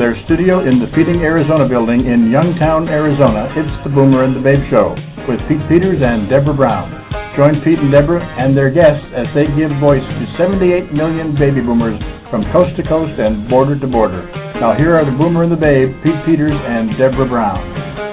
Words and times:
Their 0.00 0.16
studio 0.24 0.64
in 0.64 0.80
the 0.80 0.88
Feeding 0.96 1.20
Arizona 1.20 1.68
building 1.68 2.08
in 2.08 2.32
Youngtown, 2.32 2.88
Arizona, 2.88 3.52
it's 3.52 3.84
the 3.84 3.92
Boomer 3.92 4.24
and 4.24 4.32
the 4.32 4.40
Babe 4.40 4.64
Show 4.72 4.96
with 5.28 5.36
Pete 5.44 5.60
Peters 5.68 6.00
and 6.00 6.24
Deborah 6.24 6.56
Brown. 6.56 6.88
Join 7.36 7.60
Pete 7.60 7.76
and 7.76 7.92
Deborah 7.92 8.24
and 8.24 8.56
their 8.56 8.72
guests 8.72 9.04
as 9.12 9.28
they 9.36 9.44
give 9.60 9.68
voice 9.76 10.00
to 10.00 10.24
78 10.40 10.96
million 10.96 11.36
baby 11.36 11.60
boomers 11.60 12.00
from 12.32 12.48
coast 12.48 12.72
to 12.80 12.82
coast 12.88 13.12
and 13.20 13.44
border 13.52 13.76
to 13.76 13.84
border. 13.84 14.24
Now 14.56 14.72
here 14.72 14.96
are 14.96 15.04
the 15.04 15.12
Boomer 15.12 15.44
and 15.44 15.52
the 15.52 15.60
Babe, 15.60 15.92
Pete 16.00 16.20
Peters 16.24 16.56
and 16.56 16.96
Deborah 16.96 17.28
Brown. 17.28 18.09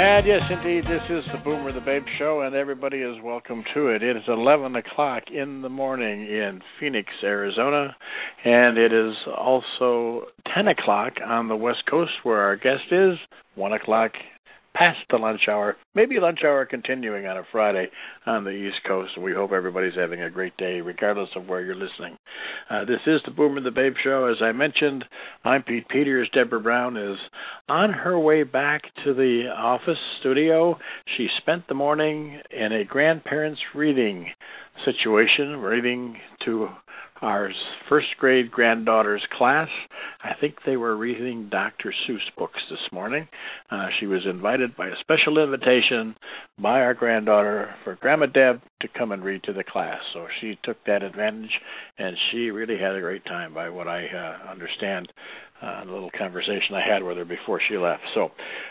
And 0.00 0.24
yes, 0.28 0.42
indeed, 0.48 0.84
this 0.84 1.02
is 1.10 1.24
the 1.32 1.40
Boomer 1.42 1.72
the 1.72 1.80
Babe 1.80 2.04
Show, 2.20 2.42
and 2.42 2.54
everybody 2.54 2.98
is 2.98 3.16
welcome 3.20 3.64
to 3.74 3.88
it. 3.88 4.00
It 4.00 4.16
is 4.16 4.22
11 4.28 4.76
o'clock 4.76 5.24
in 5.34 5.60
the 5.60 5.68
morning 5.68 6.20
in 6.20 6.60
Phoenix, 6.78 7.08
Arizona, 7.24 7.96
and 8.44 8.78
it 8.78 8.92
is 8.92 9.16
also 9.36 10.26
10 10.54 10.68
o'clock 10.68 11.14
on 11.26 11.48
the 11.48 11.56
West 11.56 11.82
Coast, 11.90 12.12
where 12.22 12.42
our 12.42 12.54
guest 12.54 12.92
is 12.92 13.18
1 13.56 13.72
o'clock 13.72 14.12
past 14.74 14.98
the 15.10 15.16
lunch 15.16 15.42
hour, 15.48 15.76
maybe 15.94 16.20
lunch 16.20 16.40
hour 16.44 16.64
continuing 16.64 17.26
on 17.26 17.36
a 17.36 17.42
Friday 17.50 17.86
on 18.26 18.44
the 18.44 18.50
East 18.50 18.76
Coast. 18.86 19.18
We 19.20 19.32
hope 19.32 19.52
everybody's 19.52 19.96
having 19.96 20.22
a 20.22 20.30
great 20.30 20.56
day, 20.56 20.80
regardless 20.80 21.30
of 21.36 21.48
where 21.48 21.62
you're 21.62 21.74
listening. 21.74 22.16
Uh, 22.70 22.84
this 22.84 23.00
is 23.06 23.20
the 23.24 23.32
Boomer 23.32 23.58
and 23.58 23.66
the 23.66 23.70
Babe 23.70 23.94
Show. 24.02 24.26
As 24.26 24.42
I 24.42 24.52
mentioned, 24.52 25.04
I'm 25.44 25.62
Pete 25.62 25.88
Peters. 25.88 26.30
Deborah 26.32 26.60
Brown 26.60 26.96
is 26.96 27.18
on 27.68 27.92
her 27.92 28.18
way 28.18 28.42
back 28.42 28.82
to 29.04 29.14
the 29.14 29.48
office 29.56 29.98
studio. 30.20 30.78
She 31.16 31.28
spent 31.40 31.66
the 31.68 31.74
morning 31.74 32.40
in 32.50 32.72
a 32.72 32.84
grandparents' 32.84 33.60
reading 33.74 34.26
situation, 34.84 35.56
reading 35.56 36.16
to 36.44 36.68
our 37.20 37.50
first 37.88 38.08
grade 38.18 38.50
granddaughter's 38.50 39.26
class. 39.36 39.68
I 40.22 40.32
think 40.40 40.56
they 40.64 40.76
were 40.76 40.96
reading 40.96 41.48
Dr. 41.50 41.92
Seuss 42.06 42.18
books 42.36 42.60
this 42.70 42.92
morning. 42.92 43.28
Uh, 43.70 43.86
she 43.98 44.06
was 44.06 44.22
invited 44.28 44.76
by 44.76 44.88
a 44.88 44.96
special 45.00 45.42
invitation 45.42 46.14
by 46.60 46.80
our 46.80 46.94
granddaughter 46.94 47.74
for 47.84 47.96
Grandma 47.96 48.26
Deb 48.26 48.60
to 48.80 48.88
come 48.96 49.12
and 49.12 49.24
read 49.24 49.42
to 49.44 49.52
the 49.52 49.64
class. 49.64 50.00
So 50.12 50.26
she 50.40 50.58
took 50.64 50.76
that 50.86 51.02
advantage, 51.02 51.50
and 51.98 52.16
she 52.30 52.50
really 52.50 52.78
had 52.78 52.94
a 52.94 53.00
great 53.00 53.24
time, 53.24 53.54
by 53.54 53.68
what 53.68 53.88
I 53.88 54.06
uh, 54.06 54.50
understand. 54.50 55.12
Uh, 55.60 55.82
a 55.82 55.90
little 55.90 56.10
conversation 56.16 56.76
I 56.76 56.88
had 56.88 57.02
with 57.02 57.16
her 57.16 57.24
before 57.24 57.60
she 57.68 57.76
left. 57.76 58.02
So 58.14 58.30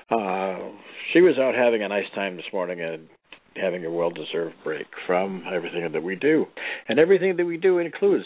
uh, 0.10 0.72
she 1.12 1.20
was 1.20 1.38
out 1.38 1.54
having 1.54 1.84
a 1.84 1.90
nice 1.90 2.10
time 2.16 2.38
this 2.38 2.46
morning, 2.54 2.80
and 2.80 3.10
having 3.62 3.86
a 3.86 3.92
well 3.92 4.10
deserved 4.10 4.56
break 4.64 4.88
from 5.06 5.44
everything 5.54 5.90
that 5.92 6.04
we 6.04 6.16
do. 6.16 6.46
And 6.88 7.00
everything 7.00 7.38
that 7.38 7.46
we 7.46 7.58
do 7.58 7.80
includes 7.80 8.26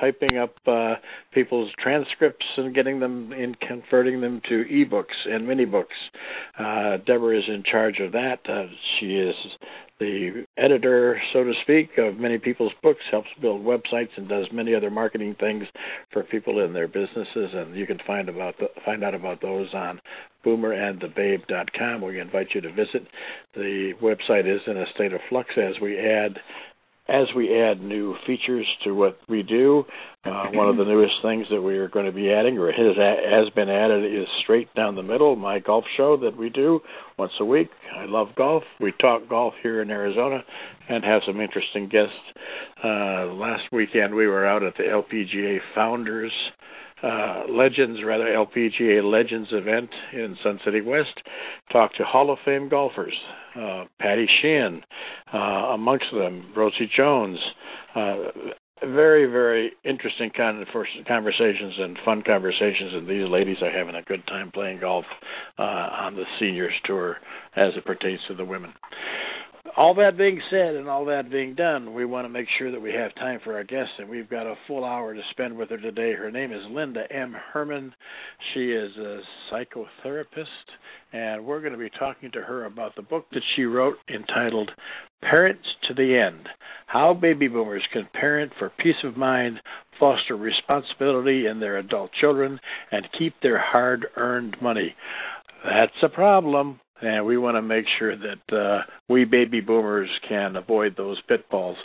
typing 0.00 0.38
up 0.38 0.54
uh, 0.66 0.94
people's 1.32 1.70
transcripts 1.82 2.46
and 2.56 2.74
getting 2.74 3.00
them 3.00 3.32
and 3.32 3.58
converting 3.60 4.20
them 4.20 4.40
to 4.48 4.64
ebooks 4.64 5.26
and 5.26 5.46
mini 5.46 5.64
books. 5.64 5.94
Uh, 6.58 6.96
Deborah 7.06 7.38
is 7.38 7.44
in 7.48 7.62
charge 7.70 8.00
of 8.00 8.12
that. 8.12 8.38
Uh, 8.48 8.66
she 8.98 9.14
is 9.16 9.34
the 10.02 10.44
editor, 10.58 11.20
so 11.32 11.44
to 11.44 11.52
speak, 11.62 11.90
of 11.98 12.18
many 12.18 12.38
people's 12.38 12.72
books, 12.82 13.00
helps 13.10 13.28
build 13.40 13.64
websites, 13.64 14.10
and 14.16 14.28
does 14.28 14.46
many 14.52 14.74
other 14.74 14.90
marketing 14.90 15.36
things 15.38 15.64
for 16.12 16.24
people 16.24 16.64
in 16.64 16.72
their 16.72 16.88
businesses. 16.88 17.50
And 17.54 17.76
you 17.76 17.86
can 17.86 17.98
find 18.06 18.28
about 18.28 18.58
the, 18.58 18.66
find 18.84 19.04
out 19.04 19.14
about 19.14 19.40
those 19.40 19.68
on 19.74 20.00
boomerandthebabe.com. 20.44 22.02
We 22.02 22.20
invite 22.20 22.48
you 22.54 22.60
to 22.62 22.72
visit. 22.72 23.06
The 23.54 23.92
website 24.02 24.52
is 24.52 24.60
in 24.66 24.76
a 24.76 24.86
state 24.94 25.12
of 25.12 25.20
flux 25.28 25.50
as 25.56 25.80
we 25.80 25.98
add 25.98 26.38
as 27.12 27.26
we 27.36 27.54
add 27.60 27.82
new 27.82 28.16
features 28.26 28.66
to 28.84 28.92
what 28.92 29.18
we 29.28 29.42
do, 29.42 29.84
uh, 30.24 30.46
one 30.52 30.68
of 30.68 30.78
the 30.78 30.84
newest 30.84 31.14
things 31.20 31.46
that 31.50 31.60
we 31.60 31.76
are 31.76 31.88
going 31.88 32.06
to 32.06 32.12
be 32.12 32.32
adding, 32.32 32.56
or 32.56 32.72
has, 32.72 32.96
has 32.96 33.50
been 33.54 33.68
added, 33.68 34.04
is 34.04 34.26
Straight 34.42 34.72
Down 34.74 34.94
the 34.94 35.02
Middle, 35.02 35.36
my 35.36 35.58
golf 35.58 35.84
show 35.96 36.16
that 36.16 36.38
we 36.38 36.48
do 36.48 36.80
once 37.18 37.32
a 37.38 37.44
week. 37.44 37.68
I 37.94 38.06
love 38.06 38.28
golf. 38.34 38.62
We 38.80 38.94
talk 38.98 39.28
golf 39.28 39.52
here 39.62 39.82
in 39.82 39.90
Arizona 39.90 40.42
and 40.88 41.04
have 41.04 41.20
some 41.26 41.38
interesting 41.38 41.88
guests. 41.88 42.14
Uh, 42.82 43.26
last 43.34 43.64
weekend 43.72 44.14
we 44.14 44.26
were 44.26 44.46
out 44.46 44.62
at 44.62 44.74
the 44.78 44.84
LPGA 44.84 45.58
Founders 45.74 46.32
uh, 47.02 47.42
Legends, 47.50 48.00
rather 48.04 48.26
LPGA 48.26 49.02
Legends 49.02 49.48
event 49.52 49.90
in 50.12 50.36
Sun 50.42 50.60
City 50.64 50.80
West. 50.80 51.20
Talked 51.72 51.96
to 51.98 52.04
Hall 52.04 52.30
of 52.30 52.38
Fame 52.44 52.68
golfers, 52.68 53.14
uh, 53.56 53.84
Patty 53.98 54.26
Sheehan, 54.40 54.82
uh, 55.32 55.38
amongst 55.74 56.06
them, 56.12 56.52
Rosie 56.56 56.90
Jones. 56.96 57.38
Uh, 57.94 58.16
very, 58.84 59.26
very 59.26 59.72
interesting 59.84 60.30
kind 60.36 60.60
of 60.60 60.66
conversations 61.06 61.74
and 61.78 61.96
fun 62.04 62.22
conversations, 62.26 62.92
and 62.94 63.08
these 63.08 63.28
ladies 63.28 63.58
are 63.62 63.70
having 63.70 63.94
a 63.94 64.02
good 64.02 64.26
time 64.26 64.50
playing 64.52 64.80
golf 64.80 65.04
uh, 65.58 65.62
on 65.62 66.16
the 66.16 66.24
seniors 66.40 66.74
tour 66.84 67.18
as 67.54 67.72
it 67.76 67.84
pertains 67.84 68.20
to 68.26 68.34
the 68.34 68.44
women 68.44 68.72
all 69.76 69.94
that 69.94 70.18
being 70.18 70.40
said 70.50 70.74
and 70.74 70.88
all 70.88 71.04
that 71.06 71.30
being 71.30 71.54
done, 71.54 71.94
we 71.94 72.04
want 72.04 72.24
to 72.24 72.28
make 72.28 72.46
sure 72.58 72.72
that 72.72 72.80
we 72.80 72.92
have 72.92 73.14
time 73.14 73.40
for 73.44 73.54
our 73.54 73.64
guests, 73.64 73.92
and 73.98 74.08
we've 74.08 74.28
got 74.28 74.46
a 74.46 74.56
full 74.66 74.84
hour 74.84 75.14
to 75.14 75.20
spend 75.30 75.56
with 75.56 75.70
her 75.70 75.78
today. 75.78 76.12
Her 76.12 76.30
name 76.30 76.52
is 76.52 76.62
Linda 76.70 77.04
M. 77.10 77.34
Herman. 77.52 77.94
She 78.52 78.72
is 78.72 78.90
a 78.96 79.20
psychotherapist, 79.50 80.46
and 81.12 81.44
we're 81.44 81.60
going 81.60 81.72
to 81.72 81.78
be 81.78 81.90
talking 81.98 82.30
to 82.32 82.40
her 82.42 82.64
about 82.64 82.96
the 82.96 83.02
book 83.02 83.26
that 83.32 83.42
she 83.54 83.62
wrote 83.62 83.96
entitled 84.12 84.70
Parents 85.22 85.66
to 85.88 85.94
the 85.94 86.18
End 86.18 86.48
How 86.86 87.14
Baby 87.14 87.46
Boomers 87.46 87.86
Can 87.92 88.08
Parent 88.12 88.52
for 88.58 88.72
Peace 88.82 89.02
of 89.04 89.16
Mind, 89.16 89.60
Foster 89.98 90.36
Responsibility 90.36 91.46
in 91.46 91.60
Their 91.60 91.78
Adult 91.78 92.10
Children, 92.20 92.58
and 92.90 93.06
Keep 93.16 93.34
Their 93.40 93.60
Hard 93.60 94.06
Earned 94.16 94.56
Money. 94.60 94.94
That's 95.64 95.92
a 96.02 96.08
problem 96.08 96.80
and 97.02 97.26
we 97.26 97.36
want 97.36 97.56
to 97.56 97.62
make 97.62 97.84
sure 97.98 98.16
that 98.16 98.56
uh, 98.56 98.82
we 99.08 99.24
baby 99.24 99.60
boomers 99.60 100.08
can 100.28 100.56
avoid 100.56 100.96
those 100.96 101.20
pitfalls. 101.28 101.76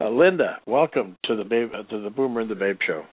Uh, 0.00 0.10
Linda, 0.10 0.58
welcome 0.66 1.16
to 1.24 1.36
the 1.36 1.44
babe, 1.44 1.70
to 1.90 2.00
the 2.00 2.10
Boomer 2.10 2.40
and 2.40 2.50
the 2.50 2.54
Babe 2.54 2.78
Show. 2.86 3.04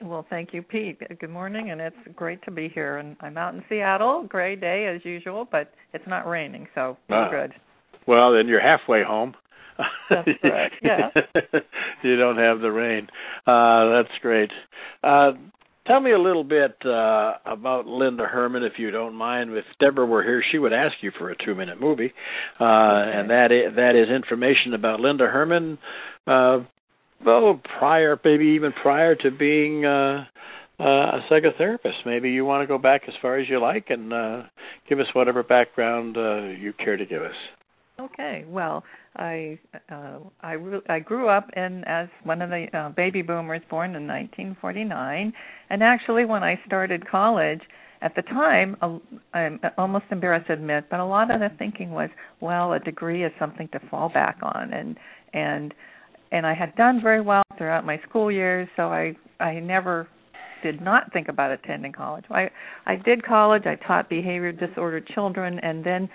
Well, 0.00 0.24
thank 0.30 0.54
you, 0.54 0.62
Pete. 0.62 1.00
Good 1.18 1.30
morning, 1.30 1.70
and 1.70 1.80
it's 1.80 1.96
great 2.14 2.40
to 2.44 2.52
be 2.52 2.68
here. 2.68 2.98
And 2.98 3.16
I'm 3.20 3.36
out 3.36 3.54
in 3.54 3.64
Seattle, 3.68 4.24
gray 4.28 4.54
day 4.54 4.86
as 4.86 5.04
usual, 5.04 5.46
but 5.50 5.72
it's 5.92 6.06
not 6.06 6.26
raining, 6.28 6.68
so 6.74 6.96
uh, 7.10 7.28
good. 7.30 7.52
Well, 8.06 8.32
then 8.32 8.46
you're 8.46 8.60
halfway 8.60 9.02
home. 9.02 9.34
That's 10.10 10.28
correct. 10.40 10.74
Yeah. 10.82 11.10
you 12.02 12.16
don't 12.16 12.38
have 12.38 12.60
the 12.60 12.70
rain. 12.70 13.08
Uh, 13.46 13.90
that's 13.96 14.14
great. 14.22 14.50
Uh, 15.02 15.32
Tell 15.88 16.00
me 16.00 16.12
a 16.12 16.18
little 16.18 16.44
bit 16.44 16.76
uh, 16.84 17.32
about 17.46 17.86
Linda 17.86 18.26
Herman, 18.26 18.62
if 18.62 18.74
you 18.76 18.90
don't 18.90 19.14
mind. 19.14 19.56
If 19.56 19.64
Deborah 19.80 20.04
were 20.04 20.22
here, 20.22 20.44
she 20.52 20.58
would 20.58 20.74
ask 20.74 20.92
you 21.00 21.10
for 21.18 21.30
a 21.30 21.36
two-minute 21.42 21.80
movie, 21.80 22.12
uh, 22.60 22.64
okay. 22.64 23.18
and 23.18 23.30
that 23.30 23.48
is, 23.50 23.74
that 23.74 23.96
is 23.96 24.14
information 24.14 24.74
about 24.74 25.00
Linda 25.00 25.26
Herman. 25.26 25.78
Uh, 26.26 26.58
well, 27.24 27.58
prior, 27.78 28.20
maybe 28.22 28.48
even 28.56 28.72
prior 28.72 29.14
to 29.14 29.30
being 29.30 29.86
uh, 29.86 30.26
uh, 30.78 30.84
a 30.84 31.20
psychotherapist. 31.30 32.04
Maybe 32.04 32.30
you 32.30 32.44
want 32.44 32.62
to 32.62 32.66
go 32.66 32.76
back 32.76 33.02
as 33.08 33.14
far 33.22 33.38
as 33.38 33.48
you 33.48 33.58
like 33.58 33.86
and 33.88 34.12
uh, 34.12 34.42
give 34.90 35.00
us 35.00 35.06
whatever 35.14 35.42
background 35.42 36.18
uh, 36.18 36.48
you 36.48 36.74
care 36.74 36.98
to 36.98 37.06
give 37.06 37.22
us. 37.22 37.34
Okay. 38.00 38.44
Well, 38.46 38.84
I 39.16 39.58
uh, 39.90 40.18
I 40.40 40.52
re- 40.52 40.82
I 40.88 41.00
grew 41.00 41.28
up 41.28 41.50
in 41.56 41.82
as 41.86 42.08
one 42.22 42.42
of 42.42 42.50
the 42.50 42.66
uh, 42.72 42.90
baby 42.90 43.22
boomers 43.22 43.62
born 43.68 43.96
in 43.96 44.06
1949, 44.06 45.32
and 45.70 45.82
actually 45.82 46.24
when 46.24 46.44
I 46.44 46.60
started 46.64 47.08
college, 47.08 47.60
at 48.00 48.14
the 48.14 48.22
time, 48.22 48.76
uh, 48.82 48.98
I'm 49.34 49.58
almost 49.76 50.04
embarrassed 50.12 50.46
to 50.46 50.52
admit, 50.52 50.84
but 50.90 51.00
a 51.00 51.04
lot 51.04 51.32
of 51.32 51.40
the 51.40 51.48
thinking 51.58 51.90
was, 51.90 52.10
well, 52.40 52.72
a 52.72 52.78
degree 52.78 53.24
is 53.24 53.32
something 53.38 53.68
to 53.72 53.80
fall 53.90 54.08
back 54.08 54.38
on, 54.42 54.72
and 54.72 54.96
and 55.34 55.74
and 56.30 56.46
I 56.46 56.54
had 56.54 56.76
done 56.76 57.00
very 57.02 57.20
well 57.20 57.42
throughout 57.56 57.84
my 57.84 58.00
school 58.08 58.30
years, 58.30 58.68
so 58.76 58.84
I 58.84 59.16
I 59.40 59.58
never 59.58 60.08
did 60.62 60.80
not 60.80 61.12
think 61.12 61.28
about 61.28 61.50
attending 61.50 61.92
college. 61.92 62.24
I 62.30 62.50
I 62.86 62.94
did 62.94 63.24
college. 63.24 63.64
I 63.66 63.74
taught 63.74 64.08
behavior 64.08 64.52
disordered 64.52 65.08
children, 65.08 65.58
and 65.58 65.84
then 65.84 66.08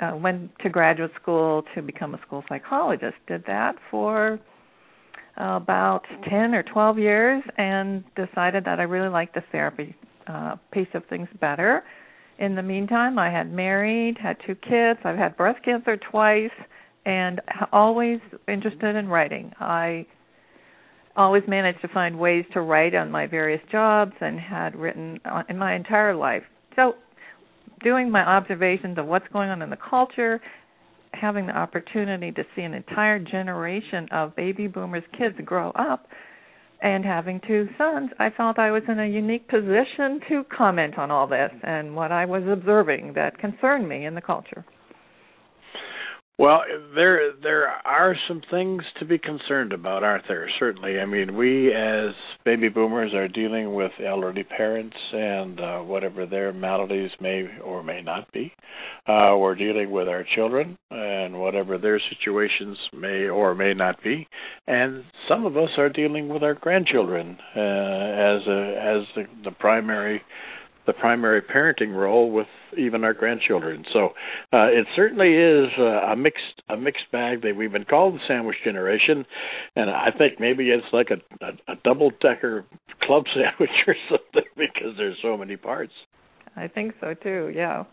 uh, 0.00 0.16
went 0.16 0.50
to 0.60 0.68
graduate 0.68 1.10
school 1.20 1.62
to 1.74 1.82
become 1.82 2.14
a 2.14 2.20
school 2.26 2.44
psychologist. 2.48 3.14
Did 3.26 3.44
that 3.46 3.76
for 3.90 4.40
uh, 5.40 5.56
about 5.56 6.02
10 6.28 6.54
or 6.54 6.62
12 6.62 6.98
years 6.98 7.42
and 7.58 8.04
decided 8.14 8.64
that 8.64 8.80
I 8.80 8.84
really 8.84 9.08
liked 9.08 9.34
the 9.34 9.42
therapy 9.52 9.94
uh, 10.26 10.56
piece 10.72 10.88
of 10.94 11.02
things 11.06 11.28
better. 11.40 11.82
In 12.38 12.54
the 12.54 12.62
meantime, 12.62 13.18
I 13.18 13.30
had 13.30 13.52
married, 13.52 14.16
had 14.18 14.36
two 14.46 14.54
kids, 14.54 14.98
I've 15.04 15.16
had 15.16 15.36
breast 15.36 15.64
cancer 15.64 15.96
twice, 15.96 16.50
and 17.06 17.40
always 17.72 18.20
interested 18.48 18.96
in 18.96 19.08
writing. 19.08 19.52
I 19.60 20.06
always 21.16 21.42
managed 21.46 21.80
to 21.82 21.88
find 21.88 22.18
ways 22.18 22.44
to 22.52 22.60
write 22.60 22.94
on 22.94 23.10
my 23.10 23.26
various 23.26 23.60
jobs 23.70 24.12
and 24.20 24.38
had 24.38 24.74
written 24.74 25.18
in 25.48 25.58
my 25.58 25.74
entire 25.74 26.14
life. 26.14 26.42
So 26.76 26.94
doing 27.84 28.10
my 28.10 28.22
observations 28.22 28.98
of 28.98 29.06
what's 29.06 29.28
going 29.32 29.50
on 29.50 29.62
in 29.62 29.70
the 29.70 29.78
culture, 29.88 30.40
having 31.12 31.46
the 31.46 31.56
opportunity 31.56 32.32
to 32.32 32.42
see 32.56 32.62
an 32.62 32.74
entire 32.74 33.20
generation 33.20 34.08
of 34.10 34.34
baby 34.34 34.66
boomers 34.66 35.04
kids 35.16 35.36
grow 35.44 35.70
up 35.70 36.06
and 36.84 37.04
having 37.04 37.40
two 37.46 37.66
sons, 37.78 38.10
I 38.18 38.28
felt 38.30 38.58
I 38.58 38.70
was 38.70 38.82
in 38.88 39.00
a 39.00 39.06
unique 39.06 39.48
position 39.48 40.20
to 40.28 40.44
comment 40.54 40.98
on 40.98 41.10
all 41.10 41.26
this 41.26 41.50
and 41.62 41.96
what 41.96 42.12
I 42.12 42.26
was 42.26 42.42
observing 42.46 43.14
that 43.14 43.38
concerned 43.38 43.88
me 43.88 44.04
in 44.04 44.14
the 44.14 44.20
culture. 44.20 44.64
Well, 46.36 46.62
there 46.96 47.32
there 47.44 47.68
are 47.68 48.16
some 48.26 48.42
things 48.50 48.82
to 48.98 49.04
be 49.04 49.18
concerned 49.18 49.72
about, 49.72 50.02
aren't 50.02 50.26
there? 50.26 50.50
Certainly. 50.58 50.98
I 50.98 51.06
mean, 51.06 51.36
we 51.36 51.72
as 51.72 52.12
baby 52.44 52.68
boomers 52.68 53.14
are 53.14 53.28
dealing 53.28 53.72
with 53.72 53.92
elderly 54.04 54.42
parents 54.42 54.96
and 55.12 55.60
uh, 55.60 55.78
whatever 55.78 56.26
their 56.26 56.52
maladies 56.52 57.12
may 57.20 57.46
or 57.62 57.84
may 57.84 58.02
not 58.02 58.32
be. 58.32 58.52
Uh, 59.06 59.36
we're 59.38 59.54
dealing 59.54 59.92
with 59.92 60.08
our 60.08 60.24
children 60.34 60.76
and 60.90 61.38
whatever 61.38 61.78
their 61.78 62.00
situations 62.10 62.78
may 62.92 63.28
or 63.28 63.54
may 63.54 63.72
not 63.72 64.02
be, 64.02 64.26
and 64.66 65.04
some 65.28 65.46
of 65.46 65.56
us 65.56 65.70
are 65.78 65.88
dealing 65.88 66.28
with 66.28 66.42
our 66.42 66.54
grandchildren 66.54 67.38
uh, 67.54 67.60
as 67.60 68.42
a, 68.48 68.74
as 68.80 69.06
the, 69.14 69.24
the 69.44 69.52
primary 69.60 70.20
the 70.86 70.92
primary 70.92 71.40
parenting 71.42 71.94
role 71.94 72.30
with 72.30 72.46
even 72.76 73.04
our 73.04 73.14
grandchildren. 73.14 73.84
So 73.92 74.10
uh, 74.52 74.66
it 74.66 74.86
certainly 74.94 75.34
is 75.34 75.70
uh, 75.78 76.12
a 76.12 76.16
mixed 76.16 76.62
a 76.68 76.76
mixed 76.76 77.10
bag. 77.12 77.42
That 77.42 77.56
we've 77.56 77.72
been 77.72 77.84
called 77.84 78.14
the 78.14 78.20
sandwich 78.28 78.56
generation, 78.64 79.24
and 79.76 79.90
I 79.90 80.08
think 80.16 80.40
maybe 80.40 80.70
it's 80.70 80.86
like 80.92 81.08
a, 81.10 81.44
a, 81.44 81.72
a 81.72 81.76
double 81.84 82.10
decker 82.20 82.64
club 83.02 83.24
sandwich 83.34 83.76
or 83.86 83.94
something 84.08 84.50
because 84.56 84.96
there's 84.96 85.16
so 85.22 85.36
many 85.36 85.56
parts. 85.56 85.92
I 86.56 86.68
think 86.68 86.94
so 87.00 87.14
too. 87.14 87.52
Yeah. 87.54 87.84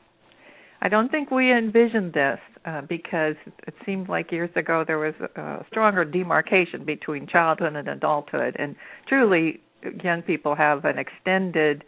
I 0.83 0.89
don't 0.89 1.11
think 1.11 1.29
we 1.29 1.51
envisioned 1.51 2.13
this 2.13 2.39
uh, 2.65 2.81
because 2.81 3.35
it 3.67 3.75
seemed 3.85 4.09
like 4.09 4.31
years 4.31 4.49
ago 4.55 4.83
there 4.85 4.97
was 4.97 5.13
a 5.35 5.63
stronger 5.69 6.03
demarcation 6.03 6.85
between 6.85 7.27
childhood 7.27 7.75
and 7.75 7.87
adulthood, 7.87 8.55
and 8.57 8.75
truly, 9.07 9.61
young 10.03 10.21
people 10.23 10.55
have 10.55 10.85
an 10.85 10.97
extended 10.97 11.83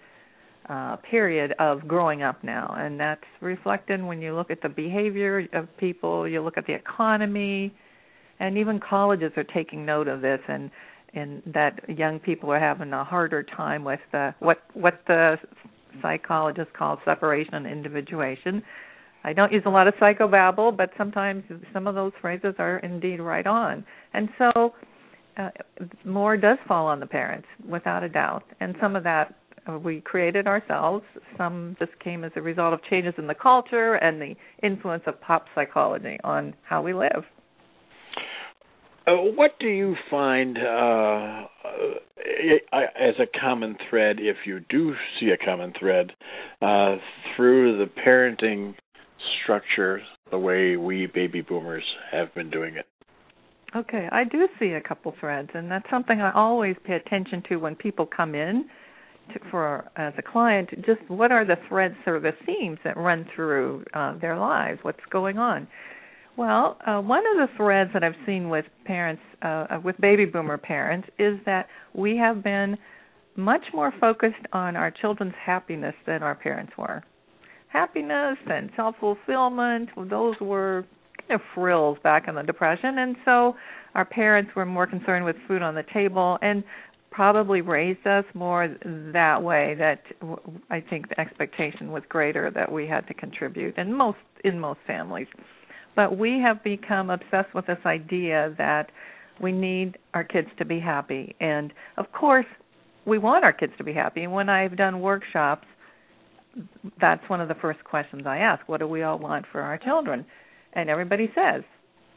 uh, 0.70 0.96
period 0.98 1.54
of 1.60 1.88
growing 1.88 2.24
up 2.24 2.44
now, 2.44 2.74
and 2.78 3.00
that's 3.00 3.24
reflected 3.42 4.02
when 4.02 4.22
you 4.22 4.34
look 4.34 4.50
at 4.50 4.62
the 4.62 4.70
behavior 4.70 5.48
of 5.54 5.68
people, 5.78 6.28
you 6.28 6.42
look 6.42 6.58
at 6.58 6.66
the 6.66 6.74
economy, 6.74 7.74
and 8.40 8.58
even 8.58 8.80
colleges 8.80 9.32
are 9.36 9.44
taking 9.44 9.86
note 9.86 10.08
of 10.08 10.22
this, 10.22 10.40
and 10.48 10.72
and 11.16 11.44
that 11.46 11.80
young 11.88 12.20
people 12.20 12.52
are 12.52 12.60
having 12.60 12.92
a 12.94 13.04
harder 13.04 13.44
time 13.44 13.84
with 13.84 14.00
the 14.12 14.34
what 14.40 14.60
what 14.74 15.02
the 15.08 15.36
psychologists 16.02 16.72
call 16.78 17.00
separation 17.06 17.54
and 17.54 17.68
individuation. 17.68 18.64
I 19.26 19.32
don't 19.34 19.54
use 19.54 19.64
a 19.66 19.70
lot 19.70 19.88
of 19.88 19.94
psychobabble, 19.96 20.76
but 20.76 20.90
sometimes 20.98 21.44
some 21.72 21.88
of 21.88 21.96
those 21.96 22.12
phrases 22.20 22.56
are 22.58 22.78
indeed 22.80 23.20
right 23.20 23.48
on, 23.48 23.86
and 24.14 24.30
so. 24.38 24.74
Uh, 25.36 25.50
more 26.06 26.38
does 26.38 26.60
fall 26.68 26.86
on 26.86 27.00
the 27.00 27.08
parents, 27.08 27.48
without 27.68 28.04
a 28.04 28.08
doubt, 28.08 28.44
and 28.60 28.76
some 28.80 28.96
of 28.96 29.04
that 29.04 29.34
we 29.84 30.02
created 30.02 30.48
ourselves. 30.48 31.04
Some 31.38 31.76
just 31.80 31.92
came 32.04 32.24
as 32.24 32.32
a 32.36 32.42
result 32.42 32.74
of 32.74 32.80
changes 32.90 33.14
in 33.18 33.28
the 33.28 33.36
culture 33.36 33.96
and 33.96 34.22
the 34.22 34.36
influence 34.62 35.04
of 35.08 35.20
pop 35.22 35.46
psychology 35.56 36.18
on 36.24 36.54
how 36.64 36.82
we 36.82 36.94
live. 36.94 37.24
Uh, 39.06 39.16
what 39.16 39.52
do 39.60 39.68
you 39.68 39.96
find 40.10 40.58
uh, 40.58 41.44
as 42.74 43.16
a 43.20 43.40
common 43.40 43.76
thread, 43.90 44.18
if 44.20 44.38
you 44.46 44.62
do 44.70 44.94
see 45.20 45.30
a 45.30 45.46
common 45.46 45.74
thread, 45.78 46.12
uh, 46.62 46.96
through 47.36 47.78
the 47.78 47.92
parenting 48.06 48.74
structure, 49.44 50.02
the 50.32 50.40
way 50.40 50.78
we 50.78 51.08
baby 51.08 51.42
boomers 51.42 51.84
have 52.12 52.34
been 52.34 52.50
doing 52.50 52.76
it? 52.76 52.86
Okay, 53.76 54.08
I 54.12 54.24
do 54.24 54.48
see 54.60 54.74
a 54.74 54.82
couple 54.82 55.14
threads, 55.20 55.50
and 55.54 55.70
that's 55.70 55.90
something 55.90 56.22
I 56.22 56.32
always 56.32 56.76
pay 56.86 56.94
attention 56.94 57.44
to 57.50 57.58
when 57.58 57.76
people 57.76 58.06
come 58.06 58.36
in 58.36 58.66
to, 59.34 59.40
for 59.52 59.90
as 59.96 60.14
a 60.18 60.22
client, 60.22 60.70
just 60.86 61.02
what 61.08 61.32
are 61.32 61.46
the 61.46 61.58
threads 61.68 61.96
or 62.06 62.20
the 62.20 62.32
themes 62.46 62.78
that 62.84 62.98
run 62.98 63.26
through 63.36 63.84
uh, 63.94 64.18
their 64.20 64.38
lives? 64.38 64.80
What's 64.82 65.00
going 65.12 65.38
on? 65.38 65.68
Well, 66.36 66.78
uh, 66.86 67.00
one 67.00 67.20
of 67.20 67.48
the 67.48 67.56
threads 67.58 67.92
that 67.94 68.04
I've 68.04 68.16
seen 68.26 68.50
with 68.50 68.66
parents, 68.86 69.22
uh, 69.44 69.48
uh, 69.48 69.80
with 69.84 69.96
baby 70.02 70.26
boomer 70.26 70.58
parents, 70.58 71.08
is 71.20 71.38
that 71.46 71.68
we 71.94 72.18
have 72.18 72.44
been 72.44 72.78
much 73.36 73.66
more 73.74 73.94
focused 74.00 74.46
on 74.52 74.76
our 74.76 74.90
children's 74.90 75.34
happiness 75.44 75.96
than 76.08 76.24
our 76.24 76.36
parents 76.36 76.74
were. 76.78 77.04
Happiness 77.68 78.38
and 78.48 78.72
self 78.76 78.96
fulfillment, 79.00 79.90
those 80.10 80.36
were 80.42 80.86
kind 81.20 81.40
of 81.40 81.42
frills 81.54 81.98
back 82.04 82.28
in 82.28 82.36
the 82.36 82.44
Depression, 82.44 82.98
and 82.98 83.16
so 83.26 83.56
our 83.96 84.06
parents 84.06 84.52
were 84.56 84.66
more 84.66 84.88
concerned 84.88 85.26
with 85.26 85.36
food 85.48 85.62
on 85.62 85.76
the 85.76 85.84
table 85.94 86.38
and 86.42 86.64
probably 87.14 87.62
raised 87.62 88.06
us 88.06 88.26
more 88.34 88.76
that 89.14 89.42
way 89.42 89.76
that 89.78 90.02
I 90.70 90.82
think 90.82 91.10
the 91.10 91.20
expectation 91.20 91.92
was 91.92 92.04
greater 92.10 92.52
that 92.52 92.72
we 92.72 92.88
had 92.88 93.08
to 93.08 93.14
contribute 93.14 93.78
in 93.78 93.94
most 93.94 94.18
in 94.44 94.60
most 94.60 94.80
families. 94.86 95.28
But 95.96 96.18
we 96.18 96.40
have 96.44 96.64
become 96.64 97.10
obsessed 97.10 97.54
with 97.54 97.68
this 97.68 97.78
idea 97.86 98.54
that 98.58 98.90
we 99.40 99.52
need 99.52 99.98
our 100.14 100.24
kids 100.24 100.48
to 100.58 100.66
be 100.66 100.80
happy 100.80 101.36
and 101.40 101.72
of 101.98 102.12
course 102.12 102.46
we 103.06 103.18
want 103.18 103.44
our 103.44 103.54
kids 103.54 103.74
to 103.78 103.84
be 103.84 103.94
happy. 103.94 104.24
And 104.24 104.34
when 104.34 104.50
I've 104.50 104.76
done 104.76 105.00
workshops 105.00 105.68
that's 107.02 107.28
one 107.30 107.42
of 107.42 107.48
the 107.48 107.56
first 107.56 107.84
questions 107.84 108.24
I 108.26 108.38
ask. 108.38 108.68
What 108.68 108.80
do 108.80 108.88
we 108.88 109.04
all 109.04 109.18
want 109.18 109.46
for 109.52 109.62
our 109.62 109.78
children? 109.78 110.26
And 110.74 110.90
everybody 110.90 111.32
says, 111.36 111.64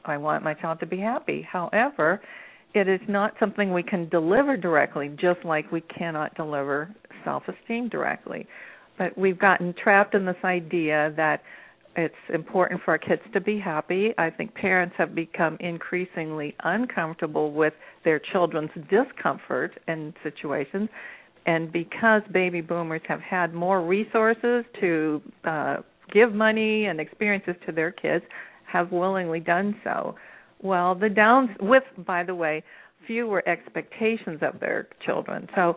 I 0.05 0.17
want 0.19 0.45
my 0.45 0.55
child 0.55 0.81
to 0.81 0.87
be 0.87 0.99
happy. 0.99 1.47
However, 1.51 2.21
it 2.75 2.89
is 2.89 3.01
not 3.09 3.35
something 3.41 3.73
we 3.73 3.83
can 3.83 4.09
deliver 4.09 4.57
directly, 4.57 5.09
just 5.21 5.45
like 5.45 5.71
we 5.73 5.81
cannot 5.83 6.35
deliver 6.35 6.95
self 7.25 7.43
esteem 7.49 7.89
directly. 7.89 8.47
But 8.99 9.17
we've 9.17 9.39
gotten 9.39 9.75
trapped 9.83 10.15
in 10.15 10.25
this 10.25 10.37
idea 10.45 11.13
that 11.17 11.43
it's 11.97 12.15
important 12.33 12.83
for 12.85 12.91
our 12.93 12.99
kids 12.99 13.23
to 13.33 13.41
be 13.41 13.59
happy. 13.59 14.13
I 14.19 14.29
think 14.29 14.55
parents 14.55 14.95
have 14.99 15.15
become 15.15 15.57
increasingly 15.61 16.55
uncomfortable 16.63 17.53
with 17.53 17.73
their 18.05 18.21
children's 18.33 18.71
discomfort 18.91 19.73
in 19.89 20.13
situations. 20.23 20.91
And 21.47 21.73
because 21.73 22.23
baby 22.33 22.61
boomers 22.61 23.01
have 23.09 23.21
had 23.21 23.55
more 23.55 23.81
resources 23.81 24.65
to 24.81 25.23
uh, 25.45 25.77
give 26.13 26.35
money 26.35 26.87
and 26.87 27.01
experiences 27.01 27.55
to 27.65 27.73
their 27.73 27.93
kids, 27.93 28.25
have 28.71 28.93
willingly 28.93 29.41
done 29.41 29.77
so. 29.83 30.17
Well, 30.63 30.95
the 30.95 31.09
downs 31.09 31.51
with, 31.61 31.85
by 32.07 32.25
the 32.25 32.35
way, 32.35 32.63
fewer 33.07 33.47
expectations 33.49 34.41
of 34.43 34.59
their 34.61 34.89
children. 35.05 35.49
So, 35.55 35.77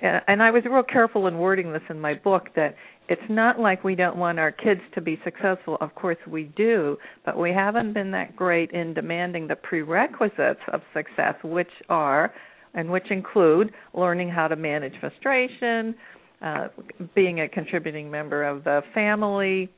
and 0.00 0.42
I 0.42 0.50
was 0.50 0.64
real 0.64 0.82
careful 0.82 1.26
in 1.26 1.38
wording 1.38 1.72
this 1.72 1.82
in 1.90 2.00
my 2.00 2.14
book 2.14 2.48
that 2.56 2.74
it's 3.08 3.20
not 3.28 3.58
like 3.58 3.84
we 3.84 3.94
don't 3.94 4.16
want 4.16 4.38
our 4.38 4.52
kids 4.52 4.80
to 4.94 5.00
be 5.00 5.18
successful. 5.24 5.76
Of 5.80 5.94
course, 5.94 6.16
we 6.26 6.44
do, 6.56 6.96
but 7.26 7.36
we 7.36 7.50
haven't 7.50 7.92
been 7.92 8.10
that 8.12 8.36
great 8.36 8.70
in 8.70 8.94
demanding 8.94 9.48
the 9.48 9.56
prerequisites 9.56 10.60
of 10.72 10.80
success, 10.94 11.34
which 11.42 11.70
are, 11.88 12.32
and 12.74 12.88
which 12.88 13.10
include 13.10 13.72
learning 13.94 14.30
how 14.30 14.48
to 14.48 14.56
manage 14.56 14.94
frustration, 15.00 15.94
uh, 16.40 16.68
being 17.14 17.40
a 17.40 17.48
contributing 17.48 18.10
member 18.10 18.44
of 18.44 18.64
the 18.64 18.80
family, 18.94 19.68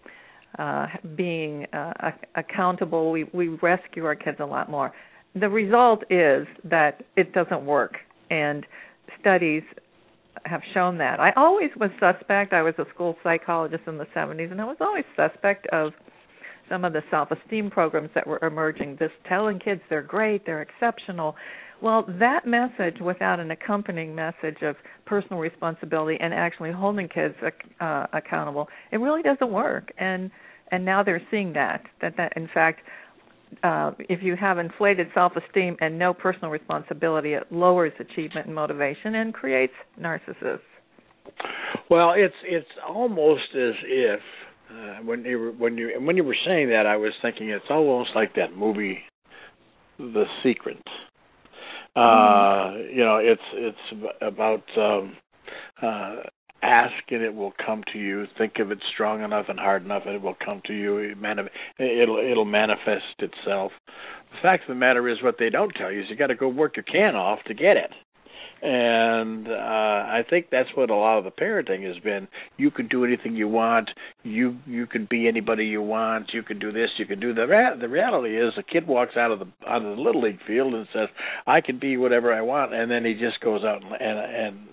uh, 0.58 0.86
being 1.16 1.66
uh, 1.72 2.10
accountable. 2.34 3.10
We 3.10 3.24
we 3.32 3.48
rescue 3.48 4.04
our 4.04 4.14
kids 4.14 4.38
a 4.40 4.46
lot 4.46 4.70
more. 4.70 4.92
The 5.34 5.48
result 5.48 6.02
is 6.10 6.46
that 6.64 7.04
it 7.16 7.32
doesn't 7.32 7.64
work, 7.64 7.96
and 8.30 8.66
studies 9.20 9.62
have 10.44 10.60
shown 10.74 10.98
that. 10.98 11.20
I 11.20 11.32
always 11.36 11.70
was 11.76 11.90
suspect. 12.00 12.52
I 12.52 12.62
was 12.62 12.74
a 12.78 12.84
school 12.94 13.16
psychologist 13.22 13.84
in 13.86 13.98
the 13.98 14.06
70s, 14.14 14.50
and 14.50 14.60
I 14.60 14.64
was 14.64 14.76
always 14.80 15.04
suspect 15.16 15.66
of 15.68 15.92
some 16.68 16.84
of 16.84 16.92
the 16.92 17.02
self-esteem 17.10 17.70
programs 17.70 18.10
that 18.14 18.26
were 18.26 18.38
emerging. 18.42 18.96
Just 18.98 19.14
telling 19.28 19.58
kids 19.58 19.80
they're 19.88 20.02
great, 20.02 20.44
they're 20.46 20.62
exceptional. 20.62 21.36
Well, 21.82 22.04
that 22.20 22.46
message, 22.46 23.00
without 23.00 23.40
an 23.40 23.50
accompanying 23.50 24.14
message 24.14 24.62
of 24.62 24.76
personal 25.04 25.40
responsibility 25.40 26.16
and 26.20 26.32
actually 26.32 26.70
holding 26.70 27.08
kids 27.08 27.34
uh, 27.80 28.06
accountable, 28.12 28.68
it 28.92 28.98
really 28.98 29.22
doesn't 29.22 29.50
work. 29.50 29.92
And 29.98 30.30
and 30.70 30.84
now 30.84 31.02
they're 31.02 31.20
seeing 31.30 31.52
that 31.54 31.82
that 32.00 32.16
that 32.16 32.36
in 32.36 32.48
fact, 32.54 32.82
uh, 33.64 33.90
if 33.98 34.22
you 34.22 34.36
have 34.36 34.58
inflated 34.58 35.08
self-esteem 35.12 35.76
and 35.80 35.98
no 35.98 36.14
personal 36.14 36.50
responsibility, 36.50 37.32
it 37.32 37.50
lowers 37.50 37.92
achievement 37.98 38.46
and 38.46 38.54
motivation 38.54 39.16
and 39.16 39.34
creates 39.34 39.74
narcissists. 40.00 40.60
Well, 41.90 42.12
it's 42.16 42.34
it's 42.44 42.64
almost 42.88 43.56
as 43.56 43.74
if 43.84 44.20
uh, 44.70 45.02
when 45.04 45.24
you 45.24 45.38
were, 45.38 45.50
when 45.50 45.76
you 45.76 46.00
when 46.00 46.16
you 46.16 46.22
were 46.22 46.36
saying 46.46 46.68
that, 46.68 46.86
I 46.86 46.96
was 46.96 47.12
thinking 47.22 47.48
it's 47.48 47.64
almost 47.70 48.10
like 48.14 48.36
that 48.36 48.56
movie, 48.56 48.98
The 49.98 50.24
Secret 50.44 50.78
uh, 51.96 52.72
you 52.90 53.04
know, 53.04 53.16
it's 53.16 53.42
it's 53.52 54.12
about 54.20 54.62
um, 54.76 55.16
uh, 55.82 56.16
ask 56.62 56.94
and 57.10 57.22
it 57.22 57.34
will 57.34 57.52
come 57.64 57.82
to 57.92 57.98
you. 57.98 58.26
Think 58.38 58.58
of 58.60 58.70
it 58.70 58.78
strong 58.94 59.22
enough 59.22 59.46
and 59.48 59.58
hard 59.58 59.84
enough, 59.84 60.04
and 60.06 60.14
it 60.14 60.22
will 60.22 60.36
come 60.44 60.62
to 60.66 60.72
you. 60.72 60.98
It 60.98 61.18
it'll 61.78 62.18
it'll 62.18 62.44
manifest 62.44 63.18
itself. 63.18 63.72
The 63.86 64.38
fact 64.40 64.62
of 64.62 64.68
the 64.68 64.74
matter 64.74 65.08
is, 65.08 65.22
what 65.22 65.36
they 65.38 65.50
don't 65.50 65.72
tell 65.72 65.92
you 65.92 66.00
is 66.00 66.06
you 66.08 66.16
got 66.16 66.28
to 66.28 66.34
go 66.34 66.48
work 66.48 66.76
your 66.76 66.84
can 66.84 67.14
off 67.14 67.40
to 67.46 67.54
get 67.54 67.76
it. 67.76 67.90
And 68.62 69.48
uh 69.48 69.52
I 70.12 70.24
think 70.28 70.46
that's 70.50 70.68
what 70.74 70.90
a 70.90 70.94
lot 70.94 71.18
of 71.18 71.24
the 71.24 71.30
parenting 71.30 71.86
has 71.86 71.98
been. 72.02 72.28
You 72.56 72.70
can 72.70 72.86
do 72.86 73.04
anything 73.04 73.34
you 73.34 73.48
want. 73.48 73.90
You 74.22 74.56
you 74.66 74.86
can 74.86 75.06
be 75.10 75.26
anybody 75.26 75.64
you 75.64 75.82
want. 75.82 76.30
You 76.32 76.42
can 76.42 76.58
do 76.58 76.70
this. 76.70 76.90
You 76.98 77.06
can 77.06 77.18
do 77.18 77.34
that. 77.34 77.78
The 77.80 77.88
reality 77.88 78.38
is, 78.38 78.52
a 78.56 78.62
kid 78.62 78.86
walks 78.86 79.16
out 79.16 79.32
of 79.32 79.40
the 79.40 79.46
out 79.66 79.82
of 79.84 79.96
the 79.96 80.02
little 80.02 80.22
league 80.22 80.38
field 80.46 80.74
and 80.74 80.86
says, 80.92 81.08
"I 81.46 81.60
can 81.60 81.78
be 81.78 81.96
whatever 81.96 82.32
I 82.32 82.42
want," 82.42 82.72
and 82.72 82.90
then 82.90 83.04
he 83.04 83.14
just 83.14 83.40
goes 83.40 83.64
out 83.64 83.82
and 83.82 83.92
and, 83.92 84.18
and 84.18 84.68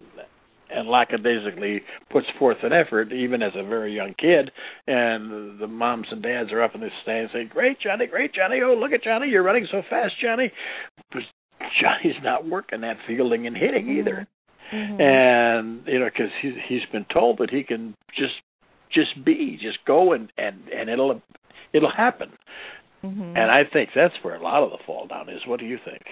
and 0.72 0.88
lackadaisically 0.88 1.82
puts 2.12 2.28
forth 2.38 2.58
an 2.62 2.72
effort, 2.74 3.12
even 3.12 3.42
as 3.42 3.54
a 3.56 3.64
very 3.64 3.92
young 3.92 4.14
kid. 4.14 4.52
And 4.86 5.60
the 5.60 5.68
moms 5.68 6.08
and 6.12 6.22
dads 6.22 6.52
are 6.52 6.62
up 6.62 6.76
in 6.76 6.82
the 6.82 6.90
stands 7.02 7.32
saying, 7.34 7.50
"Great, 7.52 7.80
Johnny! 7.80 8.06
Great, 8.06 8.34
Johnny! 8.34 8.62
Oh, 8.64 8.76
look 8.76 8.92
at 8.92 9.04
Johnny! 9.04 9.30
You're 9.30 9.44
running 9.44 9.68
so 9.72 9.82
fast, 9.90 10.14
Johnny!" 10.22 10.52
Johnny's 11.82 12.22
not 12.24 12.48
working 12.48 12.82
that 12.82 12.98
fielding 13.08 13.48
and 13.48 13.56
hitting 13.56 13.86
mm-hmm. 13.86 14.00
either. 14.00 14.28
Mm-hmm. 14.74 15.02
And 15.02 15.88
you 15.88 16.00
know, 16.00 16.06
because 16.06 16.32
he's 16.42 16.54
he's 16.68 16.86
been 16.92 17.06
told 17.12 17.40
that 17.40 17.50
he 17.50 17.64
can 17.64 17.96
just 18.16 18.36
just 18.94 19.24
be, 19.24 19.58
just 19.62 19.80
go 19.86 20.14
and 20.14 20.32
and 20.38 20.68
and 20.70 20.90
it'll 20.90 21.22
it'll 21.74 21.92
happen. 21.92 22.30
Mm-hmm. 23.04 23.36
And 23.36 23.52
I 23.52 23.64
think 23.72 23.90
that's 23.96 24.14
where 24.22 24.36
a 24.36 24.44
lot 24.44 24.64
of 24.64 24.72
the 24.72 24.78
fall 24.86 25.08
down 25.08 25.30
is. 25.30 25.42
What 25.48 25.60
do 25.60 25.66
you 25.66 25.78
think? 25.84 26.04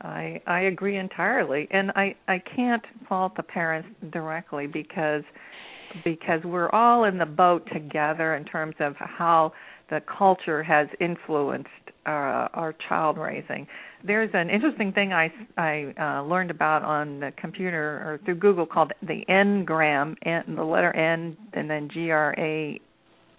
I 0.00 0.40
I 0.46 0.60
agree 0.60 0.96
entirely, 0.96 1.68
and 1.70 1.90
I 1.92 2.14
I 2.28 2.38
can't 2.38 2.84
fault 3.08 3.36
the 3.36 3.42
parents 3.42 3.88
directly 4.10 4.66
because 4.66 5.24
because 6.04 6.40
we're 6.44 6.70
all 6.70 7.04
in 7.04 7.18
the 7.18 7.26
boat 7.26 7.68
together 7.72 8.34
in 8.34 8.44
terms 8.44 8.76
of 8.80 8.94
how 8.96 9.52
the 9.90 10.00
culture 10.18 10.62
has 10.62 10.88
influenced 11.00 11.68
uh, 12.06 12.48
our 12.54 12.74
child 12.88 13.18
raising. 13.18 13.66
There's 14.04 14.30
an 14.32 14.48
interesting 14.48 14.92
thing 14.92 15.12
I 15.12 15.30
I 15.56 15.94
uh, 16.00 16.22
learned 16.22 16.50
about 16.50 16.82
on 16.82 17.20
the 17.20 17.32
computer 17.36 17.78
or 17.78 18.20
through 18.24 18.36
Google 18.36 18.66
called 18.66 18.92
the 19.02 19.22
Ngram, 19.28 20.16
and 20.22 20.56
the 20.56 20.64
letter 20.64 20.94
N 20.96 21.36
and 21.52 21.68
then 21.68 21.88
G 21.92 22.10
R 22.10 22.34
A 22.38 22.80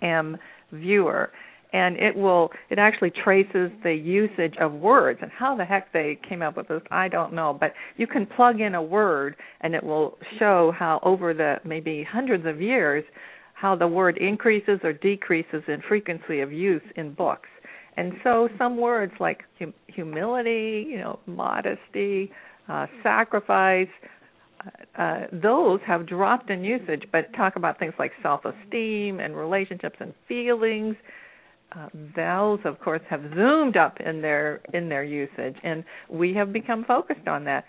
M 0.01 0.37
viewer 0.71 1.31
and 1.73 1.97
it 1.97 2.15
will 2.15 2.49
it 2.69 2.77
actually 2.77 3.11
traces 3.11 3.71
the 3.83 3.93
usage 3.93 4.55
of 4.59 4.73
words 4.73 5.19
and 5.21 5.31
how 5.31 5.55
the 5.55 5.65
heck 5.65 5.91
they 5.93 6.19
came 6.27 6.41
up 6.41 6.57
with 6.57 6.67
this 6.67 6.81
I 6.91 7.07
don't 7.07 7.33
know 7.33 7.55
but 7.57 7.73
you 7.97 8.07
can 8.07 8.25
plug 8.25 8.59
in 8.59 8.75
a 8.75 8.81
word 8.81 9.35
and 9.61 9.73
it 9.73 9.83
will 9.83 10.17
show 10.39 10.73
how 10.77 10.99
over 11.03 11.33
the 11.33 11.57
maybe 11.65 12.05
hundreds 12.09 12.45
of 12.45 12.61
years 12.61 13.03
how 13.61 13.75
the 13.75 13.87
word 13.87 14.17
increases 14.17 14.79
or 14.83 14.91
decreases 14.91 15.61
in 15.67 15.81
frequency 15.87 16.39
of 16.39 16.51
use 16.51 16.81
in 16.95 17.13
books. 17.13 17.49
And 17.95 18.13
so 18.23 18.49
some 18.57 18.77
words 18.77 19.13
like 19.19 19.43
hum- 19.59 19.73
humility 19.87 20.87
you 20.89 20.97
know 20.97 21.19
modesty 21.27 22.31
uh, 22.67 22.87
sacrifice 23.03 23.89
uh, 24.65 25.01
uh, 25.01 25.27
those 25.31 25.79
have 25.85 26.07
dropped 26.07 26.49
in 26.49 26.63
usage, 26.63 27.03
but 27.11 27.33
talk 27.35 27.55
about 27.55 27.79
things 27.79 27.93
like 27.99 28.11
self-esteem 28.21 29.19
and 29.19 29.35
relationships 29.35 29.97
and 29.99 30.13
feelings. 30.27 30.95
Uh, 31.75 31.87
those 32.15 32.59
of 32.65 32.79
course 32.79 33.01
have 33.09 33.21
zoomed 33.35 33.77
up 33.77 33.99
in 34.01 34.21
their 34.21 34.61
in 34.73 34.89
their 34.89 35.03
usage. 35.03 35.55
And 35.63 35.83
we 36.09 36.33
have 36.33 36.51
become 36.51 36.83
focused 36.85 37.27
on 37.27 37.43
that 37.45 37.65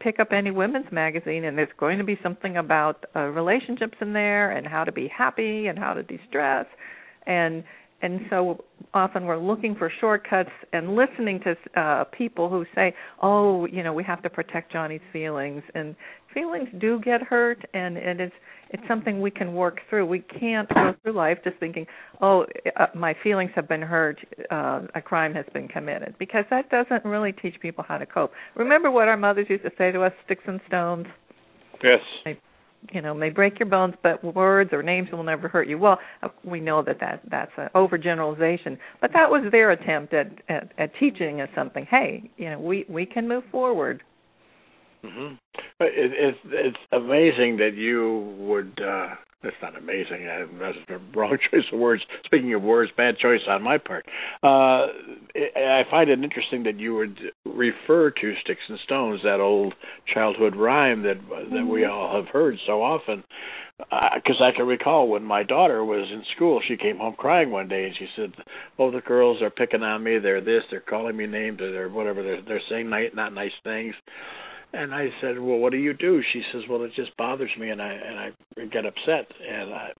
pick 0.00 0.20
up 0.20 0.32
any 0.32 0.50
women's 0.50 0.90
magazine 0.92 1.44
and 1.44 1.56
there's 1.56 1.68
going 1.78 1.98
to 1.98 2.04
be 2.04 2.18
something 2.22 2.56
about 2.56 3.04
uh, 3.14 3.20
relationships 3.20 3.96
in 4.00 4.12
there 4.12 4.50
and 4.50 4.66
how 4.66 4.84
to 4.84 4.92
be 4.92 5.08
happy 5.08 5.66
and 5.66 5.78
how 5.78 5.94
to 5.94 6.02
de-stress. 6.02 6.66
And 7.26 7.64
and 8.00 8.20
so 8.30 8.64
often 8.94 9.24
we're 9.24 9.38
looking 9.38 9.74
for 9.74 9.90
shortcuts 10.00 10.52
and 10.72 10.94
listening 10.94 11.40
to 11.40 11.80
uh 11.80 12.04
people 12.04 12.48
who 12.48 12.64
say 12.72 12.94
oh 13.22 13.66
you 13.66 13.82
know 13.82 13.92
we 13.92 14.04
have 14.04 14.22
to 14.22 14.30
protect 14.30 14.72
johnny's 14.72 15.00
feelings. 15.12 15.62
And 15.74 15.96
feelings 16.38 16.68
do 16.80 17.00
get 17.00 17.22
hurt 17.22 17.64
and 17.74 17.96
and 17.96 18.20
it's 18.20 18.34
it's 18.70 18.82
something 18.86 19.22
we 19.22 19.30
can 19.30 19.54
work 19.54 19.78
through. 19.88 20.04
We 20.04 20.20
can't 20.20 20.68
go 20.68 20.94
through 21.02 21.12
life 21.12 21.38
just 21.42 21.56
thinking, 21.56 21.86
"Oh, 22.20 22.44
uh, 22.76 22.86
my 22.94 23.14
feelings 23.22 23.50
have 23.54 23.66
been 23.66 23.80
hurt. 23.80 24.18
Uh, 24.50 24.82
a 24.94 25.00
crime 25.00 25.32
has 25.34 25.46
been 25.54 25.68
committed," 25.68 26.14
because 26.18 26.44
that 26.50 26.68
doesn't 26.70 27.04
really 27.04 27.32
teach 27.32 27.54
people 27.60 27.84
how 27.86 27.96
to 27.96 28.06
cope. 28.06 28.32
Remember 28.54 28.90
what 28.90 29.08
our 29.08 29.16
mothers 29.16 29.46
used 29.48 29.64
to 29.64 29.72
say 29.78 29.90
to 29.90 30.02
us: 30.02 30.12
"Sticks 30.26 30.44
and 30.46 30.60
stones." 30.66 31.06
Yes. 31.82 32.00
They, 32.24 32.38
you 32.92 33.00
know, 33.00 33.14
may 33.14 33.30
break 33.30 33.58
your 33.58 33.68
bones, 33.68 33.94
but 34.02 34.22
words 34.22 34.70
or 34.72 34.82
names 34.82 35.08
will 35.10 35.24
never 35.24 35.48
hurt 35.48 35.66
you. 35.66 35.78
Well, 35.78 35.98
uh, 36.22 36.28
we 36.44 36.60
know 36.60 36.82
that, 36.82 37.00
that 37.00 37.22
that's 37.30 37.52
an 37.56 37.68
overgeneralization, 37.74 38.76
but 39.00 39.12
that 39.14 39.30
was 39.30 39.50
their 39.50 39.70
attempt 39.70 40.12
at, 40.12 40.30
at 40.48 40.72
at 40.76 40.90
teaching 41.00 41.40
us 41.40 41.48
something. 41.54 41.86
Hey, 41.90 42.30
you 42.36 42.50
know, 42.50 42.60
we 42.60 42.84
we 42.88 43.06
can 43.06 43.26
move 43.26 43.44
forward. 43.50 44.02
Mm-hmm. 45.04 45.34
It, 45.80 46.12
it's 46.12 46.38
it's 46.44 46.76
amazing 46.92 47.58
that 47.58 47.74
you 47.74 48.34
would. 48.38 48.80
uh 48.82 49.14
That's 49.42 49.56
not 49.62 49.78
amazing. 49.78 50.26
That's 50.58 50.78
the 50.88 50.98
wrong 51.14 51.38
choice 51.50 51.64
of 51.72 51.78
words. 51.78 52.02
Speaking 52.24 52.52
of 52.54 52.62
words, 52.62 52.90
bad 52.96 53.18
choice 53.18 53.40
on 53.48 53.62
my 53.62 53.78
part. 53.78 54.04
Uh 54.42 54.86
I 55.56 55.82
find 55.90 56.10
it 56.10 56.22
interesting 56.22 56.64
that 56.64 56.78
you 56.80 56.94
would 56.96 57.18
refer 57.44 58.10
to 58.10 58.34
"Sticks 58.42 58.60
and 58.68 58.78
Stones," 58.84 59.20
that 59.22 59.40
old 59.40 59.74
childhood 60.12 60.56
rhyme 60.56 61.02
that 61.02 61.18
that 61.28 61.50
mm-hmm. 61.52 61.68
we 61.68 61.84
all 61.84 62.16
have 62.16 62.28
heard 62.32 62.56
so 62.66 62.82
often. 62.82 63.22
Because 63.78 64.40
uh, 64.40 64.44
I 64.44 64.50
can 64.56 64.66
recall 64.66 65.06
when 65.06 65.22
my 65.22 65.44
daughter 65.44 65.84
was 65.84 66.08
in 66.12 66.24
school, 66.34 66.60
she 66.66 66.76
came 66.76 66.98
home 66.98 67.14
crying 67.16 67.52
one 67.52 67.68
day, 67.68 67.84
and 67.84 67.94
she 67.96 68.08
said, 68.16 68.32
"Oh, 68.76 68.90
the 68.90 69.00
girls 69.02 69.40
are 69.40 69.50
picking 69.50 69.84
on 69.84 70.02
me. 70.02 70.18
They're 70.18 70.40
this. 70.40 70.64
They're 70.68 70.80
calling 70.80 71.16
me 71.16 71.26
names. 71.26 71.60
Or 71.60 71.70
they're 71.70 71.88
whatever. 71.88 72.24
They're 72.24 72.42
they're 72.42 72.62
saying 72.68 72.90
nice, 72.90 73.10
not 73.14 73.32
nice 73.32 73.52
things." 73.62 73.94
And 74.72 74.94
I 74.94 75.08
said, 75.20 75.38
"Well, 75.38 75.58
what 75.58 75.72
do 75.72 75.78
you 75.78 75.94
do?" 75.94 76.22
She 76.32 76.42
says, 76.52 76.62
"Well, 76.68 76.82
it 76.82 76.92
just 76.94 77.16
bothers 77.16 77.50
me, 77.58 77.70
and 77.70 77.80
I 77.80 77.92
and 77.92 78.18
I 78.18 78.32
get 78.70 78.84
upset." 78.84 79.26
And 79.48 79.72
I, 79.72 79.92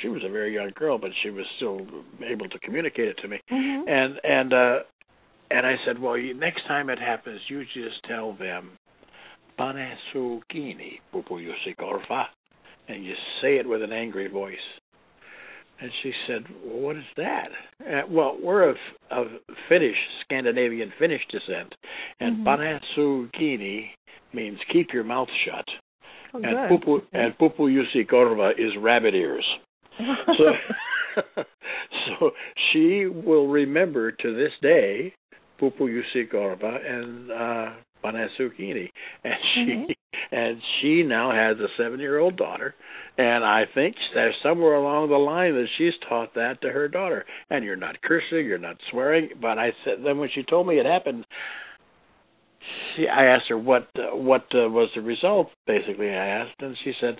she 0.00 0.08
was 0.08 0.22
a 0.24 0.28
very 0.28 0.54
young 0.54 0.70
girl, 0.74 0.98
but 0.98 1.10
she 1.22 1.30
was 1.30 1.44
still 1.56 1.86
able 2.24 2.48
to 2.48 2.58
communicate 2.60 3.08
it 3.08 3.18
to 3.22 3.28
me. 3.28 3.40
Mm-hmm. 3.50 3.88
And 3.88 4.20
and 4.22 4.52
uh, 4.52 4.78
and 5.50 5.66
I 5.66 5.74
said, 5.84 5.98
"Well, 5.98 6.16
you, 6.16 6.34
next 6.34 6.66
time 6.68 6.88
it 6.88 6.98
happens, 6.98 7.40
you 7.48 7.64
just 7.64 8.02
tell 8.06 8.32
them, 8.34 8.78
Panesukini 9.58 11.00
Pupuyusikorfa, 11.12 12.26
and 12.88 13.04
you 13.04 13.14
say 13.42 13.56
it 13.56 13.68
with 13.68 13.82
an 13.82 13.92
angry 13.92 14.28
voice." 14.28 14.56
And 15.80 15.90
she 16.02 16.12
said, 16.26 16.44
well, 16.64 16.80
"What 16.80 16.96
is 16.96 17.04
that?" 17.16 17.48
Uh, 17.80 18.02
well, 18.08 18.38
we're 18.42 18.68
of 18.68 18.76
of 19.10 19.26
Finnish, 19.68 19.96
Scandinavian 20.24 20.92
Finnish 20.98 21.22
descent, 21.30 21.74
and 22.20 22.46
mm 22.46 23.88
means 24.32 24.58
keep 24.70 24.88
your 24.92 25.04
mouth 25.04 25.28
shut, 25.46 25.64
oh, 26.34 26.40
and 26.42 26.70
pupu 26.70 27.00
and 27.12 27.36
pupu 27.38 27.70
yusi 27.70 28.06
korva 28.06 28.52
is 28.52 28.72
rabbit 28.78 29.14
ears. 29.14 29.44
so, 30.36 30.52
so 32.06 32.30
she 32.72 33.06
will 33.06 33.48
remember 33.48 34.12
to 34.12 34.34
this 34.34 34.52
day 34.60 35.14
pupu 35.60 35.80
yusi 35.80 36.30
korva 36.30 36.84
and 36.84 37.30
uh, 37.30 37.70
Banasukini, 38.04 38.90
and 39.24 39.34
she 39.54 39.60
mm-hmm. 39.60 39.92
And 40.30 40.60
she 40.80 41.02
now 41.02 41.32
has 41.32 41.58
a 41.58 41.68
seven-year-old 41.76 42.36
daughter, 42.36 42.74
and 43.18 43.44
I 43.44 43.64
think 43.74 43.96
there's 44.14 44.34
somewhere 44.42 44.74
along 44.74 45.08
the 45.08 45.16
line 45.16 45.54
that 45.54 45.66
she's 45.78 45.94
taught 46.08 46.34
that 46.34 46.60
to 46.62 46.70
her 46.70 46.88
daughter. 46.88 47.24
And 47.48 47.64
you're 47.64 47.76
not 47.76 48.02
cursing, 48.02 48.46
you're 48.46 48.58
not 48.58 48.76
swearing. 48.90 49.30
But 49.40 49.58
I 49.58 49.70
said 49.84 50.04
then 50.04 50.18
when 50.18 50.28
she 50.34 50.42
told 50.42 50.66
me 50.66 50.78
it 50.78 50.86
happened, 50.86 51.24
she 52.94 53.06
I 53.08 53.26
asked 53.26 53.48
her 53.48 53.58
what 53.58 53.88
uh, 53.96 54.14
what 54.14 54.44
uh, 54.54 54.68
was 54.68 54.90
the 54.94 55.00
result. 55.00 55.48
Basically, 55.66 56.10
I 56.10 56.26
asked, 56.26 56.60
and 56.60 56.76
she 56.84 56.92
said 57.00 57.16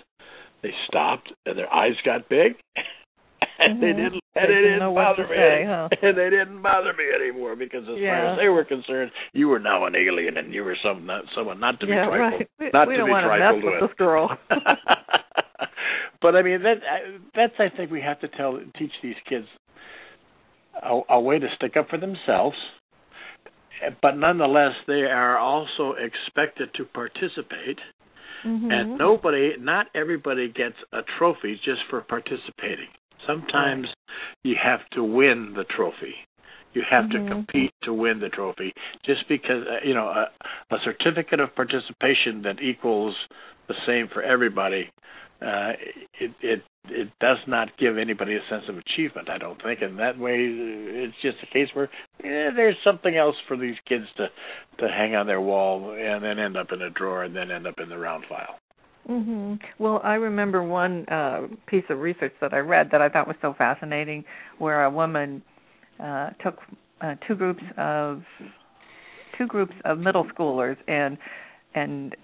they 0.61 0.71
stopped 0.87 1.31
and 1.45 1.57
their 1.57 1.71
eyes 1.73 1.95
got 2.05 2.29
big. 2.29 2.53
and 3.59 3.73
mm-hmm. 3.73 3.81
they 3.81 3.93
didn't 3.93 4.21
and 4.35 4.49
they, 4.49 4.53
they 4.53 4.69
didn't, 4.69 4.93
bother 4.93 5.23
me 5.23 5.35
say, 5.35 5.65
huh? 5.65 5.89
and 6.01 6.17
they 6.17 6.29
didn't 6.29 6.61
bother 6.61 6.93
me 6.93 7.05
anymore 7.09 7.55
because 7.55 7.83
as 7.89 7.97
yeah. 7.97 8.11
far 8.11 8.33
as 8.33 8.39
they 8.39 8.49
were 8.49 8.65
concerned 8.65 9.11
you 9.33 9.47
were 9.47 9.59
now 9.59 9.85
an 9.85 9.95
alien 9.95 10.37
and 10.37 10.53
you 10.53 10.63
were 10.63 10.77
some 10.83 11.05
not, 11.05 11.23
someone 11.35 11.59
not 11.59 11.79
to 11.79 11.85
be 11.85 11.93
yeah, 11.93 12.05
trifled 12.05 12.47
right. 12.59 12.73
not 12.73 12.87
we 12.87 12.93
to 12.93 12.99
don't 12.99 13.07
be 13.07 13.11
want 13.11 13.25
trifled 13.25 13.61
to 13.61 13.67
mess 13.67 13.81
with 13.81 13.89
this 13.89 13.97
girl 13.97 14.29
but 16.21 16.35
i 16.35 16.41
mean 16.41 16.61
that 16.61 16.77
that's 17.35 17.53
i 17.59 17.75
think 17.75 17.91
we 17.91 18.01
have 18.01 18.19
to 18.19 18.27
tell 18.29 18.59
teach 18.77 18.93
these 19.01 19.17
kids 19.27 19.47
a, 20.83 21.01
a 21.09 21.19
way 21.19 21.39
to 21.39 21.47
stick 21.55 21.75
up 21.77 21.89
for 21.89 21.97
themselves 21.97 22.57
but 24.01 24.17
nonetheless 24.17 24.73
they 24.87 25.03
are 25.03 25.37
also 25.37 25.93
expected 25.93 26.69
to 26.75 26.85
participate 26.85 27.79
mm-hmm. 28.45 28.69
and 28.69 28.97
nobody 28.97 29.51
not 29.59 29.87
everybody 29.95 30.47
gets 30.47 30.75
a 30.93 30.99
trophy 31.17 31.59
just 31.63 31.81
for 31.89 32.01
participating 32.01 32.89
Sometimes 33.27 33.87
you 34.43 34.55
have 34.61 34.79
to 34.93 35.03
win 35.03 35.53
the 35.55 35.65
trophy. 35.65 36.15
You 36.73 36.83
have 36.89 37.05
mm-hmm. 37.05 37.25
to 37.25 37.31
compete 37.31 37.73
to 37.83 37.93
win 37.93 38.19
the 38.19 38.29
trophy. 38.29 38.73
Just 39.05 39.27
because 39.27 39.63
uh, 39.67 39.85
you 39.87 39.93
know 39.93 40.07
a, 40.07 40.27
a 40.73 40.77
certificate 40.83 41.39
of 41.39 41.55
participation 41.55 42.43
that 42.43 42.61
equals 42.61 43.15
the 43.67 43.75
same 43.85 44.07
for 44.13 44.21
everybody, 44.21 44.89
uh, 45.41 45.73
it, 46.19 46.31
it 46.41 46.61
it 46.89 47.09
does 47.19 47.37
not 47.47 47.77
give 47.77 47.97
anybody 47.97 48.35
a 48.35 48.49
sense 48.49 48.63
of 48.69 48.77
achievement. 48.77 49.29
I 49.29 49.37
don't 49.37 49.61
think, 49.61 49.81
and 49.81 49.99
that 49.99 50.17
way 50.17 50.35
it's 50.39 51.15
just 51.21 51.37
a 51.43 51.53
case 51.53 51.69
where 51.73 51.89
eh, 52.23 52.51
there's 52.55 52.77
something 52.83 53.15
else 53.15 53.35
for 53.47 53.57
these 53.57 53.75
kids 53.87 54.05
to 54.17 54.27
to 54.79 54.87
hang 54.87 55.15
on 55.15 55.27
their 55.27 55.41
wall 55.41 55.91
and 55.91 56.23
then 56.23 56.39
end 56.39 56.57
up 56.57 56.67
in 56.71 56.81
a 56.81 56.89
drawer 56.89 57.23
and 57.23 57.35
then 57.35 57.51
end 57.51 57.67
up 57.67 57.75
in 57.81 57.89
the 57.89 57.97
round 57.97 58.25
file. 58.29 58.59
Hmm 59.07 59.53
Well, 59.79 60.01
I 60.03 60.15
remember 60.15 60.61
one 60.63 61.05
uh 61.07 61.47
piece 61.67 61.85
of 61.89 61.99
research 61.99 62.33
that 62.41 62.53
I 62.53 62.57
read 62.59 62.89
that 62.91 63.01
I 63.01 63.09
thought 63.09 63.27
was 63.27 63.37
so 63.41 63.53
fascinating, 63.57 64.25
where 64.59 64.83
a 64.83 64.89
woman 64.91 65.41
uh 66.03 66.31
took 66.43 66.55
uh, 67.01 67.15
two 67.27 67.35
groups 67.35 67.63
of 67.77 68.21
two 69.37 69.47
groups 69.47 69.73
of 69.85 69.97
middle 69.99 70.25
schoolers 70.25 70.77
and 70.87 71.17
and, 71.75 72.15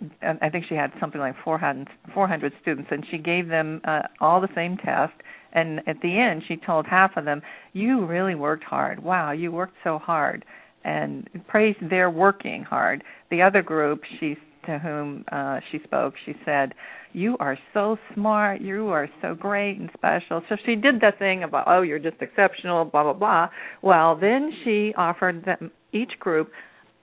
I 0.41 0.49
think 0.49 0.65
she 0.67 0.73
had 0.73 0.91
something 0.99 1.21
like 1.21 1.35
400, 1.43 1.87
400 2.15 2.53
students, 2.63 2.89
and 2.89 3.05
she 3.11 3.19
gave 3.19 3.49
them 3.49 3.81
uh, 3.85 4.01
all 4.19 4.41
the 4.41 4.47
same 4.55 4.77
test. 4.77 5.13
And 5.51 5.79
at 5.85 5.97
the 6.01 6.17
end, 6.17 6.41
she 6.47 6.55
told 6.57 6.87
half 6.87 7.11
of 7.17 7.25
them, 7.25 7.43
"You 7.73 8.03
really 8.07 8.33
worked 8.33 8.63
hard. 8.63 9.03
Wow, 9.03 9.31
you 9.31 9.51
worked 9.51 9.75
so 9.83 9.99
hard," 9.99 10.43
and 10.83 11.29
praised 11.47 11.87
their 11.87 12.09
working 12.09 12.63
hard. 12.63 13.03
The 13.29 13.43
other 13.43 13.61
group, 13.61 14.01
she 14.19 14.37
to 14.65 14.79
whom 14.79 15.25
uh, 15.32 15.60
she 15.72 15.79
spoke, 15.84 16.13
she 16.25 16.34
said, 16.46 16.74
"You 17.13 17.38
are 17.39 17.58
so 17.74 17.98
smart. 18.13 18.62
You 18.62 18.89
are 18.89 19.10
so 19.22 19.36
great 19.36 19.79
and 19.79 19.89
special." 19.93 20.41
So 20.50 20.55
she 20.65 20.75
did 20.75 21.01
the 21.01 21.12
thing 21.17 21.43
about, 21.43 21.65
"Oh, 21.67 21.82
you're 21.82 22.00
just 22.00 22.22
exceptional," 22.22 22.86
blah 22.86 23.03
blah 23.03 23.13
blah. 23.13 23.50
Well, 23.82 24.15
then 24.15 24.51
she 24.63 24.93
offered 24.98 25.46
them 25.46 25.72
each 25.91 26.20
group 26.20 26.51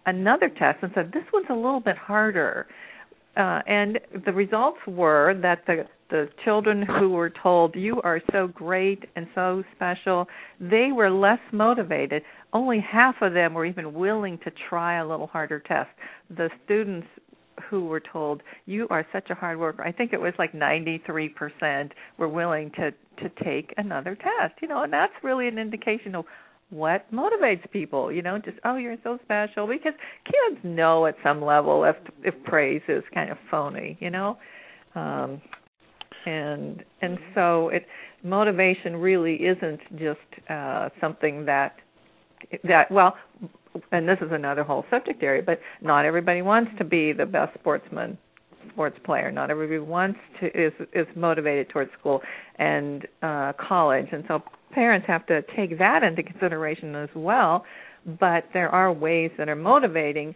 another 0.07 0.49
test 0.49 0.79
and 0.83 0.91
said 0.95 1.13
this 1.13 1.25
one's 1.33 1.47
a 1.51 1.55
little 1.55 1.81
bit 1.81 1.97
harder. 1.97 2.67
Uh, 3.37 3.61
and 3.67 3.99
the 4.27 4.33
results 4.33 4.79
were 4.87 5.35
that 5.41 5.63
the 5.67 5.87
the 6.11 6.29
children 6.45 6.83
who 6.83 7.11
were 7.11 7.31
told 7.31 7.75
you 7.77 8.01
are 8.03 8.21
so 8.33 8.49
great 8.49 9.05
and 9.15 9.29
so 9.35 9.63
special 9.77 10.27
they 10.59 10.89
were 10.93 11.09
less 11.11 11.39
motivated 11.53 12.23
only 12.53 12.81
half 12.81 13.15
of 13.23 13.33
them 13.33 13.55
were 13.55 13.65
even 13.65 13.95
willing 13.95 14.37
to 14.39 14.51
try 14.69 14.99
a 14.99 15.07
little 15.07 15.29
harder 15.29 15.61
test 15.61 15.89
the 16.29 16.51
students 16.65 17.07
who 17.69 17.87
were 17.87 18.01
told 18.01 18.43
you 18.67 18.87
are 18.91 19.07
such 19.13 19.31
a 19.31 19.35
hard 19.35 19.59
worker. 19.59 19.83
I 19.83 19.93
think 19.93 20.13
it 20.13 20.21
was 20.21 20.33
like 20.39 20.53
93% 20.53 21.91
were 22.19 22.29
willing 22.29 22.71
to 22.73 22.93
to 23.23 23.29
take 23.45 23.75
another 23.77 24.15
test 24.15 24.55
you 24.63 24.69
know 24.69 24.83
and 24.83 24.93
that's 24.93 25.13
really 25.23 25.47
an 25.47 25.59
indication 25.59 26.15
of 26.15 26.25
what 26.71 27.11
motivates 27.13 27.69
people 27.71 28.11
you 28.11 28.23
know 28.23 28.39
just 28.39 28.57
oh 28.65 28.77
you're 28.77 28.97
so 29.03 29.19
special 29.25 29.67
because 29.67 29.93
kids 30.25 30.61
know 30.65 31.07
at 31.07 31.15
some 31.23 31.43
level 31.43 31.85
if 31.85 31.97
if 32.23 32.35
praise 32.45 32.81
is 32.89 33.03
kind 33.13 33.31
of 33.31 33.37
phony 33.51 33.99
you 34.01 34.11
know? 34.11 34.39
Um 34.95 35.41
and 36.27 36.85
and 37.03 37.19
so 37.35 37.69
it 37.69 37.87
motivation 38.23 38.97
really 38.97 39.35
isn't 39.35 39.81
just 39.99 40.49
uh 40.51 40.89
something 41.01 41.45
that 41.45 41.75
that 42.65 42.91
well 42.91 43.17
and 43.93 44.09
this 44.09 44.19
is 44.21 44.33
another 44.33 44.63
whole 44.65 44.85
subject 44.91 45.23
area 45.23 45.43
but 45.43 45.61
not 45.81 46.05
everybody 46.05 46.43
wants 46.43 46.71
to 46.79 46.85
be 46.85 47.13
the 47.13 47.27
best 47.27 47.55
sportsman 47.55 48.19
sports 48.73 48.99
player. 49.05 49.31
Not 49.31 49.51
everybody 49.51 49.79
wants 49.79 50.19
to 50.41 50.47
is 50.47 50.73
is 50.93 51.07
motivated 51.17 51.69
towards 51.69 51.91
school 51.99 52.21
and 52.59 53.07
uh 53.23 53.53
college. 53.55 54.07
And 54.13 54.25
so 54.29 54.43
parents 54.73 55.07
have 55.07 55.27
to 55.27 55.43
take 55.57 55.79
that 55.79 56.03
into 56.03 56.23
consideration 56.23 56.95
as 56.95 57.09
well 57.15 57.65
but 58.19 58.45
there 58.53 58.69
are 58.69 58.93
ways 58.93 59.31
that 59.39 59.49
are 59.49 59.57
motivating 59.57 60.35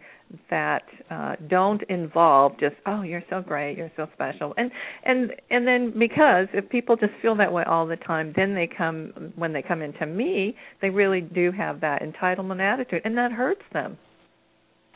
that 0.49 0.83
uh 1.11 1.35
don't 1.47 1.83
involve 1.83 2.59
just 2.59 2.75
oh 2.87 3.03
you're 3.03 3.23
so 3.29 3.41
great 3.41 3.77
you're 3.77 3.91
so 3.95 4.07
special. 4.13 4.53
And 4.57 4.71
and 5.03 5.31
and 5.49 5.67
then 5.67 5.93
because 5.97 6.47
if 6.53 6.69
people 6.69 6.95
just 6.95 7.13
feel 7.21 7.35
that 7.35 7.51
way 7.51 7.63
all 7.67 7.85
the 7.85 7.95
time 7.95 8.33
then 8.35 8.55
they 8.55 8.67
come 8.67 9.33
when 9.35 9.53
they 9.53 9.61
come 9.61 9.81
into 9.81 10.05
me 10.05 10.55
they 10.81 10.89
really 10.89 11.21
do 11.21 11.51
have 11.51 11.81
that 11.81 12.01
entitlement 12.01 12.59
attitude 12.59 13.01
and 13.05 13.17
that 13.17 13.31
hurts 13.31 13.63
them. 13.73 13.97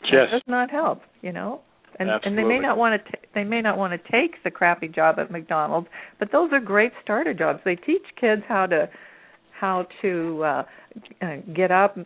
Yes. 0.04 0.28
it 0.28 0.32
does 0.32 0.42
not 0.46 0.70
help 0.70 1.02
you 1.22 1.32
know? 1.32 1.60
And 1.98 2.08
Absolutely. 2.08 2.28
and 2.28 2.38
they 2.38 2.54
may 2.56 2.60
not 2.60 2.76
want 2.76 3.02
to 3.04 3.10
t- 3.10 3.24
they 3.34 3.44
may 3.44 3.60
not 3.60 3.76
want 3.76 3.92
to 3.92 4.10
take 4.10 4.42
the 4.42 4.50
crappy 4.50 4.88
job 4.88 5.18
at 5.18 5.30
McDonald's 5.30 5.88
but 6.18 6.32
those 6.32 6.50
are 6.52 6.60
great 6.60 6.92
starter 7.02 7.34
jobs. 7.34 7.60
They 7.64 7.76
teach 7.76 8.02
kids 8.20 8.42
how 8.48 8.66
to 8.66 8.88
how 9.60 9.86
to 10.02 10.42
uh, 10.44 10.62
uh 11.22 11.36
get 11.54 11.70
up 11.70 11.96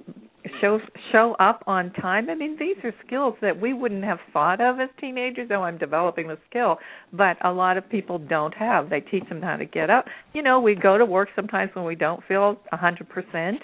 show 0.60 0.78
show 1.12 1.34
up 1.40 1.62
on 1.66 1.92
time. 1.92 2.28
I 2.28 2.34
mean 2.34 2.56
these 2.58 2.76
are 2.84 2.92
skills 3.06 3.34
that 3.40 3.60
we 3.60 3.72
wouldn't 3.72 4.04
have 4.04 4.18
thought 4.32 4.60
of 4.60 4.80
as 4.80 4.88
teenagers 5.00 5.48
oh 5.52 5.62
i'm 5.62 5.78
developing 5.78 6.28
the 6.28 6.38
skill 6.48 6.78
but 7.12 7.36
a 7.44 7.50
lot 7.50 7.76
of 7.76 7.88
people 7.88 8.18
don't 8.18 8.54
have. 8.54 8.90
They 8.90 9.00
teach 9.00 9.28
them 9.28 9.42
how 9.42 9.56
to 9.56 9.64
get 9.64 9.90
up. 9.90 10.06
You 10.32 10.42
know 10.42 10.60
we 10.60 10.74
go 10.74 10.98
to 10.98 11.04
work 11.04 11.28
sometimes 11.34 11.70
when 11.74 11.84
we 11.84 11.94
don't 11.94 12.22
feel 12.26 12.58
a 12.72 12.76
hundred 12.76 13.08
percent. 13.08 13.60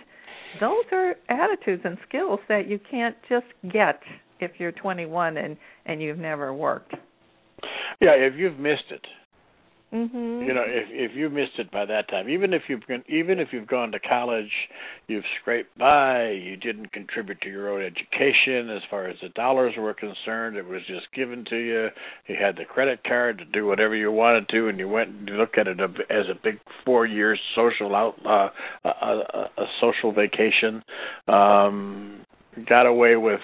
Those 0.60 0.84
are 0.92 1.14
attitudes 1.28 1.82
and 1.84 1.96
skills 2.08 2.40
that 2.48 2.68
you 2.68 2.80
can't 2.90 3.16
just 3.28 3.46
get 3.72 4.00
if 4.40 4.52
you're 4.58 4.72
21 4.72 5.36
and 5.36 5.56
and 5.86 6.02
you've 6.02 6.18
never 6.18 6.54
worked. 6.54 6.94
Yeah 8.00 8.14
if 8.16 8.34
you've 8.36 8.58
missed 8.58 8.90
it 8.90 9.06
Mm-hmm. 9.92 10.46
You 10.46 10.54
know, 10.54 10.62
if 10.64 10.86
if 10.90 11.16
you 11.16 11.28
missed 11.30 11.58
it 11.58 11.68
by 11.72 11.84
that 11.84 12.08
time, 12.08 12.28
even 12.28 12.54
if 12.54 12.62
you've 12.68 12.86
been, 12.86 13.02
even 13.08 13.40
if 13.40 13.48
you've 13.50 13.66
gone 13.66 13.90
to 13.90 13.98
college, 13.98 14.52
you've 15.08 15.24
scraped 15.40 15.76
by, 15.76 16.30
you 16.30 16.56
didn't 16.56 16.92
contribute 16.92 17.40
to 17.40 17.48
your 17.48 17.70
own 17.70 17.82
education 17.82 18.70
as 18.70 18.82
far 18.88 19.08
as 19.08 19.16
the 19.20 19.30
dollars 19.30 19.74
were 19.76 19.92
concerned. 19.92 20.56
It 20.56 20.64
was 20.64 20.82
just 20.86 21.12
given 21.12 21.44
to 21.50 21.56
you. 21.56 21.88
You 22.28 22.36
had 22.40 22.56
the 22.56 22.64
credit 22.64 23.02
card 23.02 23.38
to 23.38 23.44
do 23.44 23.66
whatever 23.66 23.96
you 23.96 24.12
wanted 24.12 24.48
to, 24.50 24.68
and 24.68 24.78
you 24.78 24.88
went 24.88 25.08
and 25.08 25.28
looked 25.30 25.58
at 25.58 25.66
it 25.66 25.80
as 25.80 26.26
a 26.30 26.38
big 26.40 26.60
four 26.84 27.04
year 27.04 27.36
social 27.56 27.96
out, 27.96 28.14
uh, 28.24 28.48
a, 28.84 28.88
a, 28.88 29.50
a 29.58 29.66
social 29.80 30.12
vacation. 30.12 30.84
Um, 31.26 32.24
got 32.68 32.86
away 32.86 33.16
with 33.16 33.40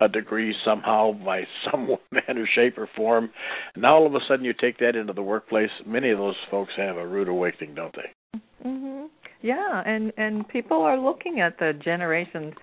a 0.00 0.08
degree 0.08 0.54
somehow 0.64 1.12
by 1.24 1.42
some 1.70 1.88
manner, 2.10 2.48
shape, 2.54 2.78
or 2.78 2.88
form. 2.96 3.30
And 3.74 3.82
now 3.82 3.96
all 3.96 4.06
of 4.06 4.14
a 4.14 4.20
sudden 4.28 4.44
you 4.44 4.52
take 4.52 4.78
that 4.78 4.96
into 4.96 5.12
the 5.12 5.22
workplace. 5.22 5.70
Many 5.86 6.10
of 6.10 6.18
those 6.18 6.36
folks 6.50 6.72
have 6.76 6.96
a 6.96 7.06
rude 7.06 7.28
awakening, 7.28 7.74
don't 7.74 7.94
they? 7.94 8.38
Mhm. 8.68 9.08
Yeah, 9.42 9.82
and 9.84 10.12
and 10.16 10.48
people 10.48 10.82
are 10.82 10.98
looking 10.98 11.40
at 11.40 11.58
the 11.58 11.72
generations 11.84 12.54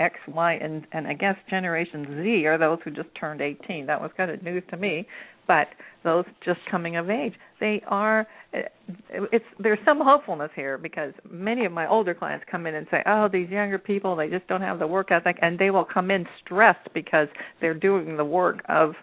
X, 0.00 0.16
Y, 0.26 0.54
and 0.54 0.86
and 0.92 1.06
I 1.06 1.14
guess 1.14 1.36
Generation 1.48 2.22
Z 2.22 2.46
are 2.46 2.58
those 2.58 2.78
who 2.84 2.90
just 2.90 3.08
turned 3.18 3.40
18. 3.40 3.86
That 3.86 4.00
was 4.00 4.10
kind 4.16 4.30
of 4.30 4.42
news 4.42 4.62
to 4.70 4.76
me, 4.76 5.06
but 5.46 5.68
those 6.04 6.24
just 6.44 6.60
coming 6.70 6.96
of 6.96 7.10
age, 7.10 7.34
they 7.60 7.82
are. 7.88 8.26
It's 8.52 9.44
there's 9.58 9.78
some 9.84 10.00
hopefulness 10.00 10.50
here 10.54 10.78
because 10.78 11.12
many 11.30 11.64
of 11.64 11.72
my 11.72 11.88
older 11.88 12.14
clients 12.14 12.44
come 12.50 12.66
in 12.66 12.74
and 12.74 12.86
say, 12.90 13.02
"Oh, 13.06 13.28
these 13.32 13.48
younger 13.48 13.78
people, 13.78 14.14
they 14.14 14.28
just 14.28 14.46
don't 14.46 14.60
have 14.60 14.78
the 14.78 14.86
work 14.86 15.10
ethic," 15.10 15.38
and 15.42 15.58
they 15.58 15.70
will 15.70 15.84
come 15.84 16.10
in 16.10 16.26
stressed 16.44 16.92
because 16.94 17.28
they're 17.60 17.74
doing 17.74 18.16
the 18.16 18.24
work 18.24 18.60
of 18.68 18.94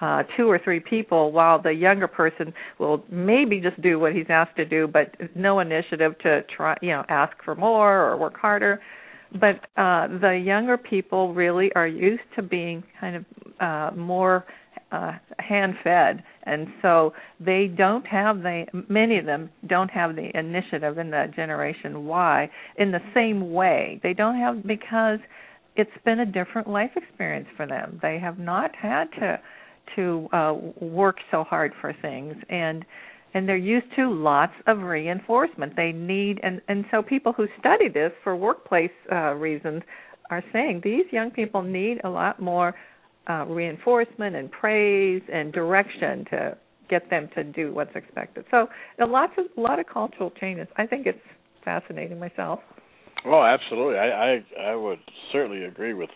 uh 0.00 0.22
two 0.36 0.48
or 0.48 0.58
three 0.62 0.80
people 0.80 1.32
while 1.32 1.60
the 1.60 1.72
younger 1.72 2.06
person 2.06 2.52
will 2.78 3.04
maybe 3.10 3.60
just 3.60 3.80
do 3.82 3.98
what 3.98 4.12
he's 4.12 4.26
asked 4.28 4.56
to 4.56 4.64
do 4.64 4.86
but 4.86 5.14
no 5.34 5.58
initiative 5.60 6.16
to 6.20 6.42
try 6.56 6.76
you 6.80 6.90
know 6.90 7.04
ask 7.08 7.32
for 7.44 7.54
more 7.54 8.02
or 8.06 8.16
work 8.16 8.36
harder 8.36 8.80
but 9.40 9.56
uh 9.76 10.06
the 10.20 10.40
younger 10.44 10.76
people 10.78 11.34
really 11.34 11.70
are 11.74 11.88
used 11.88 12.22
to 12.36 12.42
being 12.42 12.82
kind 13.00 13.16
of 13.16 13.24
uh 13.60 13.90
more 13.96 14.44
uh 14.92 15.12
hand 15.38 15.74
fed. 15.84 16.22
And 16.44 16.68
so 16.82 17.12
they 17.40 17.66
don't 17.66 18.06
have 18.06 18.38
the 18.38 18.64
many 18.88 19.18
of 19.18 19.26
them 19.26 19.50
don't 19.66 19.90
have 19.90 20.16
the 20.16 20.30
initiative 20.38 20.98
in 20.98 21.10
the 21.10 21.26
generation. 21.34 22.06
Y 22.06 22.50
in 22.76 22.90
the 22.90 23.00
same 23.14 23.52
way. 23.52 24.00
They 24.02 24.14
don't 24.14 24.36
have 24.36 24.66
because 24.66 25.18
it's 25.76 25.90
been 26.04 26.20
a 26.20 26.26
different 26.26 26.68
life 26.68 26.90
experience 26.96 27.48
for 27.56 27.66
them. 27.66 27.98
They 28.02 28.18
have 28.18 28.38
not 28.38 28.74
had 28.74 29.10
to 29.20 29.40
to 29.96 30.28
uh 30.32 30.54
work 30.80 31.16
so 31.30 31.44
hard 31.44 31.72
for 31.80 31.94
things. 32.00 32.34
And 32.48 32.84
and 33.34 33.46
they're 33.46 33.56
used 33.56 33.86
to 33.96 34.10
lots 34.10 34.54
of 34.66 34.78
reinforcement. 34.78 35.76
They 35.76 35.92
need 35.92 36.40
and 36.42 36.60
and 36.68 36.84
so 36.90 37.02
people 37.02 37.32
who 37.32 37.46
study 37.60 37.88
this 37.88 38.12
for 38.24 38.34
workplace 38.36 38.90
uh 39.12 39.34
reasons 39.34 39.82
are 40.30 40.42
saying 40.52 40.80
these 40.84 41.04
young 41.10 41.30
people 41.30 41.62
need 41.62 42.00
a 42.04 42.08
lot 42.08 42.40
more 42.40 42.74
uh 43.28 43.44
reinforcement 43.46 44.36
and 44.36 44.50
praise 44.50 45.22
and 45.32 45.52
direction 45.52 46.24
to 46.30 46.56
get 46.88 47.08
them 47.10 47.28
to 47.34 47.44
do 47.44 47.72
what's 47.72 47.94
expected 47.94 48.44
so 48.50 48.66
a 49.00 49.06
lots 49.06 49.32
of 49.38 49.46
a 49.56 49.60
lot 49.60 49.78
of 49.78 49.86
cultural 49.86 50.30
changes 50.40 50.66
i 50.76 50.86
think 50.86 51.06
it's 51.06 51.18
fascinating 51.64 52.18
myself 52.18 52.60
oh 53.26 53.42
absolutely 53.42 53.98
i 53.98 54.34
i 54.34 54.44
i 54.70 54.74
would 54.74 54.98
certainly 55.32 55.64
agree 55.64 55.94
with 55.94 56.10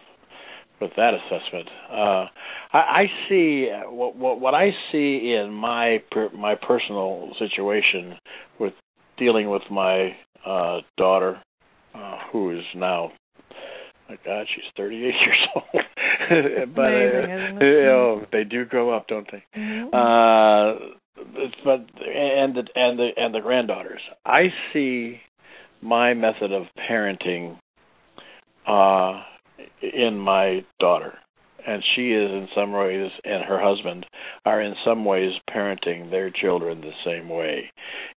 with 0.82 0.90
that 0.96 1.14
assessment. 1.14 1.68
Uh, 1.90 2.26
I, 2.72 2.78
I 2.78 3.04
see 3.28 3.70
what, 3.86 4.16
what 4.16 4.40
what 4.40 4.54
I 4.54 4.70
see 4.90 5.34
in 5.38 5.52
my 5.52 6.02
per, 6.10 6.28
my 6.30 6.56
personal 6.56 7.30
situation 7.38 8.18
with 8.58 8.74
dealing 9.16 9.48
with 9.48 9.62
my 9.70 10.14
uh, 10.44 10.78
daughter, 10.98 11.40
uh, 11.94 12.18
who 12.32 12.50
is 12.58 12.64
now, 12.74 13.12
my 14.08 14.18
God, 14.24 14.46
she's 14.54 14.64
38 14.76 14.98
years 15.00 15.46
old. 15.54 15.84
but 16.74 16.82
Amazing, 16.82 17.58
uh, 17.58 17.64
you 17.64 17.82
know, 17.82 18.26
they 18.32 18.44
do 18.44 18.64
grow 18.64 18.90
up, 18.90 19.08
don't 19.08 19.28
they? 19.30 19.44
Mm-hmm. 19.56 19.88
Uh, 19.94 20.94
but 21.64 21.80
and 22.06 22.54
the 22.54 22.64
and 22.74 22.98
the 22.98 23.08
and 23.16 23.34
the 23.34 23.40
granddaughters. 23.40 24.00
I 24.24 24.46
see 24.72 25.20
my 25.80 26.14
method 26.14 26.52
of 26.52 26.64
parenting 26.88 27.58
uh 28.66 29.22
in 29.82 30.16
my 30.18 30.64
daughter 30.78 31.14
and 31.66 31.82
she 31.94 32.12
is 32.12 32.30
in 32.30 32.48
some 32.54 32.72
ways 32.72 33.10
and 33.24 33.44
her 33.44 33.60
husband 33.60 34.06
are 34.44 34.60
in 34.60 34.74
some 34.84 35.04
ways 35.04 35.32
parenting 35.50 36.10
their 36.10 36.30
children 36.30 36.80
the 36.80 36.92
same 37.04 37.28
way 37.28 37.70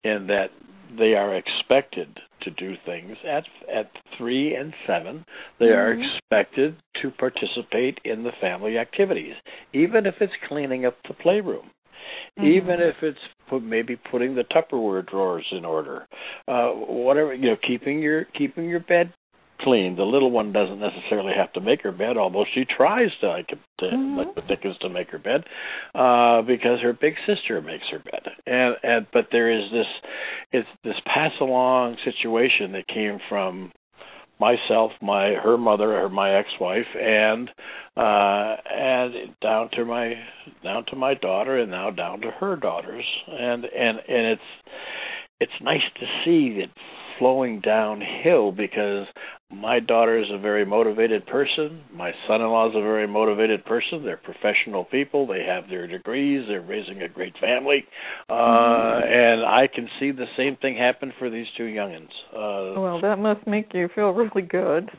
in 0.03 0.27
that 0.27 0.49
they 0.97 1.13
are 1.13 1.35
expected 1.35 2.19
to 2.41 2.51
do 2.51 2.75
things 2.85 3.17
at 3.27 3.43
at 3.73 3.91
3 4.17 4.55
and 4.55 4.73
7 4.87 5.25
they 5.59 5.65
mm-hmm. 5.65 5.73
are 5.73 5.93
expected 5.93 6.75
to 7.01 7.11
participate 7.11 7.99
in 8.05 8.23
the 8.23 8.31
family 8.39 8.77
activities 8.77 9.33
even 9.73 10.05
if 10.05 10.15
it's 10.21 10.33
cleaning 10.47 10.85
up 10.85 10.95
the 11.07 11.13
playroom 11.15 11.69
mm-hmm. 12.37 12.45
even 12.45 12.79
if 12.79 12.95
it's 13.01 13.19
put, 13.49 13.63
maybe 13.63 13.95
putting 14.11 14.35
the 14.35 14.43
Tupperware 14.43 15.05
drawers 15.05 15.45
in 15.51 15.65
order, 15.65 16.07
uh, 16.47 16.69
whatever 16.69 17.33
you 17.33 17.49
know, 17.49 17.57
keeping 17.67 17.99
your 17.99 18.25
keeping 18.37 18.65
your 18.65 18.79
bed 18.79 19.13
clean. 19.59 19.95
The 19.95 20.03
little 20.03 20.31
one 20.31 20.51
doesn't 20.51 20.79
necessarily 20.79 21.33
have 21.35 21.53
to 21.53 21.61
make 21.61 21.81
her 21.81 21.91
bed, 21.91 22.17
although 22.17 22.45
she 22.53 22.65
tries 22.65 23.09
to 23.21 23.27
like 23.27 23.47
to 23.47 23.55
mm-hmm. 23.85 24.17
like 24.17 24.35
the 24.35 24.41
Dickens 24.41 24.77
to 24.79 24.89
make 24.89 25.09
her 25.09 25.19
bed, 25.19 25.43
uh, 25.93 26.41
because 26.41 26.81
her 26.81 26.93
big 26.93 27.15
sister 27.25 27.61
makes 27.61 27.85
her 27.91 27.99
bed. 27.99 28.21
And 28.45 28.75
and 28.83 29.07
but 29.11 29.27
there 29.31 29.51
is 29.51 29.71
this 29.71 29.87
it's 30.51 30.69
this 30.83 30.99
pass 31.05 31.31
along 31.41 31.97
situation 32.03 32.71
that 32.73 32.87
came 32.87 33.19
from 33.29 33.71
myself, 34.39 34.91
my 35.01 35.33
her 35.33 35.57
mother, 35.57 35.95
or 35.97 36.09
my 36.09 36.37
ex-wife, 36.37 36.87
and 36.95 37.49
uh, 37.95 38.55
and 38.71 39.13
down 39.41 39.69
to 39.73 39.85
my 39.85 40.13
down 40.63 40.85
to 40.87 40.95
my 40.95 41.13
daughter, 41.13 41.59
and 41.59 41.71
now 41.71 41.89
down 41.89 42.21
to 42.21 42.31
her 42.31 42.55
daughters, 42.55 43.05
and 43.27 43.65
and 43.65 43.97
and 43.97 44.27
it's 44.27 44.41
it's 45.39 45.51
nice 45.61 45.81
to 45.99 46.05
see 46.23 46.61
it 46.61 46.69
flowing 47.19 47.61
downhill 47.61 48.51
because 48.51 49.07
my 49.51 49.79
daughter 49.79 50.19
is 50.19 50.27
a 50.33 50.37
very 50.37 50.65
motivated 50.65 51.25
person. 51.25 51.81
My 51.93 52.11
son-in-law 52.27 52.69
is 52.69 52.75
a 52.75 52.81
very 52.81 53.07
motivated 53.07 53.63
person. 53.65 54.03
They're 54.03 54.17
professional 54.17 54.85
people. 54.85 55.27
They 55.27 55.43
have 55.47 55.69
their 55.69 55.87
degrees. 55.87 56.45
They're 56.47 56.61
raising 56.61 57.01
a 57.01 57.07
great 57.07 57.33
family, 57.39 57.85
uh, 58.29 58.33
mm-hmm. 58.33 59.07
and 59.07 59.45
I 59.45 59.67
can 59.73 59.87
see 59.99 60.11
the 60.11 60.25
same 60.37 60.57
thing 60.57 60.77
happen 60.77 61.13
for 61.19 61.29
these 61.29 61.47
two 61.57 61.63
youngins. 61.63 62.09
Uh, 62.33 62.79
well, 62.79 62.99
that 63.01 63.17
must 63.17 63.45
make 63.47 63.73
you 63.73 63.89
feel 63.93 64.09
really 64.09 64.45
good. 64.45 64.89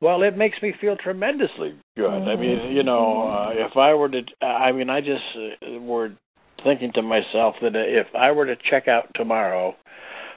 Well, 0.00 0.22
it 0.22 0.36
makes 0.36 0.56
me 0.62 0.74
feel 0.80 0.96
tremendously 0.96 1.74
good. 1.96 2.04
Mm-hmm. 2.04 2.28
I 2.28 2.36
mean, 2.36 2.76
you 2.76 2.82
know, 2.82 3.28
uh, 3.28 3.50
if 3.52 3.76
I 3.76 3.94
were 3.94 4.08
to, 4.08 4.22
I 4.44 4.72
mean, 4.72 4.90
I 4.90 5.00
just 5.00 5.24
uh, 5.36 5.80
were 5.80 6.10
thinking 6.66 6.92
to 6.94 7.02
myself 7.02 7.54
that 7.62 7.72
if 7.74 8.08
I 8.14 8.32
were 8.32 8.46
to 8.46 8.56
check 8.70 8.88
out 8.88 9.04
tomorrow, 9.14 9.74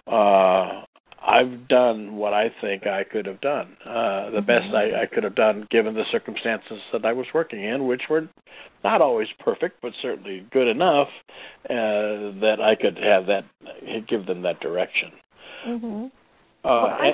uh 0.07 0.85
I've 1.21 1.67
done 1.67 2.15
what 2.15 2.33
I 2.33 2.47
think 2.61 2.87
I 2.87 3.03
could 3.03 3.25
have 3.25 3.41
done, 3.41 3.75
uh, 3.85 4.29
the 4.31 4.41
best 4.41 4.73
I, 4.73 4.85
mm-hmm. 4.85 5.01
I 5.01 5.05
could 5.13 5.23
have 5.23 5.35
done 5.35 5.67
given 5.69 5.93
the 5.93 6.05
circumstances 6.11 6.79
that 6.93 7.05
I 7.05 7.11
was 7.13 7.25
working 7.33 7.63
in, 7.63 7.87
which 7.87 8.03
were 8.09 8.29
not 8.83 9.01
always 9.01 9.27
perfect, 9.43 9.81
but 9.81 9.91
certainly 10.01 10.47
good 10.51 10.67
enough 10.67 11.09
uh, 11.65 12.39
that 12.39 12.57
I 12.61 12.75
could 12.79 12.97
have 12.97 13.25
that, 13.25 13.43
give 14.07 14.25
them 14.27 14.43
that 14.43 14.59
direction. 14.61 15.11
Mm-hmm. 15.67 16.05
Uh, 16.05 16.07
well, 16.63 16.85
I, 16.85 17.11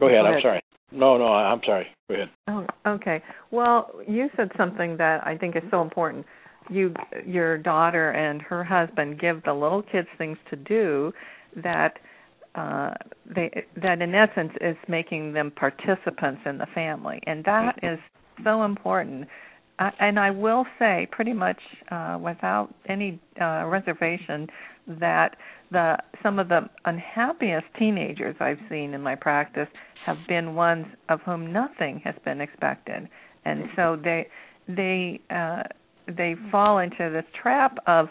go 0.00 0.06
ahead. 0.06 0.22
Go 0.22 0.26
I'm 0.26 0.26
ahead. 0.32 0.42
sorry. 0.42 0.62
No, 0.92 1.18
no, 1.18 1.26
I'm 1.26 1.60
sorry. 1.66 1.86
Go 2.08 2.14
ahead. 2.14 2.30
Oh, 2.48 2.66
okay. 2.86 3.22
Well, 3.50 3.90
you 4.08 4.28
said 4.36 4.50
something 4.56 4.96
that 4.96 5.26
I 5.26 5.36
think 5.36 5.56
is 5.56 5.62
so 5.70 5.82
important. 5.82 6.24
You, 6.68 6.94
your 7.24 7.58
daughter 7.58 8.10
and 8.10 8.42
her 8.42 8.64
husband 8.64 9.20
give 9.20 9.42
the 9.44 9.52
little 9.52 9.82
kids 9.82 10.08
things 10.18 10.38
to 10.50 10.56
do 10.56 11.12
that 11.62 11.98
uh, 12.56 12.94
they 13.34 13.64
that 13.82 14.00
in 14.00 14.14
essence 14.14 14.52
is 14.60 14.76
making 14.88 15.32
them 15.34 15.50
participants 15.50 16.40
in 16.46 16.56
the 16.56 16.66
family, 16.74 17.20
and 17.26 17.44
that 17.44 17.78
is 17.82 17.98
so 18.42 18.64
important. 18.64 19.28
Uh, 19.78 19.90
and 20.00 20.18
I 20.18 20.30
will 20.30 20.64
say, 20.78 21.06
pretty 21.12 21.34
much 21.34 21.60
uh, 21.90 22.18
without 22.18 22.74
any 22.88 23.20
uh, 23.38 23.66
reservation, 23.66 24.46
that 24.86 25.36
the 25.70 25.98
some 26.22 26.38
of 26.38 26.48
the 26.48 26.62
unhappiest 26.86 27.66
teenagers 27.78 28.36
I've 28.40 28.60
seen 28.70 28.94
in 28.94 29.02
my 29.02 29.16
practice 29.16 29.68
have 30.06 30.16
been 30.26 30.54
ones 30.54 30.86
of 31.10 31.20
whom 31.26 31.52
nothing 31.52 32.00
has 32.04 32.14
been 32.24 32.40
expected, 32.40 33.06
and 33.44 33.64
so 33.76 33.98
they 34.02 34.28
they 34.66 35.20
uh, 35.28 35.64
they 36.06 36.34
fall 36.50 36.78
into 36.78 37.10
this 37.10 37.24
trap 37.40 37.78
of 37.86 38.08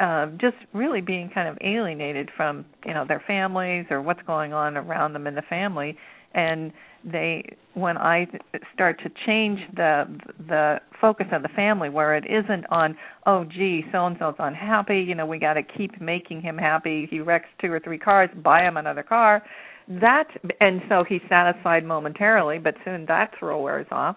uh, 0.00 0.26
just 0.40 0.56
really 0.72 1.00
being 1.00 1.30
kind 1.32 1.48
of 1.48 1.56
alienated 1.62 2.30
from 2.36 2.64
you 2.84 2.94
know 2.94 3.04
their 3.06 3.22
families 3.26 3.86
or 3.90 4.02
what's 4.02 4.22
going 4.26 4.52
on 4.52 4.76
around 4.76 5.12
them 5.12 5.26
in 5.26 5.34
the 5.34 5.42
family. 5.42 5.96
And 6.34 6.72
they 7.04 7.56
when 7.74 7.96
i 7.96 8.26
start 8.72 9.00
to 9.02 9.10
change 9.26 9.58
the 9.74 10.04
the 10.46 10.76
focus 11.00 11.26
of 11.32 11.42
the 11.42 11.48
family 11.48 11.88
where 11.88 12.14
it 12.16 12.24
isn't 12.26 12.64
on 12.70 12.96
oh 13.26 13.44
gee 13.44 13.82
so 13.90 14.06
and 14.06 14.16
so's 14.18 14.34
unhappy 14.38 15.00
you 15.00 15.14
know 15.14 15.26
we 15.26 15.38
got 15.38 15.54
to 15.54 15.62
keep 15.62 16.00
making 16.00 16.40
him 16.40 16.56
happy. 16.56 17.08
He 17.10 17.20
wrecks 17.20 17.48
two 17.60 17.72
or 17.72 17.80
three 17.80 17.98
cars 17.98 18.30
buy 18.42 18.62
him 18.62 18.76
another 18.76 19.02
car. 19.02 19.42
That 19.88 20.28
and 20.60 20.80
so 20.88 21.04
he's 21.08 21.22
satisfied 21.28 21.84
momentarily 21.84 22.58
but 22.58 22.74
soon 22.84 23.06
that 23.06 23.32
throw 23.38 23.60
wears 23.60 23.86
off 23.90 24.16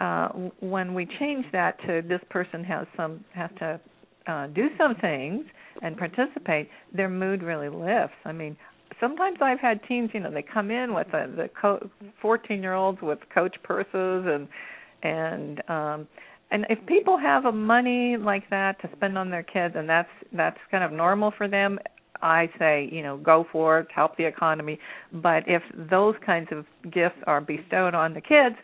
uh, 0.00 0.28
when 0.60 0.94
we 0.94 1.06
change 1.18 1.44
that 1.52 1.78
to 1.86 2.02
this 2.06 2.20
person 2.30 2.62
has 2.64 2.86
some 2.96 3.24
has 3.34 3.50
to 3.58 3.80
uh, 4.26 4.46
do 4.48 4.68
some 4.76 4.94
things 4.96 5.44
and 5.82 5.96
participate, 5.96 6.68
their 6.94 7.08
mood 7.08 7.42
really 7.42 7.68
lifts. 7.68 8.16
I 8.24 8.32
mean, 8.32 8.56
sometimes 9.00 9.38
I've 9.40 9.60
had 9.60 9.80
teens, 9.88 10.10
you 10.12 10.20
know, 10.20 10.30
they 10.30 10.42
come 10.42 10.70
in 10.70 10.94
with 10.94 11.08
a, 11.08 11.28
the 11.34 11.48
co- 11.60 11.88
14 12.20 12.62
year 12.62 12.74
olds 12.74 12.98
with 13.02 13.18
coach 13.34 13.56
purses 13.62 14.26
and 14.26 14.48
and 15.02 15.62
um 15.68 16.08
and 16.50 16.66
if 16.70 16.84
people 16.86 17.18
have 17.18 17.44
a 17.44 17.52
money 17.52 18.16
like 18.16 18.48
that 18.50 18.80
to 18.80 18.88
spend 18.96 19.16
on 19.16 19.30
their 19.30 19.42
kids 19.42 19.74
and 19.76 19.88
that's 19.88 20.08
that's 20.32 20.58
kind 20.70 20.82
of 20.82 20.92
normal 20.92 21.32
for 21.36 21.46
them 21.48 21.78
I 22.20 22.50
say, 22.58 22.88
you 22.90 23.02
know, 23.02 23.16
go 23.16 23.46
for 23.52 23.78
it, 23.78 23.88
help 23.94 24.16
the 24.16 24.24
economy. 24.24 24.78
But 25.12 25.44
if 25.46 25.62
those 25.88 26.16
kinds 26.26 26.48
of 26.50 26.66
gifts 26.90 27.18
are 27.28 27.40
bestowed 27.40 27.94
on 27.94 28.12
the 28.12 28.20
kids, 28.20 28.56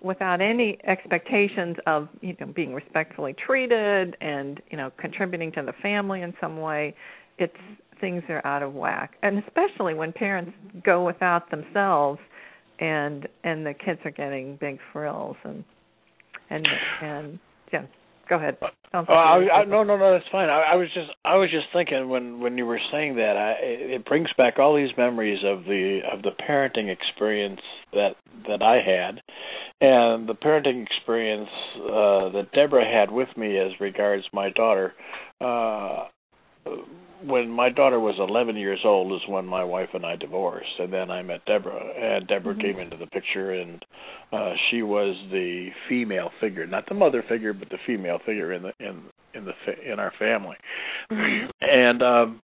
without 0.00 0.40
any 0.40 0.78
expectations 0.86 1.76
of 1.86 2.08
you 2.20 2.36
know 2.40 2.46
being 2.46 2.72
respectfully 2.72 3.34
treated 3.34 4.16
and 4.20 4.60
you 4.70 4.76
know 4.76 4.90
contributing 4.98 5.50
to 5.52 5.62
the 5.62 5.72
family 5.82 6.22
in 6.22 6.32
some 6.40 6.60
way 6.60 6.94
it's 7.38 7.56
things 8.00 8.22
are 8.28 8.44
out 8.46 8.62
of 8.62 8.74
whack. 8.74 9.12
And 9.22 9.42
especially 9.44 9.94
when 9.94 10.12
parents 10.12 10.52
go 10.84 11.04
without 11.04 11.50
themselves 11.50 12.20
and 12.78 13.26
and 13.44 13.66
the 13.66 13.74
kids 13.74 14.00
are 14.04 14.10
getting 14.10 14.56
big 14.56 14.78
frills 14.92 15.36
and 15.44 15.64
and 16.50 16.66
and 17.02 17.38
yeah 17.72 17.86
go 18.28 18.36
ahead. 18.36 18.56
Uh, 18.92 19.02
I, 19.08 19.60
I, 19.60 19.64
no 19.64 19.82
no 19.82 19.96
no 19.96 20.12
that's 20.12 20.30
fine. 20.30 20.48
I, 20.48 20.72
I 20.72 20.74
was 20.76 20.88
just 20.94 21.10
I 21.24 21.36
was 21.36 21.50
just 21.50 21.66
thinking 21.72 22.08
when 22.08 22.40
when 22.40 22.56
you 22.56 22.66
were 22.66 22.80
saying 22.90 23.16
that 23.16 23.36
I 23.36 23.52
it 23.62 24.04
brings 24.04 24.28
back 24.36 24.58
all 24.58 24.76
these 24.76 24.96
memories 24.96 25.40
of 25.44 25.64
the 25.64 26.00
of 26.12 26.22
the 26.22 26.30
parenting 26.30 26.90
experience 26.90 27.60
that 27.92 28.16
that 28.46 28.62
I 28.62 28.76
had 28.76 29.20
and 29.80 30.28
the 30.28 30.34
parenting 30.34 30.84
experience 30.84 31.50
uh, 31.76 32.30
that 32.30 32.48
Deborah 32.52 32.84
had 32.84 33.10
with 33.10 33.28
me 33.36 33.58
as 33.58 33.72
regards 33.80 34.24
my 34.32 34.50
daughter, 34.50 34.94
uh, 35.40 36.06
when 37.24 37.50
my 37.50 37.68
daughter 37.68 37.98
was 37.98 38.14
11 38.18 38.56
years 38.56 38.80
old 38.84 39.12
is 39.12 39.28
when 39.28 39.44
my 39.44 39.64
wife 39.64 39.88
and 39.92 40.06
I 40.06 40.16
divorced, 40.16 40.78
and 40.78 40.92
then 40.92 41.10
I 41.10 41.22
met 41.22 41.44
Deborah, 41.46 41.82
and 41.96 42.26
Deborah 42.28 42.54
mm-hmm. 42.54 42.60
came 42.60 42.78
into 42.78 42.96
the 42.96 43.06
picture, 43.06 43.52
and 43.52 43.84
uh, 44.32 44.52
she 44.70 44.82
was 44.82 45.16
the 45.30 45.68
female 45.88 46.30
figure, 46.40 46.66
not 46.66 46.88
the 46.88 46.94
mother 46.94 47.24
figure, 47.28 47.52
but 47.52 47.70
the 47.70 47.78
female 47.86 48.18
figure 48.24 48.52
in 48.52 48.62
the 48.62 48.72
in 48.78 49.02
in 49.34 49.44
the 49.44 49.52
in 49.92 49.98
our 49.98 50.12
family, 50.18 50.56
mm-hmm. 51.10 51.50
and. 51.60 52.02
um 52.02 52.40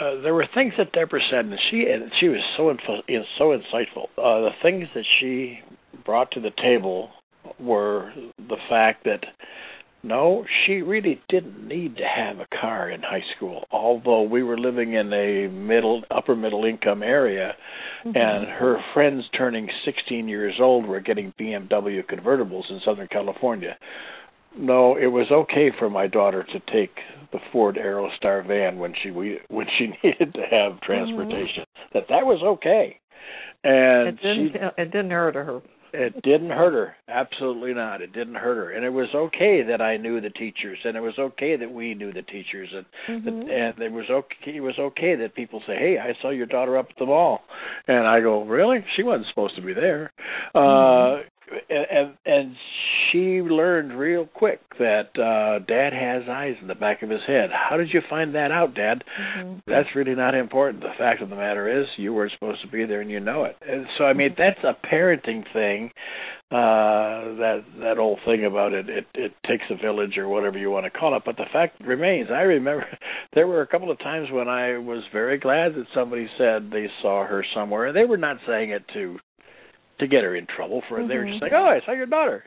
uh, 0.00 0.20
there 0.22 0.34
were 0.34 0.46
things 0.52 0.72
that 0.76 0.90
Deborah 0.90 1.20
said, 1.30 1.44
and 1.44 1.54
she 1.70 1.86
and 1.88 2.10
she 2.18 2.26
was 2.26 2.40
so 2.56 2.68
info, 2.68 3.00
so 3.38 3.56
insightful. 3.56 4.06
Uh, 4.18 4.40
the 4.40 4.50
things 4.60 4.88
that 4.92 5.04
she 5.20 5.60
brought 6.04 6.32
to 6.32 6.40
the 6.40 6.50
table 6.60 7.10
were 7.60 8.12
the 8.36 8.56
fact 8.68 9.04
that 9.04 9.20
no, 10.04 10.44
she 10.64 10.82
really 10.82 11.20
didn't 11.30 11.66
need 11.66 11.96
to 11.96 12.04
have 12.04 12.38
a 12.38 12.46
car 12.60 12.90
in 12.90 13.00
high 13.00 13.24
school. 13.34 13.64
Although 13.70 14.22
we 14.22 14.42
were 14.42 14.58
living 14.58 14.92
in 14.92 15.10
a 15.12 15.48
middle 15.48 16.02
upper 16.10 16.36
middle 16.36 16.66
income 16.66 17.02
area 17.02 17.54
mm-hmm. 18.04 18.14
and 18.14 18.46
her 18.46 18.76
friends 18.92 19.24
turning 19.36 19.68
16 19.86 20.28
years 20.28 20.56
old 20.60 20.86
were 20.86 21.00
getting 21.00 21.32
BMW 21.40 22.04
convertibles 22.04 22.70
in 22.70 22.80
Southern 22.84 23.08
California. 23.08 23.78
No, 24.56 24.96
it 24.96 25.06
was 25.06 25.26
okay 25.32 25.70
for 25.78 25.88
my 25.88 26.06
daughter 26.06 26.44
to 26.44 26.72
take 26.72 26.94
the 27.32 27.38
Ford 27.50 27.76
Aerostar 27.76 28.46
van 28.46 28.78
when 28.78 28.92
she 29.02 29.10
we, 29.10 29.38
when 29.48 29.66
she 29.78 29.86
needed 30.02 30.34
to 30.34 30.42
have 30.42 30.82
transportation. 30.82 31.64
Mm-hmm. 31.64 31.98
That 31.98 32.08
that 32.10 32.26
was 32.26 32.42
okay. 32.42 33.00
And 33.64 34.08
it 34.08 34.16
didn't 34.16 34.52
she, 34.52 34.82
it 34.82 34.92
didn't 34.92 35.12
hurt 35.12 35.34
her 35.34 35.62
it 35.94 36.22
didn't 36.22 36.50
hurt 36.50 36.72
her. 36.72 36.96
Absolutely 37.08 37.72
not. 37.74 38.02
It 38.02 38.12
didn't 38.12 38.34
hurt 38.34 38.56
her, 38.56 38.70
and 38.72 38.84
it 38.84 38.90
was 38.90 39.08
okay 39.14 39.62
that 39.62 39.80
I 39.80 39.96
knew 39.96 40.20
the 40.20 40.30
teachers, 40.30 40.78
and 40.84 40.96
it 40.96 41.00
was 41.00 41.18
okay 41.18 41.56
that 41.56 41.72
we 41.72 41.94
knew 41.94 42.12
the 42.12 42.22
teachers, 42.22 42.68
and 42.72 43.24
mm-hmm. 43.24 43.50
and 43.50 43.78
it 43.78 43.92
was 43.92 44.06
okay. 44.10 44.56
It 44.56 44.60
was 44.60 44.78
okay 44.78 45.14
that 45.16 45.34
people 45.34 45.62
say, 45.66 45.76
"Hey, 45.76 45.98
I 45.98 46.20
saw 46.20 46.30
your 46.30 46.46
daughter 46.46 46.76
up 46.76 46.88
at 46.90 46.96
the 46.98 47.06
mall," 47.06 47.42
and 47.86 48.06
I 48.06 48.20
go, 48.20 48.44
"Really? 48.44 48.84
She 48.96 49.02
wasn't 49.02 49.28
supposed 49.28 49.56
to 49.56 49.62
be 49.62 49.72
there." 49.72 50.12
Mm-hmm. 50.54 51.22
Uh, 51.22 51.28
and 51.68 52.14
and 52.24 52.56
she 53.10 53.42
learned 53.42 53.92
real 53.98 54.26
quick 54.26 54.60
that 54.78 55.10
uh 55.18 55.64
dad 55.66 55.92
has 55.92 56.22
eyes 56.28 56.56
in 56.60 56.68
the 56.68 56.74
back 56.74 57.02
of 57.02 57.10
his 57.10 57.20
head. 57.26 57.50
How 57.52 57.76
did 57.76 57.88
you 57.92 58.00
find 58.08 58.34
that 58.34 58.50
out 58.50 58.74
dad? 58.74 59.04
Mm-hmm. 59.20 59.58
that's 59.66 59.88
really 59.94 60.14
not 60.14 60.34
important. 60.34 60.82
The 60.82 60.94
fact 60.98 61.22
of 61.22 61.30
the 61.30 61.36
matter 61.36 61.80
is 61.80 61.86
you 61.96 62.12
weren't 62.14 62.32
supposed 62.32 62.62
to 62.62 62.68
be 62.68 62.84
there 62.84 63.00
and 63.00 63.10
you 63.10 63.20
know 63.20 63.44
it. 63.44 63.56
And 63.66 63.86
so 63.98 64.04
i 64.04 64.12
mean 64.12 64.34
that's 64.36 64.60
a 64.64 64.74
parenting 64.86 65.44
thing 65.52 65.90
uh 66.50 67.34
that 67.40 67.64
that 67.80 67.98
old 67.98 68.20
thing 68.24 68.44
about 68.44 68.72
it. 68.72 68.88
It 68.88 69.06
it 69.14 69.32
takes 69.46 69.64
a 69.70 69.76
village 69.76 70.16
or 70.16 70.28
whatever 70.28 70.58
you 70.58 70.70
want 70.70 70.84
to 70.84 70.90
call 70.90 71.16
it. 71.16 71.22
But 71.24 71.36
the 71.36 71.46
fact 71.52 71.80
remains 71.80 72.28
i 72.30 72.42
remember 72.42 72.86
there 73.34 73.46
were 73.46 73.62
a 73.62 73.66
couple 73.66 73.90
of 73.90 73.98
times 73.98 74.28
when 74.32 74.48
i 74.48 74.78
was 74.78 75.02
very 75.12 75.38
glad 75.38 75.74
that 75.74 75.86
somebody 75.94 76.28
said 76.38 76.70
they 76.70 76.88
saw 77.02 77.26
her 77.26 77.44
somewhere. 77.54 77.86
And 77.86 77.96
they 77.96 78.06
were 78.06 78.16
not 78.16 78.38
saying 78.46 78.70
it 78.70 78.84
to 78.94 79.18
to 80.00 80.06
get 80.06 80.24
her 80.24 80.34
in 80.36 80.46
trouble 80.46 80.82
for 80.88 80.98
mm-hmm. 80.98 81.08
they 81.08 81.16
were 81.16 81.26
just 81.26 81.42
like, 81.42 81.52
Oh, 81.54 81.64
I 81.64 81.84
saw 81.84 81.92
your 81.92 82.06
daughter 82.06 82.44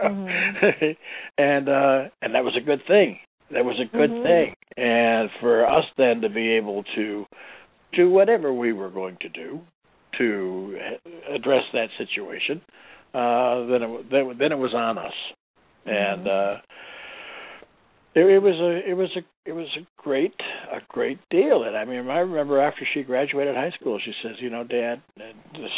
mm-hmm. 0.00 0.86
and 1.38 1.68
uh 1.68 2.08
and 2.22 2.34
that 2.34 2.44
was 2.44 2.56
a 2.60 2.64
good 2.64 2.80
thing. 2.86 3.18
That 3.52 3.64
was 3.64 3.80
a 3.80 3.96
good 3.96 4.10
mm-hmm. 4.10 4.22
thing. 4.22 4.54
And 4.76 5.30
for 5.40 5.66
us 5.66 5.84
then 5.96 6.20
to 6.22 6.28
be 6.28 6.52
able 6.52 6.84
to 6.96 7.26
do 7.94 8.10
whatever 8.10 8.52
we 8.52 8.72
were 8.72 8.90
going 8.90 9.16
to 9.22 9.28
do 9.28 9.60
to 10.18 10.78
address 11.34 11.64
that 11.72 11.88
situation, 11.98 12.60
uh 13.14 13.66
then 13.66 13.82
it 13.82 14.10
then, 14.10 14.36
then 14.38 14.52
it 14.52 14.58
was 14.58 14.74
on 14.74 14.98
us. 14.98 15.12
And 15.86 16.26
mm-hmm. 16.26 16.58
uh 16.58 16.60
it, 18.14 18.24
it 18.24 18.38
was 18.42 18.54
a 18.56 18.90
it 18.90 18.94
was 18.94 19.10
a 19.16 19.48
it 19.48 19.52
was 19.52 19.68
a 19.76 19.86
great 20.02 20.34
a 20.72 20.78
great 20.88 21.18
deal 21.30 21.64
and 21.64 21.76
i 21.76 21.84
mean 21.84 22.08
i 22.08 22.18
remember 22.18 22.60
after 22.60 22.86
she 22.92 23.02
graduated 23.02 23.54
high 23.54 23.70
school 23.80 23.98
she 24.04 24.12
says 24.22 24.32
you 24.40 24.50
know 24.50 24.64
dad 24.64 25.00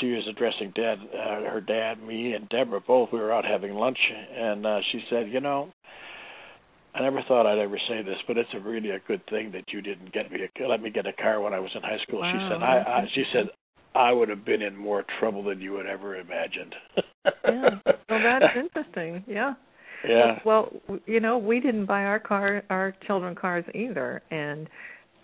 she 0.01 0.13
was 0.13 0.27
addressing 0.29 0.73
dad 0.75 0.97
uh, 1.13 1.51
her 1.51 1.61
dad 1.61 2.03
me 2.03 2.33
and 2.33 2.49
deborah 2.49 2.81
both 2.81 3.11
we 3.13 3.19
were 3.19 3.33
out 3.33 3.45
having 3.45 3.75
lunch 3.75 3.99
and 4.35 4.67
uh 4.67 4.79
she 4.91 5.01
said 5.11 5.29
you 5.31 5.41
know 5.41 5.71
i 6.95 7.01
never 7.01 7.23
thought 7.29 7.47
i'd 7.47 7.59
ever 7.59 7.79
say 7.89 8.03
this 8.03 8.19
but 8.27 8.39
it's 8.39 8.51
a 8.55 8.61
really 8.61 8.91
a 8.91 9.01
good 9.07 9.23
thing 9.29 9.53
that 9.53 9.65
you 9.69 9.83
didn't 9.83 10.13
get 10.13 10.31
me 10.31 10.41
a, 10.43 10.67
let 10.67 10.83
me 10.83 10.91
get 10.91 11.07
a 11.07 11.13
car 11.13 11.41
when 11.41 11.53
i 11.53 11.61
was 11.61 11.71
in 11.75 11.83
high 11.83 11.99
school 12.07 12.21
wow. 12.21 12.33
she 12.33 12.53
said 12.53 12.63
i, 12.63 12.79
I 12.79 13.05
she 13.15 13.25
said 13.33 13.51
I 13.95 14.11
would 14.11 14.31
have 14.31 14.43
been 14.43 14.63
in 14.63 14.75
more 14.75 15.05
trouble 15.19 15.45
than 15.45 15.61
you 15.61 15.75
had 15.75 15.85
ever 15.85 16.17
imagined. 16.17 16.75
yeah. 17.45 17.71
Well, 18.09 18.23
that's 18.23 18.57
interesting. 18.57 19.23
Yeah. 19.27 19.53
Yeah. 20.09 20.39
Well, 20.45 20.73
you 21.07 21.21
know, 21.21 21.39
we 21.39 21.61
didn't 21.61 21.87
buy 21.87 22.05
our 22.05 22.19
car, 22.19 22.63
our 22.71 22.95
children 23.07 23.35
cars 23.35 23.65
either, 23.75 24.23
and 24.31 24.69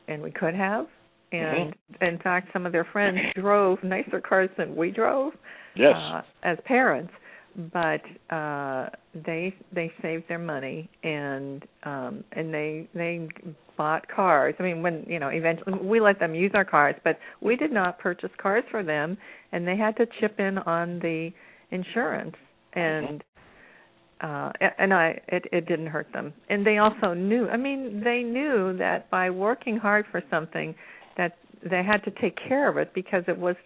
and 0.08 0.22
we 0.22 0.30
could 0.30 0.54
have. 0.54 0.86
And 1.32 1.74
mm-hmm. 1.74 2.04
in 2.04 2.18
fact, 2.18 2.48
some 2.52 2.64
of 2.66 2.72
their 2.72 2.86
friends 2.92 3.18
drove 3.34 3.82
nicer 3.82 4.20
cars 4.20 4.50
than 4.56 4.74
we 4.74 4.90
drove. 4.90 5.32
Yes. 5.76 5.94
Uh, 5.96 6.22
as 6.42 6.58
parents, 6.64 7.12
but 7.72 8.00
uh 8.34 8.88
they 9.14 9.54
they 9.72 9.92
saved 10.00 10.24
their 10.28 10.38
money 10.38 10.88
and 11.02 11.64
um 11.84 12.22
and 12.32 12.52
they 12.52 12.88
they 12.94 13.28
bought 13.78 14.06
cars. 14.08 14.54
I 14.58 14.62
mean, 14.64 14.82
when 14.82 15.04
you 15.08 15.18
know, 15.18 15.28
eventually 15.28 15.78
we 15.80 16.00
let 16.00 16.18
them 16.18 16.34
use 16.34 16.50
our 16.52 16.64
cars, 16.64 16.96
but 17.04 17.18
we 17.40 17.56
did 17.56 17.72
not 17.72 17.98
purchase 17.98 18.30
cars 18.36 18.64
for 18.70 18.82
them, 18.82 19.16
and 19.52 19.66
they 19.66 19.76
had 19.76 19.96
to 19.96 20.06
chip 20.20 20.38
in 20.38 20.58
on 20.58 20.98
the 20.98 21.30
insurance. 21.70 22.34
And 22.74 23.24
uh 24.20 24.50
and 24.78 24.92
I 24.92 25.20
it 25.28 25.44
it 25.52 25.66
didn't 25.66 25.86
hurt 25.86 26.08
them. 26.12 26.32
And 26.48 26.66
they 26.66 26.78
also 26.78 27.14
knew 27.14 27.48
I 27.48 27.56
mean 27.56 28.02
they 28.04 28.22
knew 28.22 28.76
that 28.78 29.10
by 29.10 29.30
working 29.30 29.76
hard 29.76 30.06
for 30.10 30.22
something 30.30 30.74
that 31.16 31.36
they 31.68 31.82
had 31.82 32.02
to 32.04 32.10
take 32.20 32.36
care 32.48 32.68
of 32.68 32.76
it 32.76 32.92
because 32.94 33.24
it 33.28 33.38
was 33.38 33.56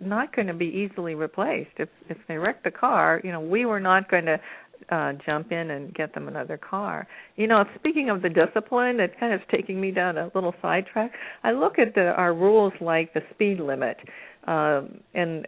not 0.00 0.34
going 0.34 0.46
to 0.48 0.54
be 0.54 0.66
easily 0.66 1.14
replaced. 1.14 1.70
If 1.78 1.88
if 2.08 2.18
they 2.28 2.36
wrecked 2.36 2.64
the 2.64 2.70
car, 2.70 3.20
you 3.24 3.32
know, 3.32 3.40
we 3.40 3.64
were 3.64 3.80
not 3.80 4.10
going 4.10 4.26
to 4.26 4.38
uh 4.90 5.12
jump 5.24 5.52
in 5.52 5.70
and 5.70 5.94
get 5.94 6.14
them 6.14 6.28
another 6.28 6.58
car. 6.58 7.06
You 7.36 7.46
know, 7.46 7.64
speaking 7.76 8.10
of 8.10 8.22
the 8.22 8.28
discipline, 8.28 9.00
it's 9.00 9.14
kind 9.18 9.32
of 9.32 9.40
taking 9.50 9.80
me 9.80 9.90
down 9.90 10.18
a 10.18 10.30
little 10.34 10.54
sidetrack. 10.60 11.12
I 11.42 11.52
look 11.52 11.78
at 11.78 11.94
the 11.94 12.08
our 12.12 12.34
rules 12.34 12.74
like 12.80 13.14
the 13.14 13.22
speed 13.32 13.60
limit. 13.60 13.96
Um 14.46 15.00
and 15.14 15.46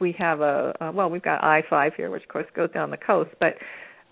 we 0.00 0.14
have 0.18 0.40
a, 0.40 0.74
a 0.80 0.92
well, 0.92 1.10
we've 1.10 1.22
got 1.22 1.42
I 1.42 1.62
five 1.68 1.92
here, 1.96 2.10
which 2.10 2.22
of 2.22 2.28
course 2.28 2.46
goes 2.54 2.70
down 2.72 2.90
the 2.90 2.96
coast, 2.96 3.30
but 3.40 3.54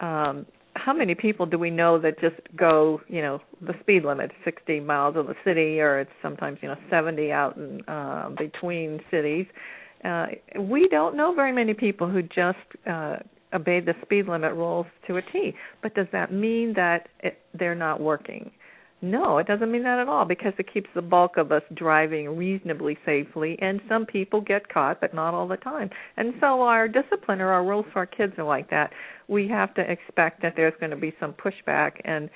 um 0.05 0.47
how 0.79 0.93
many 0.93 1.15
people 1.15 1.47
do 1.47 1.59
we 1.59 1.71
know 1.71 1.99
that 1.99 2.21
just 2.21 2.37
go, 2.55 3.01
you 3.09 3.23
know, 3.23 3.41
the 3.61 3.73
speed 3.81 4.05
limit, 4.05 4.31
60 4.45 4.81
miles 4.81 5.17
in 5.17 5.27
the 5.27 5.35
city, 5.45 5.81
or 5.81 6.01
it's 6.01 6.11
sometimes, 6.23 6.59
you 6.61 6.69
know, 6.69 6.77
70 6.91 7.33
out 7.33 7.57
in 7.57 7.81
uh, 7.89 8.31
between 8.37 9.01
cities? 9.11 9.47
Uh, 10.05 10.27
we 10.61 10.89
don't 10.89 11.17
know 11.17 11.35
very 11.35 11.53
many 11.53 11.75
people 11.75 12.09
who 12.09 12.23
just 12.23 12.59
uh, 12.89 13.17
obey 13.55 13.81
the 13.81 13.95
speed 14.03 14.29
limit 14.29 14.53
rules 14.55 14.87
to 15.07 15.17
a 15.17 15.23
T. 15.33 15.55
But 15.83 15.95
does 15.95 16.07
that 16.13 16.33
mean 16.33 16.75
that 16.77 17.09
it, 17.21 17.39
they're 17.55 17.75
not 17.75 18.01
working? 18.01 18.51
No, 19.03 19.37
it 19.37 19.47
doesn't 19.47 19.71
mean 19.71 19.83
that 19.83 19.99
at 19.99 20.09
all 20.09 20.25
because 20.25 20.55
it 20.59 20.73
keeps 20.73 20.89
the 20.95 21.03
bulk 21.03 21.37
of 21.37 21.53
us 21.53 21.63
driving 21.75 22.35
reasonably 22.35 22.97
safely, 23.05 23.59
and 23.61 23.81
some 23.89 24.07
people 24.07 24.41
get 24.41 24.69
caught, 24.71 25.03
but 25.03 25.13
not 25.13 25.35
all 25.35 25.47
the 25.47 25.59
time. 25.59 25.91
And 26.17 26.33
so 26.41 26.63
our 26.63 26.89
discipline 26.89 27.43
or 27.43 27.51
our 27.51 27.63
rules 27.63 27.85
for 27.93 28.01
our 28.01 28.07
kids 28.07 28.33
are 28.39 28.45
like 28.45 28.71
that. 28.71 28.93
We 29.29 29.49
have 29.49 29.75
to 29.75 29.83
expect 29.83 30.41
that 30.43 30.55
there's 30.57 30.73
going 30.81 30.91
to 30.91 30.97
be 30.97 31.15
some 31.21 31.35
pushback, 31.35 32.01
and 32.05 32.31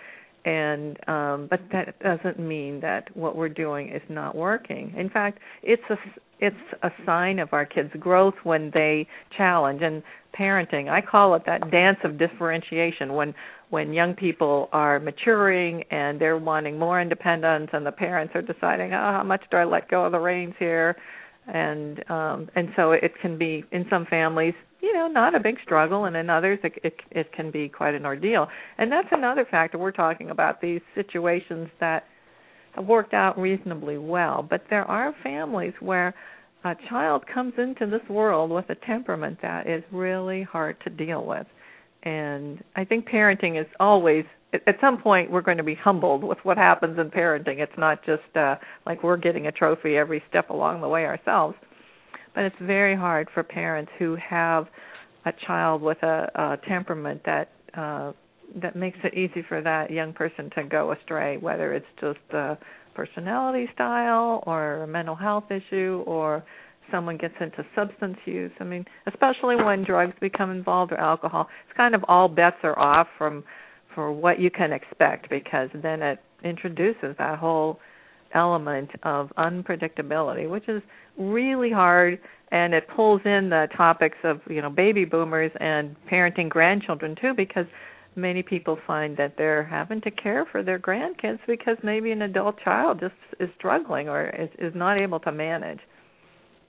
and 0.45 0.97
um, 1.09 1.49
but 1.51 1.61
that 1.73 1.99
doesn't 2.01 2.39
mean 2.39 2.81
that 2.81 3.15
what 3.17 3.37
we're 3.37 3.49
doing 3.49 3.91
is 3.91 4.03
not 4.09 4.35
working. 4.35 4.95
In 4.97 5.11
fact, 5.11 5.39
it's 5.63 5.83
a 5.91 5.97
it's 6.41 6.57
a 6.83 6.91
sign 7.05 7.39
of 7.39 7.53
our 7.53 7.67
kids' 7.67 7.91
growth 7.99 8.35
when 8.45 8.71
they 8.73 9.07
challenge 9.37 9.83
and 9.83 10.03
parenting. 10.39 10.89
I 10.89 11.03
call 11.03 11.35
it 11.35 11.43
that 11.47 11.71
dance 11.71 11.99
of 12.05 12.19
differentiation 12.19 13.13
when 13.13 13.35
when 13.69 13.93
young 13.93 14.15
people 14.15 14.69
are 14.73 14.99
maturing 14.99 15.85
and 15.91 16.21
they're 16.21 16.39
wanting 16.39 16.79
more 16.79 17.01
independence 17.01 17.71
and 17.73 17.87
the 17.87 17.93
parents 17.93 18.35
are 18.35 18.43
deciding, 18.43 18.93
oh, 18.93 19.13
how 19.13 19.23
much 19.23 19.43
do 19.51 19.57
I 19.59 19.65
let 19.65 19.89
go 19.89 20.05
of 20.05 20.13
the 20.13 20.19
reins 20.19 20.55
here? 20.59 20.97
And 21.47 22.03
um 22.11 22.49
and 22.55 22.71
so 22.77 22.93
it 22.93 23.13
can 23.21 23.37
be 23.37 23.65
in 23.73 23.85
some 23.91 24.07
families, 24.07 24.55
you 24.83 24.93
know, 24.93 25.09
not 25.09 25.35
a 25.35 25.41
big 25.41 25.57
struggle 25.63 26.05
and 26.07 26.17
in 26.17 26.31
others 26.31 26.59
it 26.63 26.73
it, 26.83 26.95
it 27.11 27.33
can 27.33 27.51
be 27.51 27.69
quite 27.69 27.95
an 27.95 28.07
ordeal. 28.07 28.49
And 28.79 28.91
that's 28.91 29.09
another 29.13 29.47
factor 29.51 29.79
we're 29.79 29.93
talking 29.93 30.31
about 30.31 30.61
these 30.61 30.81
situations 30.95 31.69
that 31.81 32.05
have 32.73 32.87
worked 32.87 33.15
out 33.15 33.39
reasonably 33.39 33.99
well, 33.99 34.47
but 34.49 34.63
there 34.71 34.85
are 34.85 35.15
families 35.23 35.75
where 35.81 36.15
a 36.65 36.75
child 36.89 37.25
comes 37.33 37.55
into 37.59 37.87
this 37.87 38.07
world 38.09 38.51
with 38.51 38.69
a 38.69 38.75
temperament 38.87 39.39
that 39.43 39.67
is 39.67 39.83
really 39.91 40.43
hard 40.43 40.77
to 40.85 40.91
deal 40.91 41.25
with 41.25 41.47
and 42.03 42.63
I 42.77 42.85
think 42.85 43.09
parenting 43.09 43.61
is 43.61 43.67
always 43.79 44.25
at 44.53 44.77
some 44.81 44.99
point 45.01 45.31
we're 45.31 45.43
going 45.43 45.59
to 45.59 45.63
be 45.65 45.75
humbled 45.75 46.25
with 46.25 46.39
what 46.43 46.57
happens 46.57 46.99
in 46.99 47.11
parenting. 47.11 47.61
It's 47.61 47.73
not 47.79 48.05
just 48.05 48.37
uh 48.37 48.57
like 48.87 49.03
we're 49.03 49.17
getting 49.17 49.47
a 49.47 49.53
trophy 49.53 49.97
every 49.97 50.23
step 50.29 50.51
along 50.51 50.81
the 50.81 50.89
way 50.89 51.05
ourselves. 51.05 51.57
But 52.35 52.45
it's 52.45 52.57
very 52.61 52.97
hard 52.97 53.29
for 53.35 53.43
parents 53.43 53.91
who 53.99 54.17
have 54.17 54.67
a 55.27 55.33
child 55.47 55.83
with 55.83 56.03
a, 56.03 56.31
a 56.35 56.69
temperament 56.69 57.23
that 57.27 57.51
uh 57.77 58.13
that 58.57 58.75
makes 58.75 58.99
it 59.05 59.15
easy 59.15 59.45
for 59.49 59.61
that 59.63 59.93
young 59.93 60.13
person 60.13 60.51
to 60.57 60.65
go 60.65 60.91
astray, 60.93 61.37
whether 61.37 61.73
it's 61.73 61.87
just 62.01 62.19
a 62.33 62.59
personality 62.95 63.69
style 63.75 64.43
or 64.47 64.83
a 64.83 64.87
mental 64.87 65.15
health 65.15 65.45
issue 65.51 66.03
or 66.07 66.43
someone 66.91 67.17
gets 67.17 67.35
into 67.41 67.65
substance 67.77 68.17
use. 68.25 68.51
I 68.59 68.65
mean, 68.65 68.85
especially 69.07 69.57
when 69.57 69.85
drugs 69.85 70.15
become 70.21 70.51
involved 70.51 70.93
or 70.93 70.99
alcohol, 70.99 71.49
it's 71.69 71.77
kind 71.77 71.95
of 71.95 72.05
all 72.09 72.29
bets 72.29 72.57
are 72.65 72.79
off 72.79 73.07
from 73.17 73.45
for 73.95 74.13
what 74.13 74.41
you 74.41 74.51
can 74.51 74.73
expect 74.73 75.29
because 75.31 75.69
then 75.75 76.03
it 76.03 76.19
introduces 76.45 77.15
that 77.19 77.39
whole 77.39 77.79
element 78.35 78.91
of 79.03 79.31
unpredictability, 79.39 80.49
which 80.49 80.69
is 80.69 80.83
really 81.19 81.71
hard 81.71 82.19
and 82.53 82.75
it 82.75 82.85
pulls 82.95 83.21
in 83.25 83.49
the 83.49 83.69
topics 83.77 84.19
of, 84.25 84.41
you 84.49 84.61
know, 84.61 84.71
baby 84.71 85.05
boomers 85.05 85.53
and 85.61 85.95
parenting 86.11 86.49
grandchildren 86.49 87.15
too 87.21 87.33
because 87.37 87.67
many 88.17 88.43
people 88.43 88.77
find 88.87 89.17
that 89.17 89.35
they're 89.39 89.65
having 89.65 90.01
to 90.01 90.11
care 90.11 90.45
for 90.51 90.63
their 90.63 90.79
grandkids 90.79 91.39
because 91.47 91.77
maybe 91.83 92.11
an 92.11 92.23
adult 92.23 92.57
child 92.63 92.99
just 93.01 93.15
is 93.39 93.49
struggling 93.57 94.09
or 94.09 94.29
is, 94.31 94.49
is 94.59 94.73
not 94.75 94.99
able 94.99 95.21
to 95.21 95.31
manage. 95.31 95.79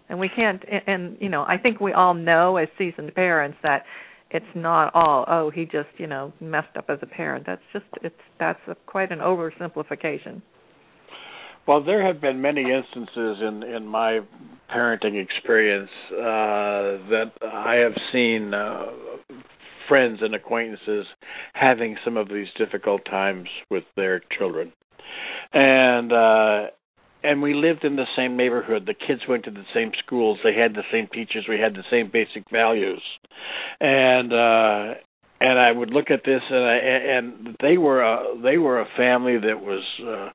And 0.09 0.19
we 0.19 0.29
can't 0.29 0.61
and 0.69 0.81
and 0.87 1.17
you 1.21 1.29
know 1.29 1.43
i 1.47 1.57
think 1.57 1.79
we 1.79 1.93
all 1.93 2.13
know 2.13 2.57
as 2.57 2.67
seasoned 2.77 3.15
parents 3.15 3.57
that 3.63 3.83
it's 4.29 4.45
not 4.55 4.93
all 4.93 5.23
oh 5.29 5.49
he 5.49 5.63
just 5.63 5.87
you 5.97 6.05
know 6.05 6.33
messed 6.41 6.75
up 6.75 6.85
as 6.89 6.99
a 7.01 7.05
parent. 7.05 7.45
That's 7.45 7.61
just 7.71 7.85
it's 8.03 8.13
that's 8.37 8.59
a, 8.67 8.75
quite 8.87 9.13
an 9.13 9.19
oversimplification 9.19 10.41
well 11.67 11.83
there 11.83 12.05
have 12.05 12.21
been 12.21 12.41
many 12.41 12.61
instances 12.61 13.37
in 13.41 13.63
in 13.63 13.85
my 13.85 14.19
parenting 14.73 15.21
experience 15.21 15.89
uh, 16.11 16.97
that 17.09 17.31
I 17.41 17.75
have 17.75 17.93
seen 18.11 18.53
uh, 18.53 18.85
friends 19.87 20.19
and 20.21 20.33
acquaintances 20.33 21.05
having 21.53 21.97
some 22.05 22.17
of 22.17 22.29
these 22.29 22.47
difficult 22.57 23.03
times 23.05 23.49
with 23.69 23.83
their 23.95 24.21
children, 24.37 24.71
and 25.53 26.13
uh, 26.13 26.67
and 27.23 27.41
we 27.41 27.53
lived 27.53 27.83
in 27.83 27.95
the 27.95 28.07
same 28.15 28.37
neighborhood. 28.37 28.85
The 28.85 28.93
kids 28.93 29.21
went 29.27 29.43
to 29.45 29.51
the 29.51 29.65
same 29.73 29.91
schools. 30.03 30.39
They 30.43 30.53
had 30.53 30.73
the 30.73 30.83
same 30.91 31.07
teachers. 31.13 31.45
We 31.47 31.59
had 31.59 31.73
the 31.73 31.83
same 31.91 32.09
basic 32.11 32.49
values, 32.49 33.03
and 33.79 34.31
uh, 34.33 34.93
and 35.41 35.59
I 35.59 35.71
would 35.71 35.89
look 35.89 36.11
at 36.11 36.21
this 36.23 36.41
and 36.49 36.63
I 36.63 36.75
and 36.77 37.57
they 37.61 37.77
were 37.77 38.01
a 38.01 38.39
they 38.41 38.57
were 38.57 38.79
a 38.79 38.87
family 38.95 39.37
that 39.37 39.61
was 39.61 39.83
uh, 40.07 40.29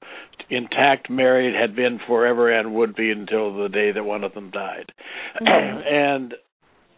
intact, 0.51 1.09
married, 1.09 1.55
had 1.55 1.77
been 1.77 2.01
forever, 2.07 2.51
and 2.51 2.75
would 2.75 2.95
be 2.97 3.11
until 3.11 3.57
the 3.57 3.69
day 3.69 3.93
that 3.93 4.05
one 4.05 4.25
of 4.25 4.35
them 4.35 4.51
died, 4.51 4.93
mm-hmm. 5.41 5.79
and 5.95 6.35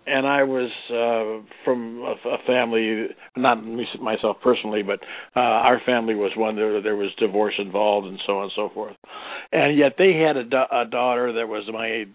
and 0.07 0.27
I 0.27 0.43
was 0.43 0.71
uh, 0.91 1.47
from 1.65 1.99
a, 2.01 2.29
a 2.29 2.39
family, 2.47 3.09
not 3.37 3.65
me, 3.65 3.87
myself 4.01 4.39
personally, 4.43 4.83
but 4.83 5.01
uh, 5.37 5.41
our 5.41 5.81
family 5.85 6.15
was 6.15 6.33
one 6.35 6.57
there. 6.57 6.81
There 6.81 6.97
was 6.97 7.11
divorce 7.19 7.55
involved, 7.59 8.07
and 8.07 8.19
so 8.27 8.39
on 8.39 8.45
and 8.45 8.53
so 8.57 8.71
forth. 8.73 8.97
And 9.53 9.77
yet 9.77 9.97
they 9.99 10.15
had 10.15 10.37
a, 10.37 10.45
da- 10.45 10.83
a 10.83 10.87
daughter 10.87 11.33
that 11.35 11.47
was 11.47 11.69
my 11.73 12.07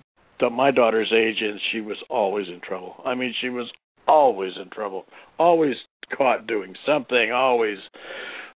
my 0.50 0.72
daughter's 0.72 1.14
age, 1.16 1.38
and 1.42 1.60
she 1.72 1.80
was 1.82 1.98
always 2.10 2.48
in 2.48 2.60
trouble. 2.60 2.96
I 3.06 3.16
mean, 3.16 3.34
she 3.40 3.50
was 3.50 3.72
always 4.08 4.54
in 4.62 4.70
trouble, 4.70 5.06
always 5.38 5.76
caught 6.16 6.48
doing 6.48 6.76
something, 6.86 7.32
always 7.32 7.78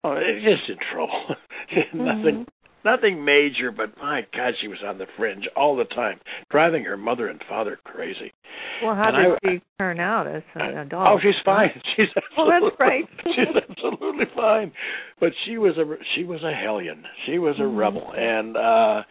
oh, 0.03 0.15
just 0.43 0.69
in 0.69 0.77
trouble. 0.91 1.35
nothing, 1.93 2.45
mm-hmm. 2.45 2.83
nothing 2.83 3.25
major, 3.25 3.71
but 3.71 3.97
my 3.97 4.21
God, 4.35 4.53
she 4.61 4.67
was 4.67 4.79
on 4.85 4.97
the 4.97 5.07
fringe 5.17 5.47
all 5.55 5.75
the 5.75 5.85
time, 5.85 6.19
driving 6.51 6.83
her 6.85 6.97
mother 6.97 7.27
and 7.27 7.41
father 7.47 7.79
crazy. 7.83 8.33
Well, 8.83 8.95
how 8.95 9.09
and 9.13 9.39
did 9.41 9.51
I, 9.51 9.55
she 9.55 9.61
turn 9.79 9.99
out 9.99 10.27
as 10.27 10.43
an 10.55 10.77
adult? 10.77 11.07
Oh, 11.07 11.17
she's 11.21 11.39
fine. 11.43 11.69
She's 11.95 12.07
absolutely, 12.15 12.51
well, 12.51 12.61
that's 12.61 12.77
great. 12.77 13.05
she's 13.23 13.63
absolutely 13.69 14.25
fine. 14.35 14.71
But 15.19 15.29
she 15.45 15.57
was 15.57 15.77
a 15.77 15.85
she 16.15 16.23
was 16.23 16.41
a 16.43 16.51
hellion. 16.51 17.03
She 17.25 17.39
was 17.39 17.55
a 17.57 17.63
mm-hmm. 17.63 17.77
rebel, 17.77 18.11
and 18.15 18.57
uh 18.57 19.03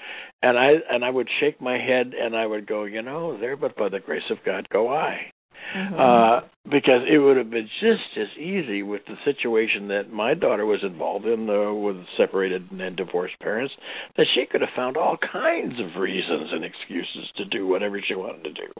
and 0.42 0.58
I 0.58 0.70
and 0.90 1.04
I 1.04 1.10
would 1.10 1.28
shake 1.40 1.60
my 1.60 1.78
head 1.78 2.12
and 2.18 2.36
I 2.36 2.46
would 2.46 2.66
go, 2.66 2.84
you 2.84 3.02
know, 3.02 3.38
there, 3.38 3.56
but 3.56 3.76
by 3.76 3.88
the 3.88 4.00
grace 4.00 4.30
of 4.30 4.38
God 4.44 4.68
go 4.70 4.92
I. 4.92 5.32
Mm-hmm. 5.76 5.94
Uh, 5.94 6.40
because 6.70 7.02
it 7.10 7.18
would 7.18 7.36
have 7.36 7.50
been 7.50 7.68
just 7.80 8.16
as 8.16 8.38
easy 8.38 8.82
with 8.82 9.02
the 9.06 9.16
situation 9.24 9.88
that 9.88 10.12
my 10.12 10.34
daughter 10.34 10.64
was 10.64 10.80
involved 10.82 11.26
in 11.26 11.48
uh, 11.48 11.72
with 11.74 11.96
separated 12.16 12.70
and 12.70 12.96
divorced 12.96 13.38
parents 13.40 13.74
that 14.16 14.26
she 14.34 14.46
could 14.50 14.60
have 14.60 14.70
found 14.74 14.96
all 14.96 15.16
kinds 15.32 15.74
of 15.80 16.00
reasons 16.00 16.50
and 16.52 16.64
excuses 16.64 17.30
to 17.36 17.44
do 17.44 17.66
whatever 17.66 18.00
she 18.06 18.14
wanted 18.14 18.44
to 18.44 18.52
do. 18.52 18.72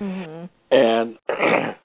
Mm-hmm. 0.00 0.46
And 0.70 1.18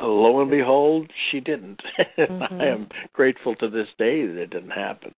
lo 0.00 0.40
and 0.40 0.50
behold, 0.50 1.10
she 1.30 1.40
didn't. 1.40 1.80
Mm-hmm. 2.16 2.60
I 2.60 2.66
am 2.68 2.88
grateful 3.12 3.56
to 3.56 3.68
this 3.68 3.88
day 3.98 4.24
that 4.24 4.40
it 4.40 4.50
didn't 4.50 4.70
happen. 4.70 5.12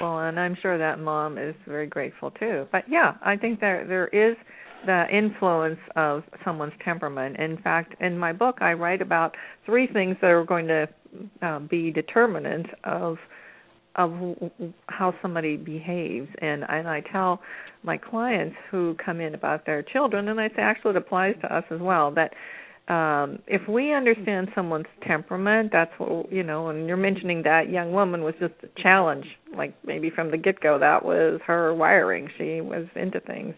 Well, 0.00 0.20
and 0.20 0.38
I'm 0.38 0.56
sure 0.62 0.78
that 0.78 1.00
mom 1.00 1.36
is 1.36 1.54
very 1.66 1.86
grateful 1.86 2.30
too. 2.30 2.66
But 2.70 2.84
yeah, 2.88 3.14
I 3.24 3.36
think 3.36 3.60
there 3.60 3.84
there 3.86 4.06
is 4.08 4.36
the 4.86 5.04
influence 5.12 5.78
of 5.96 6.22
someone's 6.44 6.72
temperament. 6.84 7.36
In 7.38 7.58
fact, 7.58 7.94
in 8.00 8.18
my 8.18 8.32
book, 8.32 8.58
I 8.60 8.72
write 8.72 9.02
about 9.02 9.34
three 9.66 9.86
things 9.86 10.16
that 10.20 10.28
are 10.28 10.44
going 10.44 10.66
to 10.68 10.88
uh, 11.42 11.58
be 11.60 11.90
determinants 11.90 12.70
of 12.84 13.16
of 13.96 14.12
how 14.86 15.12
somebody 15.20 15.56
behaves, 15.56 16.28
and 16.40 16.64
and 16.68 16.88
I 16.88 17.02
tell 17.12 17.40
my 17.82 17.98
clients 17.98 18.54
who 18.70 18.96
come 19.04 19.20
in 19.20 19.34
about 19.34 19.66
their 19.66 19.82
children, 19.82 20.28
and 20.28 20.40
I 20.40 20.48
say 20.50 20.62
actually 20.62 20.90
it 20.90 20.98
applies 20.98 21.34
to 21.42 21.54
us 21.54 21.64
as 21.70 21.80
well 21.80 22.12
that 22.12 22.32
um 22.92 23.38
if 23.46 23.68
we 23.68 23.92
understand 23.92 24.48
someone's 24.54 24.86
temperament 25.06 25.70
that's 25.70 25.90
what 25.98 26.32
you 26.32 26.42
know 26.42 26.68
and 26.68 26.88
you're 26.88 26.96
mentioning 26.96 27.42
that 27.42 27.68
young 27.68 27.92
woman 27.92 28.22
was 28.22 28.32
just 28.40 28.54
a 28.62 28.82
challenge 28.82 29.26
like 29.54 29.74
maybe 29.84 30.08
from 30.08 30.30
the 30.30 30.38
get 30.38 30.58
go 30.60 30.78
that 30.78 31.04
was 31.04 31.38
her 31.46 31.74
wiring. 31.74 32.30
She 32.38 32.62
was 32.62 32.86
into 32.96 33.20
things 33.20 33.54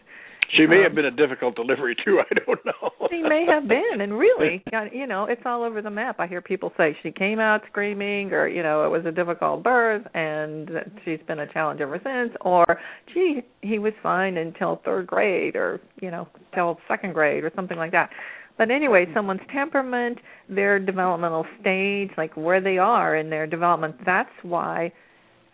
she 0.57 0.65
may 0.65 0.77
um, 0.77 0.83
have 0.83 0.95
been 0.95 1.05
a 1.05 1.11
difficult 1.11 1.55
delivery 1.55 1.95
too. 2.03 2.21
I 2.31 2.33
don't 2.45 2.59
know. 2.65 3.07
she 3.09 3.21
may 3.21 3.45
have 3.47 3.67
been, 3.67 4.01
and 4.01 4.17
really, 4.17 4.63
you 4.93 5.07
know, 5.07 5.25
it's 5.25 5.41
all 5.45 5.63
over 5.63 5.81
the 5.81 5.89
map. 5.89 6.19
I 6.19 6.27
hear 6.27 6.41
people 6.41 6.71
say 6.77 6.95
she 7.03 7.11
came 7.11 7.39
out 7.39 7.61
screaming, 7.69 8.31
or 8.33 8.47
you 8.47 8.63
know, 8.63 8.85
it 8.85 8.89
was 8.89 9.05
a 9.05 9.11
difficult 9.11 9.63
birth, 9.63 10.03
and 10.13 10.69
she's 11.05 11.19
been 11.27 11.39
a 11.39 11.51
challenge 11.51 11.81
ever 11.81 11.99
since. 12.03 12.35
Or, 12.41 12.65
gee, 13.13 13.41
he 13.61 13.79
was 13.79 13.93
fine 14.01 14.37
until 14.37 14.81
third 14.83 15.07
grade, 15.07 15.55
or 15.55 15.79
you 16.01 16.11
know, 16.11 16.27
till 16.53 16.77
second 16.87 17.13
grade, 17.13 17.43
or 17.43 17.51
something 17.55 17.77
like 17.77 17.91
that. 17.91 18.09
But 18.57 18.69
anyway, 18.69 19.07
someone's 19.13 19.41
temperament, 19.51 20.19
their 20.49 20.77
developmental 20.77 21.45
stage, 21.59 22.11
like 22.17 22.35
where 22.35 22.61
they 22.61 22.77
are 22.77 23.15
in 23.15 23.29
their 23.29 23.47
development, 23.47 23.95
that's 24.05 24.29
why 24.43 24.91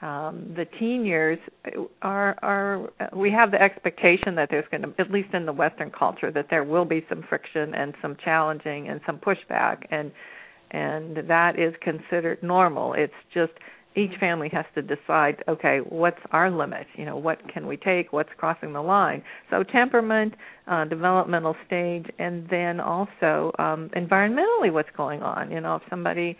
um, 0.01 0.53
the 0.55 0.65
teen 0.79 1.05
years 1.05 1.39
are 2.03 2.37
are 2.43 2.89
we 3.15 3.31
have 3.31 3.49
the 3.49 3.61
expectation 3.61 4.35
that 4.35 4.49
there's 4.51 4.65
going 4.69 4.83
to 4.83 4.93
at 4.99 5.11
least 5.11 5.33
in 5.33 5.45
the 5.45 5.53
western 5.53 5.89
culture 5.89 6.31
that 6.31 6.47
there 6.51 6.63
will 6.63 6.85
be 6.85 7.03
some 7.09 7.23
friction 7.27 7.73
and 7.73 7.95
some 8.01 8.15
challenging 8.23 8.89
and 8.89 9.01
some 9.07 9.17
pushback 9.17 9.77
and 9.89 10.11
and 10.69 11.17
that 11.29 11.57
is 11.57 11.73
considered 11.81 12.43
normal. 12.43 12.93
It's 12.93 13.13
just 13.33 13.53
each 13.95 14.11
family 14.19 14.49
has 14.53 14.65
to 14.75 14.83
decide 14.83 15.43
okay 15.47 15.79
what's 15.79 16.19
our 16.31 16.51
limit? 16.51 16.85
You 16.95 17.05
know 17.05 17.17
what 17.17 17.39
can 17.51 17.65
we 17.65 17.75
take? 17.77 18.13
What's 18.13 18.29
crossing 18.37 18.73
the 18.73 18.81
line? 18.83 19.23
So 19.49 19.63
temperament 19.63 20.35
uh 20.67 20.85
developmental 20.85 21.55
stage 21.65 22.05
and 22.19 22.47
then 22.51 22.79
also 22.79 23.51
um 23.57 23.89
environmentally 23.95 24.71
what's 24.71 24.91
going 24.95 25.23
on. 25.23 25.49
You 25.49 25.59
know 25.61 25.77
if 25.77 25.81
somebody 25.89 26.37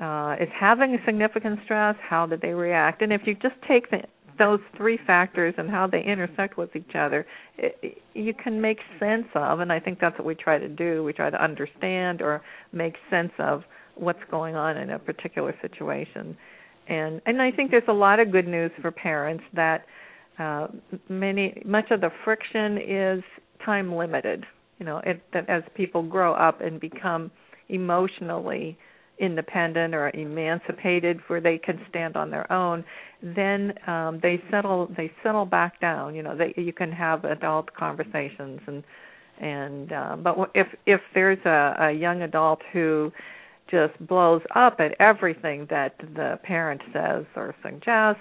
uh, 0.00 0.36
is 0.40 0.48
having 0.58 0.98
significant 1.04 1.60
stress, 1.64 1.96
how 2.08 2.26
did 2.26 2.40
they 2.40 2.52
react? 2.52 3.02
And 3.02 3.12
if 3.12 3.22
you 3.26 3.34
just 3.34 3.54
take 3.68 3.90
the, 3.90 3.98
those 4.38 4.60
three 4.76 4.98
factors 5.06 5.54
and 5.56 5.70
how 5.70 5.86
they 5.86 6.02
intersect 6.02 6.56
with 6.56 6.74
each 6.74 6.94
other, 6.96 7.26
it, 7.58 7.98
you 8.14 8.34
can 8.34 8.60
make 8.60 8.78
sense 8.98 9.26
of, 9.34 9.60
and 9.60 9.72
I 9.72 9.78
think 9.78 10.00
that's 10.00 10.18
what 10.18 10.26
we 10.26 10.34
try 10.34 10.58
to 10.58 10.68
do. 10.68 11.04
We 11.04 11.12
try 11.12 11.30
to 11.30 11.42
understand 11.42 12.22
or 12.22 12.42
make 12.72 12.94
sense 13.10 13.32
of 13.38 13.62
what's 13.94 14.18
going 14.30 14.56
on 14.56 14.76
in 14.76 14.90
a 14.90 14.98
particular 14.98 15.54
situation. 15.62 16.36
And 16.88 17.22
and 17.24 17.40
I 17.40 17.50
think 17.50 17.70
there's 17.70 17.82
a 17.88 17.92
lot 17.92 18.20
of 18.20 18.30
good 18.30 18.46
news 18.46 18.70
for 18.82 18.90
parents 18.90 19.44
that 19.54 19.86
uh, 20.38 20.66
many 21.08 21.62
much 21.64 21.90
of 21.90 22.00
the 22.00 22.10
friction 22.24 22.78
is 22.78 23.22
time 23.64 23.94
limited. 23.94 24.44
You 24.78 24.86
know, 24.86 24.98
it, 24.98 25.22
that 25.32 25.48
as 25.48 25.62
people 25.74 26.02
grow 26.02 26.34
up 26.34 26.60
and 26.60 26.80
become 26.80 27.30
emotionally 27.68 28.76
independent 29.18 29.94
or 29.94 30.10
emancipated 30.10 31.20
where 31.28 31.40
they 31.40 31.58
can 31.58 31.80
stand 31.88 32.16
on 32.16 32.30
their 32.30 32.50
own 32.52 32.84
then 33.22 33.72
um 33.86 34.20
they 34.22 34.42
settle 34.50 34.88
they 34.96 35.10
settle 35.22 35.46
back 35.46 35.80
down. 35.80 36.14
You 36.14 36.22
know 36.22 36.36
they 36.36 36.54
you 36.60 36.72
can 36.72 36.92
have 36.92 37.24
adult 37.24 37.72
conversations 37.74 38.60
and 38.66 38.84
and 39.40 39.92
uh, 39.92 40.16
but 40.16 40.36
if 40.54 40.66
if 40.86 41.00
there's 41.14 41.38
a, 41.46 41.88
a 41.88 41.92
young 41.92 42.22
adult 42.22 42.60
who 42.72 43.10
just 43.70 43.98
blows 44.06 44.42
up 44.54 44.76
at 44.78 44.94
everything 45.00 45.66
that 45.70 45.94
the 45.98 46.38
parent 46.44 46.82
says 46.92 47.24
or 47.34 47.54
suggests 47.62 48.20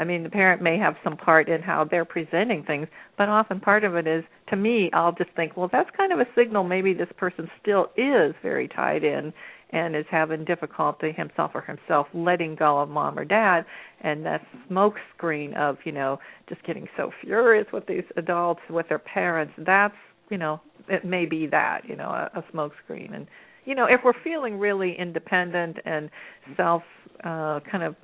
I 0.00 0.04
mean, 0.04 0.22
the 0.22 0.30
parent 0.30 0.62
may 0.62 0.78
have 0.78 0.94
some 1.04 1.18
part 1.18 1.50
in 1.50 1.60
how 1.60 1.84
they're 1.84 2.06
presenting 2.06 2.64
things, 2.64 2.88
but 3.18 3.28
often 3.28 3.60
part 3.60 3.84
of 3.84 3.96
it 3.96 4.06
is, 4.06 4.24
to 4.48 4.56
me, 4.56 4.88
I'll 4.94 5.12
just 5.12 5.28
think, 5.36 5.58
well, 5.58 5.68
that's 5.70 5.90
kind 5.94 6.10
of 6.10 6.20
a 6.20 6.26
signal 6.34 6.64
maybe 6.64 6.94
this 6.94 7.10
person 7.18 7.50
still 7.60 7.90
is 7.98 8.34
very 8.42 8.66
tied 8.66 9.04
in 9.04 9.34
and 9.72 9.94
is 9.94 10.04
having 10.10 10.44
difficulty 10.44 11.12
himself 11.12 11.52
or 11.54 11.60
herself 11.60 12.06
letting 12.12 12.54
go 12.54 12.78
of 12.78 12.88
mom 12.88 13.18
or 13.18 13.24
dad. 13.24 13.64
And 14.02 14.24
that 14.26 14.42
smoke 14.68 14.94
screen 15.16 15.54
of 15.54 15.76
you 15.84 15.92
know 15.92 16.18
just 16.48 16.64
getting 16.64 16.86
so 16.96 17.10
furious 17.22 17.66
with 17.72 17.86
these 17.86 18.04
adults 18.16 18.60
with 18.68 18.88
their 18.88 18.98
parents 18.98 19.52
that's 19.58 19.94
you 20.30 20.38
know 20.38 20.60
it 20.88 21.04
may 21.04 21.26
be 21.26 21.46
that 21.46 21.82
you 21.86 21.96
know 21.96 22.08
a, 22.08 22.30
a 22.38 22.44
smoke 22.50 22.72
screen. 22.84 23.14
And 23.14 23.26
you 23.64 23.74
know 23.74 23.86
if 23.86 24.00
we're 24.04 24.20
feeling 24.24 24.58
really 24.58 24.96
independent 24.98 25.76
and 25.84 26.10
self 26.56 26.82
uh 27.24 27.60
kind 27.70 27.84
of 27.84 27.94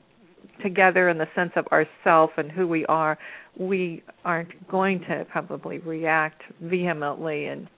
together 0.63 1.09
in 1.09 1.19
the 1.19 1.27
sense 1.35 1.53
of 1.57 1.67
ourself 1.69 2.31
and 2.37 2.51
who 2.51 2.67
we 2.67 2.87
are 2.87 3.19
we 3.59 4.03
aren't 4.25 4.69
going 4.69 5.01
to 5.01 5.27
probably 5.31 5.79
react 5.79 6.43
vehemently 6.61 7.47
in 7.47 7.69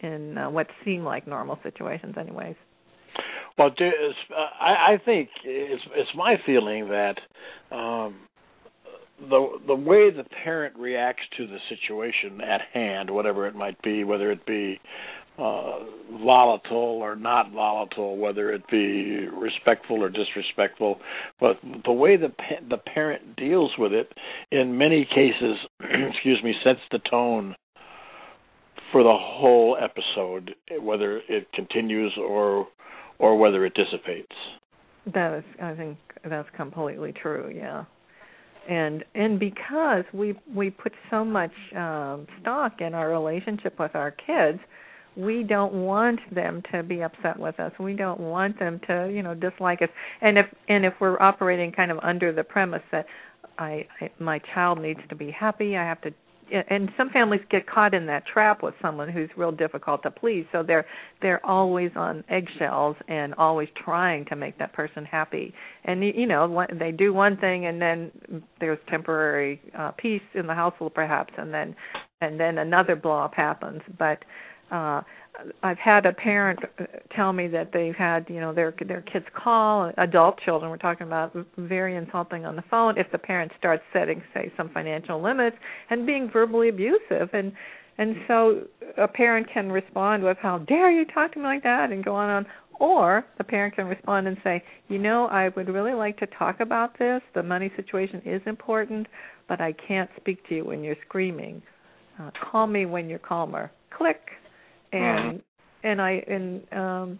in 0.00 0.36
uh, 0.38 0.50
what 0.50 0.66
seem 0.84 1.04
like 1.04 1.26
normal 1.26 1.58
situations 1.62 2.14
anyways 2.18 2.56
well, 3.58 3.70
uh, 3.78 4.34
I, 4.60 4.94
I 4.94 5.00
think 5.04 5.28
it's 5.44 5.82
it's 5.94 6.10
my 6.14 6.36
feeling 6.46 6.88
that 6.88 7.16
um, 7.74 8.16
the 9.28 9.58
the 9.66 9.74
way 9.74 10.10
the 10.10 10.24
parent 10.44 10.76
reacts 10.78 11.22
to 11.36 11.46
the 11.46 11.58
situation 11.68 12.40
at 12.40 12.60
hand, 12.72 13.10
whatever 13.10 13.46
it 13.46 13.54
might 13.54 13.80
be, 13.82 14.04
whether 14.04 14.30
it 14.30 14.44
be 14.46 14.80
uh, 15.38 15.78
volatile 16.22 17.00
or 17.00 17.16
not 17.16 17.52
volatile, 17.52 18.16
whether 18.16 18.52
it 18.52 18.62
be 18.70 19.26
respectful 19.28 20.02
or 20.02 20.08
disrespectful, 20.08 20.98
but 21.38 21.56
the 21.84 21.92
way 21.92 22.16
the 22.16 22.32
the 22.68 22.76
parent 22.76 23.36
deals 23.36 23.72
with 23.78 23.92
it, 23.92 24.12
in 24.50 24.76
many 24.76 25.04
cases, 25.04 25.56
excuse 26.10 26.42
me, 26.42 26.54
sets 26.64 26.80
the 26.90 26.98
tone 27.10 27.54
for 28.92 29.02
the 29.02 29.16
whole 29.16 29.76
episode, 29.80 30.54
whether 30.80 31.20
it 31.28 31.50
continues 31.52 32.12
or 32.18 32.66
or 33.20 33.36
whether 33.36 33.64
it 33.64 33.74
dissipates. 33.74 34.34
That 35.14 35.38
is, 35.38 35.44
I 35.62 35.74
think 35.74 35.98
that's 36.28 36.48
completely 36.56 37.12
true. 37.12 37.52
Yeah, 37.54 37.84
and 38.68 39.04
and 39.14 39.38
because 39.38 40.04
we 40.12 40.34
we 40.54 40.70
put 40.70 40.92
so 41.10 41.24
much 41.24 41.52
um, 41.76 42.26
stock 42.40 42.80
in 42.80 42.94
our 42.94 43.10
relationship 43.10 43.78
with 43.78 43.94
our 43.94 44.10
kids, 44.10 44.58
we 45.16 45.42
don't 45.42 45.72
want 45.72 46.20
them 46.34 46.62
to 46.72 46.82
be 46.82 47.02
upset 47.02 47.38
with 47.38 47.58
us. 47.60 47.72
We 47.78 47.94
don't 47.94 48.20
want 48.20 48.58
them 48.58 48.80
to, 48.86 49.10
you 49.12 49.22
know, 49.22 49.34
dislike 49.34 49.82
us. 49.82 49.88
And 50.20 50.38
if 50.38 50.46
and 50.68 50.84
if 50.84 50.94
we're 51.00 51.20
operating 51.20 51.72
kind 51.72 51.90
of 51.90 51.98
under 52.02 52.32
the 52.32 52.44
premise 52.44 52.82
that 52.92 53.06
I, 53.58 53.86
I 54.00 54.10
my 54.18 54.40
child 54.54 54.80
needs 54.80 55.00
to 55.08 55.14
be 55.14 55.30
happy, 55.30 55.76
I 55.76 55.84
have 55.84 56.00
to 56.02 56.10
and 56.52 56.90
some 56.96 57.10
families 57.10 57.40
get 57.50 57.66
caught 57.66 57.94
in 57.94 58.06
that 58.06 58.24
trap 58.26 58.62
with 58.62 58.74
someone 58.82 59.08
who's 59.08 59.30
real 59.36 59.52
difficult 59.52 60.02
to 60.02 60.10
please. 60.10 60.46
So 60.52 60.62
they're 60.62 60.86
they're 61.22 61.44
always 61.44 61.90
on 61.96 62.24
eggshells 62.28 62.96
and 63.08 63.34
always 63.34 63.68
trying 63.84 64.24
to 64.26 64.36
make 64.36 64.58
that 64.58 64.72
person 64.72 65.04
happy. 65.04 65.54
And 65.84 66.02
you 66.04 66.26
know 66.26 66.66
they 66.78 66.92
do 66.92 67.12
one 67.12 67.36
thing 67.36 67.66
and 67.66 67.80
then 67.80 68.10
there's 68.60 68.78
temporary 68.88 69.60
uh 69.76 69.92
peace 69.92 70.22
in 70.34 70.46
the 70.46 70.54
household 70.54 70.94
perhaps 70.94 71.32
and 71.36 71.52
then 71.52 71.74
and 72.20 72.38
then 72.38 72.58
another 72.58 72.96
blow 72.96 73.18
up 73.18 73.34
happens. 73.34 73.82
But 73.98 74.18
uh 74.70 75.02
I've 75.62 75.78
had 75.78 76.06
a 76.06 76.12
parent 76.12 76.58
tell 77.14 77.32
me 77.32 77.48
that 77.48 77.72
they've 77.72 77.94
had, 77.94 78.26
you 78.28 78.40
know, 78.40 78.52
their 78.52 78.74
their 78.86 79.02
kids 79.02 79.24
call 79.34 79.92
adult 79.96 80.38
children. 80.40 80.70
We're 80.70 80.76
talking 80.76 81.06
about 81.06 81.34
very 81.56 81.96
insulting 81.96 82.44
on 82.44 82.56
the 82.56 82.64
phone. 82.70 82.98
If 82.98 83.10
the 83.12 83.18
parent 83.18 83.52
starts 83.58 83.82
setting, 83.92 84.22
say, 84.34 84.52
some 84.56 84.68
financial 84.70 85.22
limits 85.22 85.56
and 85.88 86.06
being 86.06 86.30
verbally 86.30 86.68
abusive, 86.68 87.30
and 87.32 87.52
and 87.98 88.16
so 88.28 88.62
a 88.96 89.08
parent 89.08 89.46
can 89.52 89.70
respond 89.70 90.22
with, 90.22 90.36
"How 90.38 90.58
dare 90.58 90.90
you 90.90 91.04
talk 91.06 91.32
to 91.32 91.38
me 91.38 91.44
like 91.44 91.62
that?" 91.62 91.90
and 91.90 92.04
go 92.04 92.14
on 92.14 92.28
and 92.30 92.46
on. 92.46 92.52
Or 92.78 93.26
the 93.36 93.44
parent 93.44 93.76
can 93.76 93.86
respond 93.86 94.26
and 94.26 94.38
say, 94.42 94.62
"You 94.88 94.98
know, 94.98 95.26
I 95.26 95.48
would 95.50 95.68
really 95.68 95.92
like 95.92 96.18
to 96.18 96.26
talk 96.26 96.60
about 96.60 96.98
this. 96.98 97.22
The 97.34 97.42
money 97.42 97.70
situation 97.76 98.22
is 98.24 98.40
important, 98.46 99.06
but 99.48 99.60
I 99.60 99.72
can't 99.72 100.10
speak 100.16 100.46
to 100.48 100.54
you 100.56 100.64
when 100.64 100.82
you're 100.82 100.96
screaming. 101.06 101.62
Uh, 102.18 102.30
call 102.50 102.66
me 102.66 102.86
when 102.86 103.08
you're 103.08 103.18
calmer." 103.18 103.70
Click 103.90 104.30
and 104.92 105.38
mm. 105.38 105.42
and 105.84 106.00
I 106.00 106.22
and 106.26 106.62
um 106.72 107.18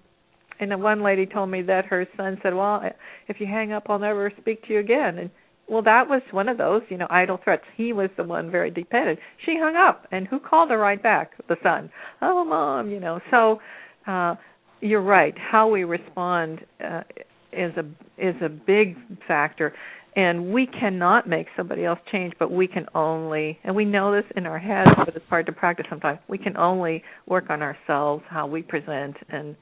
and 0.60 0.70
then 0.70 0.82
one 0.82 1.02
lady 1.02 1.24
told 1.26 1.50
me 1.50 1.62
that 1.62 1.86
her 1.86 2.06
son 2.16 2.38
said, 2.42 2.54
"Well, 2.54 2.82
if 3.28 3.40
you 3.40 3.46
hang 3.46 3.72
up, 3.72 3.84
I'll 3.88 3.98
never 3.98 4.32
speak 4.40 4.66
to 4.66 4.74
you 4.74 4.80
again." 4.80 5.18
And 5.18 5.30
well, 5.68 5.82
that 5.82 6.08
was 6.08 6.20
one 6.32 6.48
of 6.48 6.58
those, 6.58 6.82
you 6.88 6.98
know, 6.98 7.06
idle 7.08 7.38
threats. 7.42 7.62
He 7.76 7.92
was 7.92 8.10
the 8.16 8.24
one 8.24 8.50
very 8.50 8.70
dependent. 8.70 9.18
She 9.46 9.56
hung 9.58 9.76
up, 9.76 10.06
and 10.10 10.26
who 10.26 10.38
called 10.40 10.70
her 10.70 10.78
right 10.78 11.02
back? 11.02 11.32
The 11.48 11.56
son. 11.62 11.90
Oh, 12.20 12.44
mom, 12.44 12.90
you 12.90 13.00
know. 13.00 13.20
So, 13.30 13.60
uh 14.06 14.34
you're 14.80 15.02
right. 15.02 15.34
How 15.36 15.68
we 15.68 15.84
respond 15.84 16.60
uh, 16.82 17.02
is 17.52 17.72
a 17.76 17.84
is 18.18 18.34
a 18.42 18.48
big 18.48 18.96
factor 19.26 19.74
and 20.16 20.52
we 20.52 20.66
cannot 20.66 21.28
make 21.28 21.46
somebody 21.56 21.84
else 21.84 21.98
change 22.10 22.32
but 22.38 22.50
we 22.50 22.66
can 22.66 22.86
only 22.94 23.58
and 23.64 23.74
we 23.74 23.84
know 23.84 24.12
this 24.12 24.24
in 24.36 24.46
our 24.46 24.58
heads 24.58 24.90
but 25.04 25.14
it's 25.14 25.24
hard 25.28 25.46
to 25.46 25.52
practice 25.52 25.86
sometimes. 25.88 26.18
We 26.28 26.38
can 26.38 26.56
only 26.56 27.02
work 27.26 27.50
on 27.50 27.62
ourselves 27.62 28.22
how 28.28 28.46
we 28.46 28.62
present 28.62 29.16
and 29.28 29.56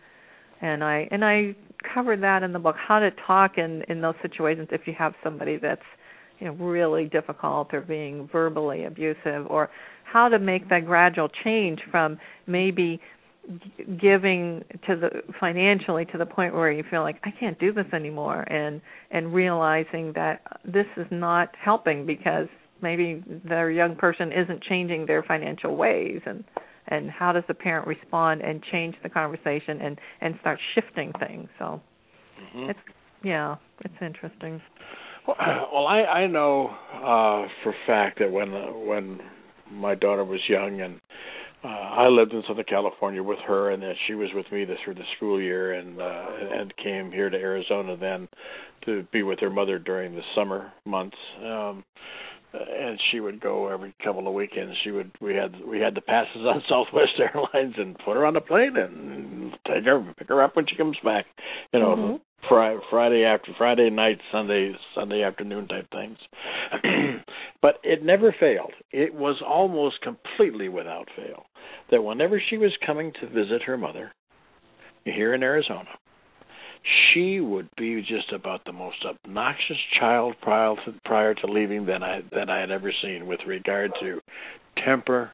and 0.60 0.82
i 0.82 1.08
and 1.10 1.24
i 1.24 1.54
cover 1.94 2.16
that 2.16 2.42
in 2.42 2.52
the 2.52 2.58
book 2.58 2.76
how 2.76 2.98
to 2.98 3.10
talk 3.26 3.58
in 3.58 3.82
in 3.88 4.00
those 4.00 4.14
situations 4.22 4.68
if 4.72 4.82
you 4.86 4.94
have 4.98 5.14
somebody 5.22 5.56
that's 5.56 5.82
you 6.38 6.46
know 6.46 6.52
really 6.54 7.04
difficult 7.06 7.72
or 7.72 7.80
being 7.80 8.28
verbally 8.32 8.84
abusive 8.84 9.46
or 9.48 9.70
how 10.04 10.28
to 10.28 10.38
make 10.38 10.68
that 10.70 10.86
gradual 10.86 11.28
change 11.44 11.80
from 11.90 12.18
maybe 12.46 13.00
giving 14.00 14.64
to 14.86 14.96
the 14.96 15.08
financially 15.40 16.04
to 16.06 16.18
the 16.18 16.26
point 16.26 16.54
where 16.54 16.70
you 16.70 16.84
feel 16.90 17.02
like 17.02 17.16
I 17.24 17.30
can't 17.30 17.58
do 17.58 17.72
this 17.72 17.86
anymore 17.92 18.42
and 18.42 18.80
and 19.10 19.32
realizing 19.32 20.12
that 20.14 20.42
this 20.64 20.86
is 20.96 21.06
not 21.10 21.50
helping 21.62 22.04
because 22.04 22.48
maybe 22.82 23.22
their 23.44 23.70
young 23.70 23.96
person 23.96 24.32
isn't 24.32 24.62
changing 24.62 25.06
their 25.06 25.22
financial 25.22 25.76
ways 25.76 26.20
and 26.26 26.44
and 26.88 27.10
how 27.10 27.32
does 27.32 27.44
the 27.48 27.54
parent 27.54 27.86
respond 27.86 28.40
and 28.42 28.62
change 28.70 28.94
the 29.02 29.08
conversation 29.08 29.80
and 29.80 29.98
and 30.20 30.34
start 30.40 30.58
shifting 30.74 31.12
things 31.18 31.48
so 31.58 31.80
mm-hmm. 32.40 32.70
it's 32.70 32.78
yeah 33.22 33.56
it's 33.84 33.94
interesting 34.02 34.60
well 35.26 35.36
i 35.88 36.04
i 36.04 36.26
know 36.26 36.68
uh 36.94 37.48
for 37.62 37.74
fact 37.86 38.18
that 38.18 38.30
when 38.30 38.50
when 38.86 39.20
my 39.70 39.94
daughter 39.94 40.24
was 40.24 40.40
young 40.48 40.80
and 40.80 41.00
uh, 41.64 41.66
I 41.66 42.08
lived 42.08 42.32
in 42.32 42.42
Southern 42.46 42.64
California 42.64 43.22
with 43.22 43.38
her, 43.46 43.70
and 43.70 43.82
then 43.82 43.94
she 44.06 44.14
was 44.14 44.28
with 44.34 44.46
me 44.52 44.66
through 44.84 44.94
the 44.94 45.04
school 45.16 45.40
year, 45.40 45.72
and 45.72 46.00
uh, 46.00 46.26
and 46.52 46.76
came 46.76 47.10
here 47.10 47.30
to 47.30 47.36
Arizona 47.36 47.96
then 47.96 48.28
to 48.84 49.04
be 49.12 49.22
with 49.22 49.40
her 49.40 49.50
mother 49.50 49.78
during 49.78 50.14
the 50.14 50.22
summer 50.34 50.72
months. 50.84 51.16
Um, 51.44 51.84
and 52.52 52.98
she 53.10 53.20
would 53.20 53.40
go 53.40 53.68
every 53.68 53.94
couple 54.02 54.26
of 54.26 54.34
weekends. 54.34 54.74
She 54.84 54.90
would 54.90 55.10
we 55.20 55.34
had 55.34 55.54
we 55.66 55.80
had 55.80 55.94
the 55.94 56.00
passes 56.00 56.42
on 56.42 56.62
Southwest 56.68 57.12
Airlines 57.18 57.74
and 57.76 57.98
put 57.98 58.16
her 58.16 58.24
on 58.24 58.36
a 58.36 58.40
plane 58.40 58.76
and 58.76 59.52
take 59.66 59.84
her 59.84 60.14
pick 60.16 60.28
her 60.28 60.42
up 60.42 60.56
when 60.56 60.66
she 60.66 60.76
comes 60.76 60.96
back. 61.04 61.26
You 61.72 61.80
know, 61.80 61.96
mm-hmm. 61.96 62.16
Friday, 62.48 62.80
Friday 62.88 63.24
after 63.24 63.52
Friday 63.58 63.90
night, 63.90 64.20
Sunday 64.32 64.72
Sunday 64.94 65.22
afternoon 65.22 65.68
type 65.68 65.88
things. 65.90 66.18
but 67.62 67.74
it 67.82 68.02
never 68.02 68.34
failed. 68.38 68.72
It 68.92 69.12
was 69.14 69.42
almost 69.46 70.00
completely 70.02 70.68
without 70.68 71.08
fail 71.16 71.44
that 71.90 72.02
whenever 72.02 72.40
she 72.48 72.58
was 72.58 72.72
coming 72.84 73.12
to 73.20 73.28
visit 73.28 73.62
her 73.62 73.76
mother 73.76 74.12
here 75.04 75.34
in 75.34 75.42
Arizona, 75.42 75.88
she 77.12 77.40
would 77.40 77.68
be 77.76 78.00
just 78.00 78.32
about 78.32 78.64
the 78.64 78.72
most 78.72 79.04
obnoxious 79.04 79.76
child 79.98 80.34
prior 80.42 80.74
to, 80.84 80.94
prior 81.04 81.34
to 81.34 81.46
leaving 81.46 81.86
that 81.86 82.02
I 82.02 82.20
that 82.32 82.48
I 82.48 82.60
had 82.60 82.70
ever 82.70 82.92
seen 83.02 83.26
with 83.26 83.40
regard 83.46 83.92
to 84.00 84.20
temper, 84.84 85.32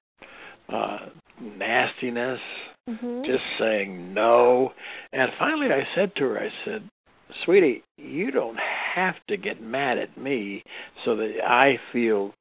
uh 0.73 0.99
nastiness, 1.41 2.41
mm-hmm. 2.89 3.23
just 3.25 3.43
saying 3.59 4.15
no. 4.15 4.73
And 5.13 5.31
finally 5.39 5.67
I 5.67 5.83
said 5.95 6.13
to 6.17 6.25
her, 6.25 6.39
I 6.39 6.49
said, 6.65 6.89
Sweetie, 7.45 7.83
you 7.97 8.31
don't 8.31 8.59
have 8.95 9.15
to 9.29 9.37
get 9.37 9.63
mad 9.63 9.99
at 9.99 10.17
me 10.17 10.63
so 11.05 11.17
that 11.17 11.33
I 11.47 11.79
feel 11.93 12.33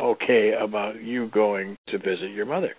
okay 0.00 0.52
about 0.60 1.02
you 1.02 1.28
going 1.28 1.76
to 1.88 1.98
visit 1.98 2.30
your 2.30 2.46
mother. 2.46 2.74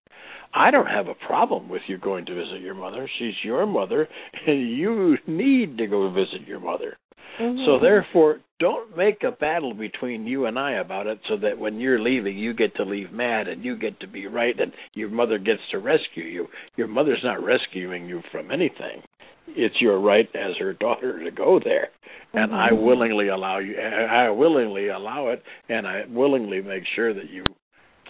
I 0.53 0.71
don't 0.71 0.87
have 0.87 1.07
a 1.07 1.27
problem 1.27 1.69
with 1.69 1.81
you 1.87 1.97
going 1.97 2.25
to 2.25 2.35
visit 2.35 2.61
your 2.61 2.75
mother. 2.75 3.09
She's 3.19 3.33
your 3.43 3.65
mother, 3.65 4.07
and 4.45 4.69
you 4.77 5.17
need 5.27 5.77
to 5.77 5.87
go 5.87 6.09
visit 6.11 6.47
your 6.47 6.59
mother. 6.59 6.97
Mm-hmm. 7.39 7.65
So 7.65 7.79
therefore, 7.79 8.39
don't 8.59 8.97
make 8.97 9.21
a 9.23 9.31
battle 9.31 9.73
between 9.73 10.25
you 10.25 10.45
and 10.45 10.57
I 10.57 10.73
about 10.73 11.05
it, 11.07 11.19
so 11.29 11.37
that 11.37 11.59
when 11.59 11.79
you're 11.79 11.99
leaving, 11.99 12.37
you 12.37 12.53
get 12.53 12.75
to 12.77 12.83
leave 12.83 13.11
mad 13.11 13.47
and 13.47 13.63
you 13.63 13.77
get 13.77 13.99
to 13.99 14.07
be 14.07 14.25
right, 14.25 14.59
and 14.59 14.71
your 14.93 15.09
mother 15.09 15.37
gets 15.37 15.61
to 15.71 15.77
rescue 15.77 16.23
you. 16.23 16.47
Your 16.75 16.87
mother's 16.87 17.21
not 17.23 17.43
rescuing 17.43 18.07
you 18.07 18.21
from 18.31 18.49
anything. 18.51 19.03
It's 19.49 19.79
your 19.79 19.99
right 19.99 20.27
as 20.35 20.57
her 20.59 20.73
daughter 20.73 21.23
to 21.23 21.31
go 21.31 21.59
there, 21.63 21.89
and 22.33 22.51
mm-hmm. 22.51 22.75
I 22.75 22.81
willingly 22.81 23.27
allow 23.27 23.59
you. 23.59 23.77
I 23.77 24.29
willingly 24.31 24.89
allow 24.89 25.27
it, 25.29 25.43
and 25.69 25.87
I 25.87 26.03
willingly 26.09 26.61
make 26.61 26.83
sure 26.95 27.13
that 27.13 27.29
you 27.29 27.43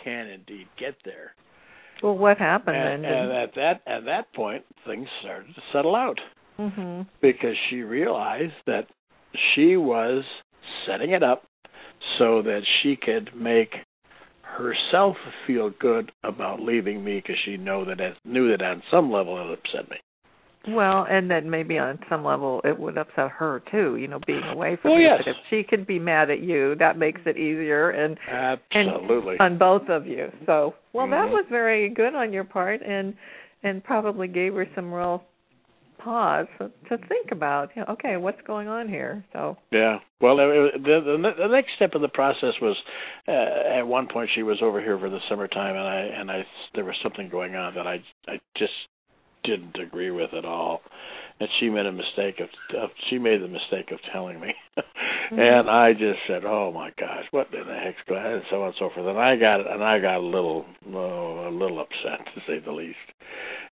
can 0.04 0.28
indeed 0.28 0.68
get 0.80 0.96
there. 1.04 1.34
Well, 2.04 2.18
what 2.18 2.38
happened 2.38 2.78
and, 2.78 3.04
then? 3.04 3.12
And 3.12 3.32
at 3.32 3.56
that 3.56 3.82
at 3.88 4.06
that 4.06 4.34
point, 4.34 4.64
things 4.86 5.08
started 5.22 5.54
to 5.56 5.62
settle 5.74 5.96
out 5.96 6.20
mm-hmm. 6.60 7.02
because 7.22 7.56
she 7.70 7.82
realized 7.82 8.54
that 8.66 8.88
she 9.56 9.78
was 9.78 10.24
setting 10.88 11.12
it 11.12 11.24
up 11.24 11.44
so 12.18 12.42
that 12.42 12.62
she 12.82 12.96
could 12.96 13.32
make 13.36 13.76
herself 14.42 15.16
feel 15.46 15.72
good 15.80 16.12
about 16.24 16.62
leaving 16.62 17.04
me 17.04 17.18
because 17.18 17.36
she 17.46 17.58
know 17.58 17.86
that 17.86 18.00
it, 18.00 18.16
knew 18.26 18.50
that 18.50 18.64
on 18.64 18.82
some 18.90 19.12
level 19.12 19.38
it 19.38 19.60
upset 19.60 19.90
me. 19.90 19.98
Well, 20.68 21.06
and 21.10 21.30
then 21.30 21.50
maybe 21.50 21.78
on 21.78 22.00
some 22.10 22.24
level 22.24 22.62
it 22.64 22.78
would 22.78 22.98
upset 22.98 23.32
her 23.32 23.62
too, 23.72 23.96
you 23.96 24.08
know, 24.08 24.20
being 24.26 24.44
away 24.44 24.78
from 24.82 24.92
well, 24.92 25.00
you. 25.00 25.08
Yes. 25.08 25.22
But 25.26 25.32
if 25.32 25.38
she 25.50 25.64
could 25.68 25.88
be 25.88 26.00
mad 26.00 26.30
at 26.30 26.42
you, 26.42 26.76
that 26.80 26.98
makes 26.98 27.22
it 27.26 27.38
easier 27.38 27.90
and 27.90 28.18
absolutely 28.30 29.38
and 29.40 29.54
on 29.54 29.58
both 29.58 29.90
of 29.90 30.06
you. 30.06 30.28
So, 30.46 30.76
well, 30.94 31.06
mm-hmm. 31.06 31.12
that 31.12 31.30
was 31.30 31.46
very 31.50 31.90
good 31.90 32.16
on 32.16 32.34
your 32.34 32.44
part, 32.44 32.82
and 32.82 33.14
and 33.64 33.84
probably 33.84 34.28
gave 34.28 34.54
her 34.54 34.68
some 34.76 34.94
real 34.94 35.24
pause 36.04 36.48
to 36.60 36.98
think 36.98 37.32
about. 37.32 37.70
You 37.76 37.84
know, 37.84 37.94
okay, 37.94 38.18
what's 38.18 38.42
going 38.46 38.68
on 38.68 38.88
here? 38.90 39.26
So 39.34 39.58
yeah. 39.72 40.00
Well, 40.22 40.38
the, 40.38 40.70
the 40.76 41.32
the 41.38 41.48
next 41.48 41.70
step 41.76 41.94
of 41.94 42.02
the 42.02 42.08
process 42.10 42.54
was 42.62 42.76
uh, 43.28 43.80
at 43.80 43.88
one 43.88 44.08
point 44.12 44.30
she 44.36 44.44
was 44.44 44.58
over 44.62 44.82
here 44.82 45.00
for 45.00 45.10
the 45.10 45.20
summertime, 45.30 45.76
and 45.76 45.88
I 45.88 46.20
and 46.20 46.32
I 46.32 46.46
there 46.76 46.86
was 46.86 46.96
something 47.02 47.30
going 47.30 47.56
on 47.56 47.76
that 47.76 47.88
I 47.88 48.04
I 48.28 48.40
just 48.58 48.74
didn't 49.44 49.78
agree 49.80 50.12
with 50.12 50.34
at 50.34 50.46
all. 50.46 50.82
and 51.40 51.50
she 51.60 51.70
made 51.70 51.86
a 51.86 51.92
mistake 51.92 52.40
of, 52.40 52.50
of 52.82 52.90
she 53.10 53.18
made 53.20 53.42
the 53.42 53.48
mistake 53.48 53.92
of 53.92 54.00
telling 54.12 54.40
me, 54.40 54.54
Mm-hmm. 55.28 55.40
and 55.42 55.70
I 55.70 55.92
just 55.92 56.20
said, 56.26 56.44
"Oh 56.46 56.72
my 56.72 56.90
gosh, 56.98 57.26
what 57.32 57.48
in 57.54 57.68
the 57.68 57.74
heck's 57.76 57.98
going?" 58.08 58.22
on?" 58.26 58.32
And 58.36 58.44
so 58.50 58.62
on 58.62 58.68
and 58.68 58.76
so 58.80 58.90
forth. 58.96 59.08
And 59.08 59.20
I 59.20 59.36
got 59.36 59.60
and 59.60 59.84
I 59.84 60.00
got 60.00 60.20
a 60.20 60.26
little 60.26 60.66
oh, 60.94 61.50
a 61.50 61.52
little 61.52 61.82
upset 61.82 62.26
to 62.34 62.42
say 62.48 62.60
the 62.66 62.72
least. 62.72 62.96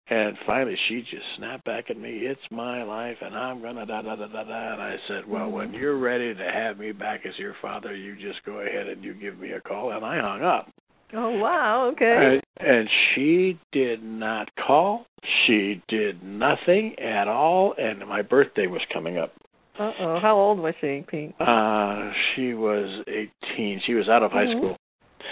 And 0.09 0.35
finally, 0.47 0.77
she 0.89 1.01
just 1.03 1.25
snapped 1.37 1.65
back 1.67 1.91
at 1.91 1.99
me. 1.99 2.21
It's 2.21 2.41
my 2.51 2.83
life, 2.85 3.19
and 3.21 3.37
I'm 3.37 3.61
gonna 3.61 3.85
da 3.85 4.01
da 4.01 4.17
da 4.17 4.29
da 4.29 4.45
da. 4.45 4.73
And 4.73 4.81
I 4.81 4.97
said, 5.09 5.29
"Well, 5.29 5.51
when 5.51 5.75
you're 5.75 5.99
ready 5.99 6.33
to 6.35 6.51
have 6.55 6.79
me 6.79 6.93
back 6.93 7.27
as 7.27 7.39
your 7.39 7.55
father, 7.61 7.95
you 7.95 8.15
just 8.17 8.43
go 8.47 8.61
ahead 8.61 8.89
and 8.89 9.05
you 9.05 9.13
give 9.13 9.39
me 9.39 9.51
a 9.53 9.61
call." 9.61 9.93
And 9.93 10.07
I 10.07 10.21
hung 10.21 10.43
up. 10.43 10.71
Oh 11.13 11.33
wow, 11.39 11.91
okay. 11.93 12.41
And, 12.65 12.89
she 13.15 13.59
did 13.73 14.03
not 14.03 14.49
call. 14.67 15.07
She 15.47 15.83
did 15.89 16.23
nothing 16.23 16.97
at 16.99 17.29
all. 17.29 17.75
And 17.79 18.01
my 18.09 18.23
birthday 18.23 18.67
was 18.67 18.81
coming 18.93 19.19
up. 19.19 19.33
Uh 19.79 19.91
oh. 20.01 20.19
How 20.21 20.37
old 20.37 20.59
was 20.59 20.75
she, 20.81 21.05
Pete? 21.09 21.35
Uh, 21.41 22.11
she 22.35 22.53
was 22.55 23.05
18. 23.09 23.81
She 23.87 23.95
was 23.95 24.09
out 24.09 24.23
of 24.23 24.31
high 24.31 24.45
Mhm. 24.47 24.59
school. 24.59 24.77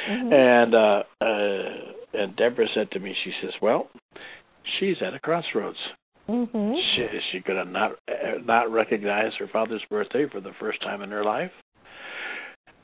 Mhm. 0.09 0.33
And 0.33 0.75
uh, 0.75 1.03
uh, 1.21 2.21
and 2.23 2.37
Deborah 2.37 2.69
said 2.75 2.91
to 2.93 3.01
me, 3.01 3.15
she 3.23 3.33
says, 3.43 3.53
"Well, 3.61 3.91
she's 4.79 4.97
at 5.03 5.13
a 5.15 5.19
crossroads. 5.19 5.79
Mhm. 6.29 6.75
She, 6.95 7.03
is 7.03 7.23
she 7.33 7.41
going 7.41 7.65
to 7.65 7.71
not 7.71 7.93
uh, 8.09 8.39
not 8.45 8.71
recognize 8.71 9.33
her 9.39 9.49
father's 9.49 9.85
birthday 9.91 10.27
for 10.27 10.41
the 10.41 10.53
first 10.59 10.81
time 10.83 11.03
in 11.03 11.11
her 11.11 11.25
life?" 11.25 11.53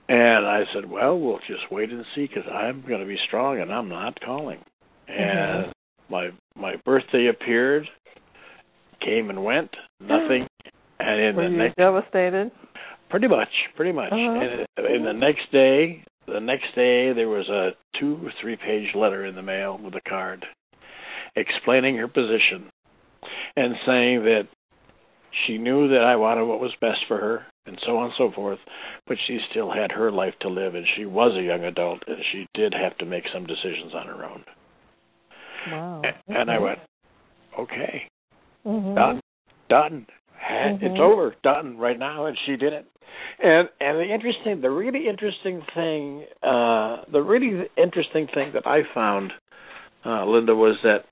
And 0.09 0.47
I 0.47 0.63
said, 0.73 0.89
"Well, 0.89 1.19
we'll 1.19 1.39
just 1.49 1.71
wait 1.71 1.91
and 1.91 2.05
see 2.15 2.27
because 2.27 2.49
I'm 2.53 2.83
going 2.87 3.01
to 3.01 3.07
be 3.07 3.17
strong 3.27 3.61
and 3.61 3.73
I'm 3.73 3.89
not 3.89 4.19
calling." 4.21 4.59
And 5.09 5.73
my 6.09 6.31
my 6.57 6.77
birthday 6.85 7.29
appeared, 7.29 7.87
came 9.01 9.31
and 9.31 9.45
went, 9.45 9.71
nothing. 10.01 10.47
And 10.99 11.21
in 11.21 11.37
Were 11.37 11.45
the 11.45 11.51
you 11.51 11.57
next 11.59 11.77
devastated? 11.77 12.51
Pretty 13.11 13.29
much, 13.29 13.49
pretty 13.77 13.93
much. 13.93 14.13
Uh-huh. 14.13 14.67
And, 14.77 14.87
in 14.97 15.05
the 15.05 15.13
next 15.13 15.51
day, 15.53 16.05
the 16.27 16.41
next 16.41 16.75
day 16.75 17.13
there 17.13 17.29
was 17.29 17.49
a 17.49 17.71
two 18.01 18.19
or 18.25 18.33
three 18.41 18.57
page 18.57 18.95
letter 18.95 19.25
in 19.25 19.35
the 19.35 19.43
mail 19.43 19.79
with 19.83 19.95
a 19.95 20.01
card 20.09 20.45
explaining 21.37 21.97
her 21.97 22.09
position 22.09 22.71
and 23.57 23.75
saying 23.87 24.25
that 24.25 24.49
she 25.47 25.59
knew 25.59 25.89
that 25.89 26.03
I 26.03 26.17
wanted 26.17 26.45
what 26.45 26.61
was 26.61 26.75
best 26.81 27.01
for 27.09 27.19
her 27.19 27.47
and 27.67 27.79
so 27.85 27.97
on 27.99 28.05
and 28.07 28.15
so 28.17 28.31
forth, 28.35 28.59
but 29.07 29.17
she 29.27 29.39
still 29.51 29.71
had 29.73 29.93
her 29.93 30.11
life 30.11 30.35
to 30.41 30.49
live 30.49 30.75
and 30.75 30.87
she 30.97 31.05
was 31.05 31.37
a 31.37 31.43
young 31.43 31.65
adult 31.65 32.03
and 32.07 32.19
she 32.33 32.47
did 32.55 32.73
have 32.75 32.97
to 32.99 33.05
make 33.07 33.25
some 33.33 33.45
decisions 33.47 33.93
on 33.95 34.07
her 34.07 34.25
own. 34.25 34.45
Wow. 35.71 36.03
And 36.29 36.51
I 36.51 36.59
went, 36.59 36.79
okay, 37.59 38.09
Mhm. 38.65 38.95
done, 38.95 39.21
done. 39.69 40.07
Ha- 40.39 40.79
It's 40.81 41.01
over, 41.01 41.35
done 41.43 41.77
right 41.79 41.99
now, 41.99 42.27
and 42.27 42.39
she 42.47 42.57
did 42.57 42.73
it. 42.73 42.87
And 43.43 43.69
and 43.81 43.99
the 43.99 44.05
interesting, 44.13 44.61
the 44.61 44.71
really 44.71 45.09
interesting 45.09 45.63
thing, 45.75 46.25
uh, 46.43 47.05
the 47.11 47.23
really 47.23 47.69
interesting 47.77 48.27
thing 48.29 48.53
that 48.53 48.67
I 48.67 48.83
found, 48.95 49.33
uh, 50.05 50.25
Linda, 50.27 50.55
was 50.55 50.77
that 50.83 51.07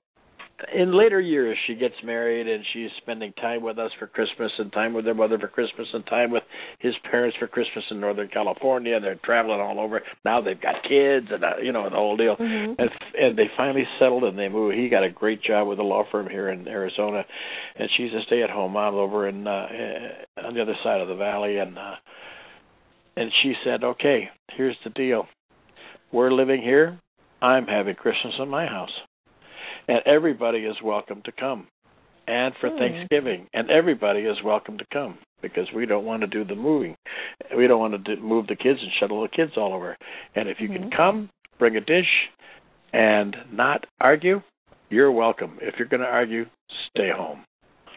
in 0.73 0.97
later 0.97 1.19
years 1.19 1.57
she 1.67 1.75
gets 1.75 1.95
married 2.03 2.47
and 2.47 2.63
she's 2.73 2.89
spending 3.01 3.33
time 3.33 3.61
with 3.61 3.77
us 3.77 3.91
for 3.99 4.07
Christmas 4.07 4.51
and 4.57 4.71
time 4.71 4.93
with 4.93 5.05
her 5.05 5.13
mother 5.13 5.37
for 5.37 5.47
Christmas 5.47 5.87
and 5.93 6.05
time 6.07 6.31
with 6.31 6.43
his 6.79 6.93
parents 7.09 7.35
for 7.37 7.47
Christmas 7.47 7.83
in 7.91 7.99
Northern 7.99 8.29
California. 8.29 8.99
They're 8.99 9.19
traveling 9.23 9.59
all 9.59 9.79
over. 9.79 10.01
Now 10.23 10.41
they've 10.41 10.59
got 10.59 10.75
kids 10.83 11.27
and 11.29 11.43
uh, 11.43 11.57
you 11.61 11.71
know 11.71 11.89
the 11.89 11.95
whole 11.95 12.15
deal. 12.15 12.35
Mhm. 12.37 12.75
And 12.79 12.89
and 13.19 13.37
they 13.37 13.49
finally 13.57 13.85
settled 13.99 14.23
and 14.23 14.37
they 14.39 14.49
moved. 14.49 14.77
He 14.77 14.89
got 14.89 15.03
a 15.03 15.09
great 15.09 15.41
job 15.43 15.67
with 15.67 15.79
a 15.79 15.83
law 15.83 16.03
firm 16.11 16.29
here 16.29 16.49
in 16.49 16.67
Arizona, 16.67 17.25
and 17.77 17.89
she's 17.97 18.13
a 18.13 18.21
stay-at-home 18.27 18.73
mom 18.73 18.95
over 18.95 19.27
in 19.27 19.45
uh, 19.47 19.51
uh, 19.51 20.47
on 20.47 20.53
the 20.53 20.61
other 20.61 20.75
side 20.83 21.01
of 21.01 21.07
the 21.07 21.15
valley. 21.15 21.57
And 21.57 21.77
uh, 21.77 21.95
and 23.17 23.31
she 23.43 23.53
said, 23.63 23.83
"Okay, 23.83 24.29
here's 24.55 24.77
the 24.83 24.89
deal. 24.91 25.27
We're 26.11 26.31
living 26.31 26.61
here. 26.61 26.99
I'm 27.41 27.65
having 27.65 27.95
Christmas 27.95 28.33
in 28.39 28.47
my 28.47 28.65
house, 28.65 28.89
and 29.87 30.01
everybody 30.05 30.59
is 30.59 30.81
welcome 30.81 31.21
to 31.23 31.31
come, 31.31 31.67
and 32.27 32.55
for 32.55 32.69
Hmm. 32.69 32.77
Thanksgiving, 32.77 33.47
and 33.53 33.69
everybody 33.69 34.21
is 34.21 34.41
welcome 34.43 34.77
to 34.77 34.85
come." 34.91 35.17
Because 35.41 35.71
we 35.73 35.85
don't 35.85 36.05
want 36.05 36.21
to 36.21 36.27
do 36.27 36.43
the 36.43 36.55
moving, 36.55 36.95
we 37.55 37.67
don't 37.67 37.79
want 37.79 37.93
to 37.93 38.15
do, 38.15 38.21
move 38.21 38.47
the 38.47 38.55
kids 38.55 38.81
and 38.81 38.91
shuttle 38.99 39.21
the 39.21 39.27
kids 39.27 39.57
all 39.57 39.73
over. 39.73 39.95
And 40.33 40.49
if 40.49 40.59
you 40.59 40.69
can 40.69 40.89
Mhm. 40.89 40.95
come, 40.95 41.29
bring 41.59 41.75
a 41.75 41.81
dish, 41.81 42.29
and 42.93 43.35
not 43.51 43.85
argue, 43.99 44.41
you're 44.89 45.11
welcome. 45.11 45.59
If 45.61 45.77
you're 45.77 45.87
going 45.87 46.01
to 46.01 46.09
argue, 46.09 46.47
stay 46.89 47.09
home. 47.09 47.43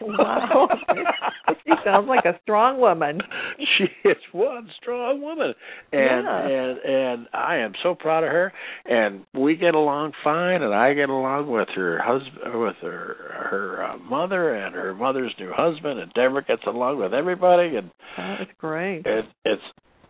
Wow. 0.01 0.67
she 1.65 1.71
sounds 1.83 2.07
like 2.07 2.25
a 2.25 2.39
strong 2.43 2.79
woman. 2.79 3.21
she 3.77 3.85
is 4.07 4.17
one 4.31 4.69
strong 4.81 5.21
woman, 5.21 5.53
and 5.91 6.25
Yeah. 6.25 6.47
and 6.47 6.77
and 6.79 7.27
I 7.33 7.57
am 7.57 7.73
so 7.83 7.95
proud 7.95 8.23
of 8.23 8.31
her. 8.31 8.53
And 8.85 9.25
we 9.33 9.55
get 9.55 9.75
along 9.75 10.13
fine, 10.23 10.61
and 10.61 10.73
I 10.73 10.93
get 10.93 11.09
along 11.09 11.49
with 11.49 11.67
her 11.75 11.99
husband, 12.01 12.59
with 12.61 12.75
her 12.81 13.15
her 13.49 13.83
uh, 13.91 13.97
mother, 13.97 14.53
and 14.55 14.73
her 14.75 14.93
mother's 14.93 15.33
new 15.39 15.51
husband, 15.53 15.99
and 15.99 16.11
Deborah 16.13 16.43
gets 16.45 16.63
along 16.67 16.99
with 16.99 17.13
everybody, 17.13 17.75
and 17.75 17.91
That 18.17 18.41
is 18.41 18.47
great. 18.57 19.05
it, 19.05 19.25
it's 19.45 19.61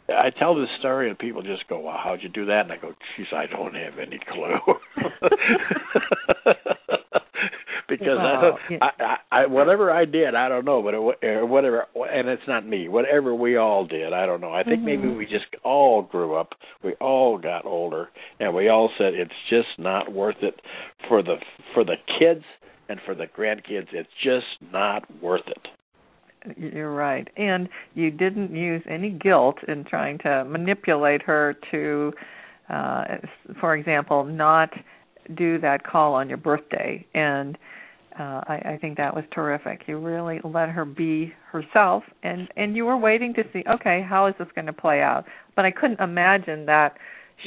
I 0.10 0.32
tell 0.40 0.56
this 0.56 0.70
story 0.80 1.08
and 1.10 1.20
people 1.20 1.44
just 1.44 1.68
go, 1.70 1.80
"Wow, 1.80 2.00
how'd 2.04 2.24
you 2.24 2.30
do 2.30 2.46
that?" 2.46 2.62
And 2.62 2.72
I 2.72 2.78
go, 2.78 2.94
"Geez, 3.18 3.28
I 3.34 3.46
don't 3.46 3.76
have 3.76 4.00
any 4.00 4.20
clue." 4.32 4.76
because 7.90 8.20
I, 8.20 8.42
don't. 8.42 8.82
I, 8.82 9.04
I, 9.04 9.18
I, 9.32 9.46
whatever 9.48 9.92
I 9.92 10.06
did, 10.06 10.36
I 10.36 10.48
don't 10.48 10.66
know, 10.66 10.82
but 10.82 10.94
it, 10.94 11.48
whatever, 11.48 11.88
and 11.96 12.30
it's 12.30 12.48
not 12.48 12.66
me. 12.66 12.88
Whatever 12.88 13.34
we 13.34 13.58
all 13.58 13.86
did, 13.86 14.14
I 14.14 14.26
don't 14.26 14.42
know. 14.42 14.54
I 14.54 14.64
think 14.64 14.82
maybe 14.84 15.08
Mhm. 15.08 15.18
we 15.18 15.26
just 15.26 15.46
all 15.64 16.02
grew 16.02 16.36
up, 16.36 16.54
we 16.84 16.94
all 16.96 17.38
got 17.38 17.66
older, 17.66 18.10
and 18.40 18.54
we 18.54 18.70
all 18.70 18.90
said 18.98 19.14
it's 19.14 19.32
just 19.50 19.78
not 19.78 20.12
worth 20.12 20.42
it 20.42 20.62
for 21.08 21.22
the 21.24 21.38
for 21.74 21.84
the 21.84 21.96
kids 22.20 22.44
and 22.88 23.00
for 23.06 23.16
the 23.16 23.26
grandkids. 23.28 23.88
It's 23.92 24.10
just 24.24 24.48
not 24.72 25.04
worth 25.22 25.48
it. 25.48 25.68
You're 26.58 26.94
right. 26.94 27.28
And 27.36 27.68
you 27.96 28.12
didn't 28.12 28.56
use 28.56 28.82
any 28.90 29.10
guilt 29.10 29.58
in 29.68 29.84
trying 29.84 30.20
to 30.20 30.46
manipulate 30.46 31.22
her 31.24 31.58
to, 31.72 32.14
uh, 32.70 33.04
for 33.60 33.76
example, 33.76 34.24
not 34.24 34.70
do 35.36 35.60
that 35.60 35.86
call 35.86 36.14
on 36.14 36.30
your 36.30 36.38
birthday. 36.38 37.06
And 37.14 37.58
uh, 38.18 38.41
I, 38.47 38.62
I 38.74 38.78
think 38.80 38.97
that 38.97 39.16
was 39.16 39.24
terrific. 39.34 39.82
You 39.88 39.99
really 39.99 40.39
let 40.43 40.70
her 40.70 40.86
be 40.86 41.34
herself, 41.51 42.03
and 42.24 42.47
and 42.55 42.76
you 42.76 42.86
were 42.86 42.97
waiting 42.97 43.34
to 43.36 43.43
see, 43.53 43.64
okay, 43.70 44.05
how 44.07 44.28
is 44.28 44.36
this 44.39 44.47
going 44.55 44.68
to 44.68 44.74
play 44.74 45.01
out? 45.01 45.26
But 45.55 45.66
I 45.66 45.72
couldn't 45.72 45.99
imagine 45.99 46.66
that 46.66 46.95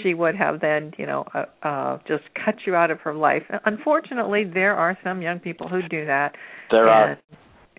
she 0.02 0.14
would 0.14 0.36
have 0.36 0.60
then, 0.60 0.92
you 0.96 1.06
know, 1.06 1.24
uh, 1.34 1.44
uh, 1.66 1.98
just 2.08 2.24
cut 2.44 2.54
you 2.66 2.74
out 2.74 2.90
of 2.90 3.00
her 3.00 3.14
life. 3.14 3.42
Unfortunately, 3.66 4.44
there 4.44 4.74
are 4.74 4.96
some 5.04 5.20
young 5.20 5.38
people 5.38 5.68
who 5.68 5.82
do 5.88 6.06
that 6.06 6.34
There 6.70 6.88
are. 6.88 7.10
and, 7.10 7.18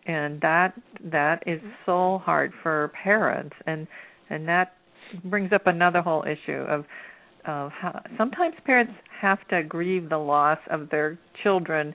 and 0.05 0.41
that 0.41 0.73
that 1.11 1.43
is 1.47 1.59
so 1.86 2.21
hard 2.23 2.51
for 2.61 2.91
parents 3.03 3.55
and 3.65 3.88
and 4.29 4.47
that 4.47 4.73
brings 5.25 5.51
up 5.53 5.67
another 5.67 6.01
whole 6.01 6.23
issue 6.23 6.61
of 6.69 6.86
of 7.45 7.71
how 7.71 8.01
sometimes 8.17 8.55
parents 8.65 8.93
have 9.21 9.39
to 9.49 9.63
grieve 9.63 10.09
the 10.09 10.17
loss 10.17 10.59
of 10.69 10.89
their 10.89 11.17
children 11.41 11.93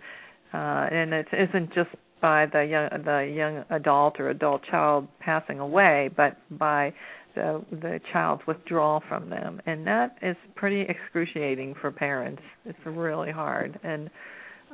uh 0.53 0.89
and 0.91 1.13
it 1.13 1.27
isn't 1.33 1.75
just 1.75 1.91
by 2.21 2.47
the 2.47 2.65
young 2.65 2.89
the 3.05 3.33
young 3.35 3.65
adult 3.71 4.19
or 4.19 4.31
adult 4.31 4.63
child 4.65 5.07
passing 5.21 5.61
away 5.61 6.11
but 6.17 6.37
by 6.59 6.93
the 7.35 7.65
the 7.71 8.01
child's 8.13 8.43
withdrawal 8.47 9.03
from 9.09 9.31
them. 9.31 9.61
And 9.67 9.87
that 9.87 10.17
is 10.23 10.37
pretty 10.57 10.81
excruciating 10.89 11.77
for 11.81 11.93
parents. 11.93 12.43
It's 12.65 12.79
really 12.85 13.31
hard. 13.31 13.79
And 13.83 14.11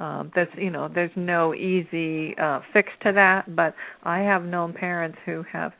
um 0.01 0.33
there's 0.35 0.49
you 0.57 0.71
know 0.71 0.89
there's 0.93 1.11
no 1.17 1.55
easy 1.55 2.35
uh 2.39 2.61
fix 2.73 2.89
to 3.05 3.13
that 3.13 3.55
but 3.55 3.77
i 4.03 4.19
have 4.19 4.43
known 4.43 4.73
parents 4.73 5.17
who 5.25 5.45
have 5.53 5.71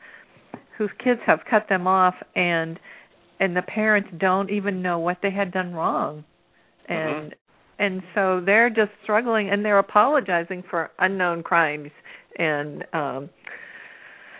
whose 0.77 0.89
kids 1.03 1.19
have 1.25 1.39
cut 1.49 1.67
them 1.67 1.85
off 1.85 2.15
and 2.33 2.79
and 3.39 3.55
the 3.55 3.61
parents 3.61 4.09
don't 4.17 4.49
even 4.49 4.81
know 4.81 4.99
what 4.99 5.17
they 5.21 5.31
had 5.31 5.51
done 5.51 5.73
wrong. 5.73 6.23
And 6.87 7.35
and 7.79 8.01
so 8.13 8.41
they're 8.45 8.69
just 8.69 8.91
struggling 9.03 9.49
and 9.49 9.63
they're 9.63 9.79
apologizing 9.79 10.63
for 10.69 10.91
unknown 10.99 11.43
crimes. 11.43 11.91
And 12.37 12.85
um 12.93 13.29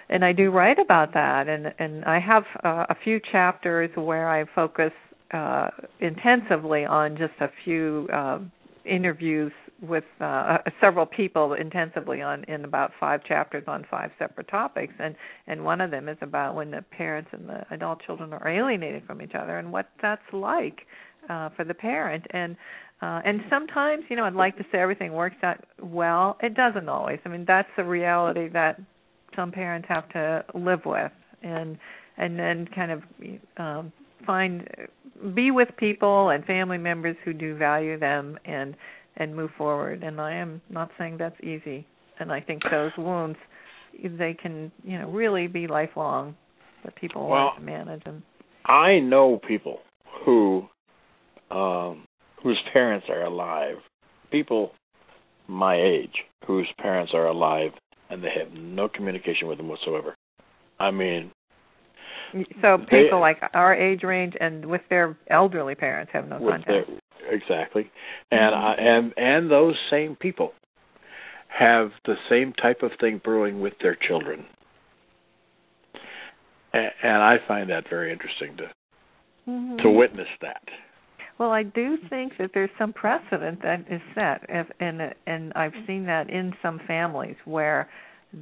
and 0.07 0.23
I 0.23 0.33
do 0.33 0.51
write 0.51 0.77
about 0.79 1.13
that. 1.13 1.47
And 1.47 1.73
and 1.79 2.05
I 2.05 2.19
have 2.19 2.43
uh, 2.63 2.85
a 2.89 2.95
few 3.03 3.19
chapters 3.31 3.89
where 3.95 4.29
I 4.29 4.45
focus 4.53 4.91
uh 5.31 5.69
intensively 5.99 6.85
on 6.85 7.17
just 7.17 7.33
a 7.41 7.49
few 7.63 8.07
uh, 8.13 8.39
interviews 8.85 9.51
with 9.81 10.03
uh, 10.21 10.59
several 10.79 11.05
people 11.05 11.53
intensively 11.53 12.21
on 12.21 12.43
in 12.45 12.63
about 12.63 12.91
five 12.99 13.23
chapters 13.25 13.63
on 13.67 13.85
five 13.89 14.09
separate 14.17 14.47
topics. 14.47 14.93
And 14.99 15.15
and 15.47 15.63
one 15.65 15.81
of 15.81 15.91
them 15.91 16.07
is 16.07 16.17
about 16.21 16.55
when 16.55 16.71
the 16.71 16.83
parents 16.91 17.29
and 17.33 17.49
the 17.49 17.65
adult 17.71 18.01
children 18.05 18.31
are 18.33 18.47
alienated 18.47 19.03
from 19.05 19.21
each 19.21 19.33
other 19.35 19.57
and 19.57 19.71
what 19.71 19.89
that's 20.01 20.21
like 20.31 20.81
uh 21.29 21.49
for 21.55 21.65
the 21.65 21.73
parent. 21.73 22.25
And 22.31 22.55
Uh, 23.01 23.21
and 23.25 23.41
sometimes, 23.49 24.03
you 24.09 24.15
know, 24.15 24.23
I'd 24.23 24.33
like 24.33 24.57
to 24.57 24.63
say 24.71 24.79
everything 24.79 25.11
works 25.13 25.35
out 25.43 25.63
well. 25.81 26.37
It 26.41 26.55
doesn't 26.55 26.87
always. 26.87 27.19
I 27.25 27.29
mean, 27.29 27.45
that's 27.45 27.67
the 27.75 27.83
reality 27.83 28.49
that 28.53 28.79
some 29.35 29.51
parents 29.51 29.87
have 29.89 30.07
to 30.09 30.45
live 30.53 30.81
with, 30.85 31.11
and 31.43 31.77
and 32.17 32.39
then 32.39 32.67
kind 32.73 32.91
of 32.91 33.03
um, 33.57 33.91
find 34.25 34.67
be 35.33 35.51
with 35.51 35.69
people 35.77 36.29
and 36.29 36.45
family 36.45 36.77
members 36.77 37.17
who 37.25 37.33
do 37.33 37.57
value 37.57 37.99
them 37.99 38.37
and 38.45 38.75
and 39.17 39.35
move 39.35 39.51
forward. 39.57 40.03
And 40.03 40.19
I 40.19 40.35
am 40.35 40.61
not 40.69 40.89
saying 40.97 41.17
that's 41.17 41.39
easy. 41.41 41.85
And 42.19 42.31
I 42.31 42.39
think 42.39 42.63
those 42.71 42.91
wounds 42.97 43.37
they 44.03 44.35
can 44.41 44.71
you 44.83 44.97
know 44.99 45.09
really 45.09 45.47
be 45.47 45.67
lifelong, 45.67 46.35
but 46.83 46.95
people 46.95 47.23
well, 47.23 47.45
want 47.45 47.59
to 47.59 47.65
manage 47.65 48.03
them. 48.03 48.23
I 48.65 48.99
know 48.99 49.39
people 49.45 49.79
who 50.25 50.63
um 51.51 52.05
whose 52.45 52.61
parents 52.71 53.07
are 53.09 53.23
alive, 53.23 53.77
people 54.31 54.71
my 55.47 55.75
age 55.75 56.13
whose 56.45 56.67
parents 56.79 57.11
are 57.15 57.25
alive 57.25 57.71
and 58.11 58.23
they 58.23 58.29
have 58.37 58.53
no 58.53 58.87
communication 58.87 59.47
with 59.47 59.57
them 59.57 59.67
whatsoever. 59.67 60.15
I 60.79 60.91
mean, 60.91 61.31
so 62.61 62.77
people 62.77 63.17
they, 63.17 63.17
like 63.19 63.37
our 63.55 63.73
age 63.73 64.03
range 64.03 64.33
and 64.39 64.63
with 64.67 64.81
their 64.91 65.17
elderly 65.27 65.73
parents 65.73 66.11
have 66.13 66.27
no 66.27 66.37
contact. 66.37 66.67
Their, 66.67 67.33
exactly, 67.33 67.89
and 68.29 68.53
mm-hmm. 68.53 68.63
uh, 68.63 68.75
and 68.77 69.13
and 69.17 69.51
those 69.51 69.75
same 69.89 70.15
people 70.15 70.51
have 71.47 71.89
the 72.05 72.15
same 72.29 72.53
type 72.53 72.83
of 72.83 72.91
thing 72.99 73.21
brewing 73.23 73.59
with 73.59 73.73
their 73.81 73.97
children, 74.07 74.45
and, 76.73 76.91
and 77.01 77.23
I 77.23 77.37
find 77.47 77.71
that 77.71 77.85
very 77.89 78.11
interesting 78.11 78.57
to 78.57 78.63
mm-hmm. 79.49 79.77
to 79.77 79.89
witness 79.89 80.27
that. 80.41 80.61
Well, 81.37 81.51
I 81.51 81.63
do 81.63 81.97
think 82.09 82.33
that 82.39 82.51
there's 82.53 82.69
some 82.79 82.93
precedent 82.93 83.61
that 83.61 83.81
is 83.89 84.01
set, 84.13 84.45
if, 84.47 84.67
and 84.79 85.13
and 85.27 85.51
I've 85.53 85.73
seen 85.85 86.05
that 86.05 86.29
in 86.29 86.53
some 86.61 86.79
families 86.87 87.35
where 87.45 87.89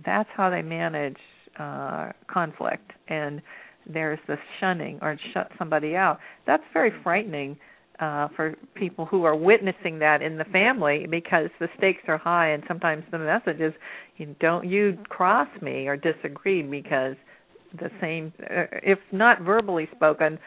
that's 0.05 0.29
how 0.35 0.49
they 0.49 0.61
manage 0.61 1.17
uh 1.59 2.11
conflict 2.27 2.91
and 3.09 3.41
there's 3.85 4.19
this 4.27 4.39
shunning 4.59 4.99
or 5.01 5.17
shut 5.33 5.51
somebody 5.57 5.95
out. 5.95 6.19
That's 6.47 6.63
very 6.73 6.91
frightening 7.03 7.57
uh 7.99 8.27
for 8.35 8.55
people 8.75 9.05
who 9.05 9.23
are 9.23 9.35
witnessing 9.35 9.99
that 9.99 10.21
in 10.21 10.37
the 10.37 10.45
family 10.45 11.07
because 11.09 11.49
the 11.59 11.67
stakes 11.77 12.03
are 12.07 12.17
high 12.17 12.49
and 12.49 12.63
sometimes 12.67 13.03
the 13.11 13.19
message 13.19 13.59
is 13.59 13.73
you 14.17 14.35
don't 14.39 14.67
you 14.67 14.97
cross 15.09 15.49
me 15.61 15.87
or 15.87 15.97
disagree 15.97 16.61
because 16.63 17.15
the 17.79 17.89
same 18.01 18.31
uh, 18.49 18.65
if 18.83 18.99
not 19.11 19.41
verbally 19.41 19.87
spoken 19.95 20.37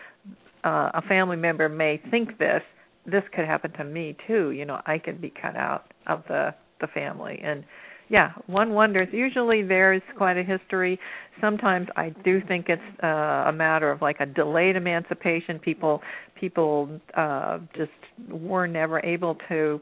uh, 0.66 0.90
a 0.94 1.02
family 1.08 1.36
member 1.36 1.68
may 1.68 2.00
think 2.10 2.38
this 2.38 2.62
this 3.06 3.22
could 3.34 3.44
happen 3.44 3.72
to 3.74 3.84
me 3.84 4.16
too. 4.26 4.50
You 4.50 4.64
know 4.64 4.80
i 4.86 4.98
could 4.98 5.20
be 5.20 5.32
cut 5.42 5.56
out 5.56 5.92
of 6.06 6.24
the 6.28 6.54
the 6.80 6.88
family. 6.88 7.40
And 7.42 7.64
yeah 8.08 8.32
one 8.46 8.70
wonders 8.70 9.08
usually 9.12 9.62
there's 9.62 10.02
quite 10.16 10.36
a 10.36 10.42
history. 10.42 10.98
Sometimes 11.40 11.86
i 11.96 12.08
do 12.24 12.40
think 12.48 12.66
it's 12.68 12.90
uh, 13.02 13.50
a 13.52 13.52
matter 13.52 13.90
of 13.90 14.02
like 14.02 14.16
a 14.20 14.26
delayed 14.26 14.76
emancipation. 14.76 15.58
People 15.60 16.02
people 16.40 17.00
uh 17.14 17.58
just 17.76 17.92
were 18.28 18.66
never 18.66 18.98
able 19.00 19.36
to 19.48 19.80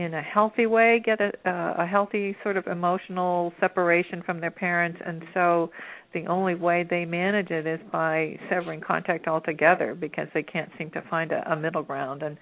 in 0.00 0.14
a 0.14 0.22
healthy 0.22 0.64
way 0.64 1.02
get 1.04 1.20
a 1.20 1.30
a 1.44 1.86
healthy 1.86 2.34
sort 2.42 2.56
of 2.56 2.66
emotional 2.66 3.52
separation 3.60 4.22
from 4.22 4.40
their 4.40 4.50
parents. 4.50 4.98
And 5.04 5.22
so 5.34 5.70
the 6.14 6.26
only 6.26 6.54
way 6.54 6.86
they 6.88 7.04
manage 7.04 7.50
it 7.50 7.66
is 7.66 7.80
by 7.92 8.38
severing 8.48 8.80
contact 8.80 9.28
altogether 9.28 9.94
because 9.94 10.28
they 10.32 10.42
can't 10.42 10.70
seem 10.78 10.90
to 10.92 11.02
find 11.10 11.32
a, 11.32 11.52
a 11.52 11.56
middle 11.56 11.82
ground. 11.82 12.22
And 12.22 12.38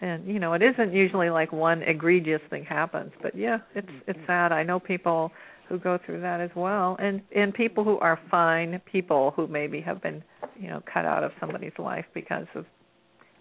and 0.00 0.26
you 0.26 0.40
know 0.40 0.52
it 0.54 0.62
isn't 0.62 0.92
usually 0.92 1.30
like 1.30 1.52
one 1.52 1.82
egregious 1.82 2.42
thing 2.50 2.64
happens 2.64 3.12
but 3.22 3.34
yeah 3.34 3.58
it's 3.74 3.88
mm-hmm. 3.88 4.10
it's 4.10 4.18
sad. 4.26 4.50
I 4.52 4.64
know 4.64 4.80
people 4.80 5.30
who 5.68 5.78
go 5.78 5.98
through 6.04 6.20
that 6.22 6.40
as 6.40 6.50
well. 6.56 6.96
And 6.98 7.22
and 7.34 7.54
people 7.54 7.84
who 7.84 7.98
are 7.98 8.18
fine 8.30 8.80
people 8.90 9.32
who 9.36 9.46
maybe 9.46 9.80
have 9.82 10.02
been 10.02 10.24
you 10.58 10.68
know 10.68 10.82
cut 10.92 11.04
out 11.04 11.22
of 11.22 11.30
somebody's 11.38 11.78
life 11.78 12.06
because 12.14 12.48
of 12.56 12.66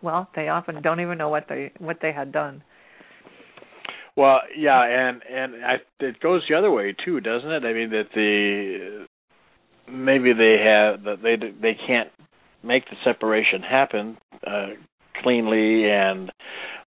well 0.03 0.29
they 0.35 0.49
often 0.49 0.83
don't 0.83 0.99
even 0.99 1.17
know 1.17 1.29
what 1.29 1.47
they 1.49 1.71
what 1.79 1.97
they 1.99 2.11
had 2.11 2.31
done 2.31 2.61
well 4.15 4.39
yeah 4.57 4.81
and 4.83 5.21
and 5.29 5.65
I, 5.65 5.73
it 5.99 6.19
goes 6.19 6.43
the 6.49 6.55
other 6.55 6.71
way 6.71 6.95
too 7.05 7.19
doesn't 7.19 7.51
it? 7.51 7.63
I 7.65 7.73
mean 7.73 7.89
that 7.91 8.09
the 8.13 9.05
maybe 9.91 10.33
they 10.33 10.57
have 10.63 11.03
that 11.03 11.21
they 11.21 11.35
they 11.35 11.77
can't 11.87 12.09
make 12.63 12.85
the 12.85 12.95
separation 13.03 13.61
happen 13.61 14.17
uh 14.45 14.67
cleanly 15.21 15.89
and 15.89 16.31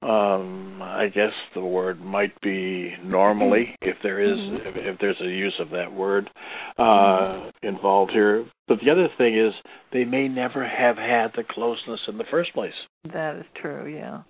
um 0.02 0.82
i 0.82 1.08
guess 1.14 1.32
the 1.54 1.62
word 1.62 2.02
might 2.02 2.40
be 2.42 2.94
normally 3.04 3.76
if 3.82 3.98
there 4.04 4.20
is, 4.20 4.38
mm-hmm. 4.38 4.68
if, 4.68 4.76
if 4.96 5.00
there's 5.00 5.22
a 5.22 5.30
use 5.30 5.56
of 5.60 5.70
that 5.70 5.94
word 5.94 6.30
uh 6.78 7.52
involved 7.62 8.12
here. 8.12 8.46
But 8.68 8.80
the 8.84 8.92
other 8.92 9.08
thing 9.18 9.38
is 9.38 9.54
they 9.94 10.06
may 10.06 10.28
never 10.28 10.68
have 10.68 10.98
had 10.98 11.32
the 11.36 11.44
closeness 11.50 12.00
in 12.08 12.18
the 12.18 12.24
first 12.32 12.54
place. 12.54 12.74
That 13.14 13.38
is 13.38 13.46
true 13.62 13.88
yeah 13.94 14.22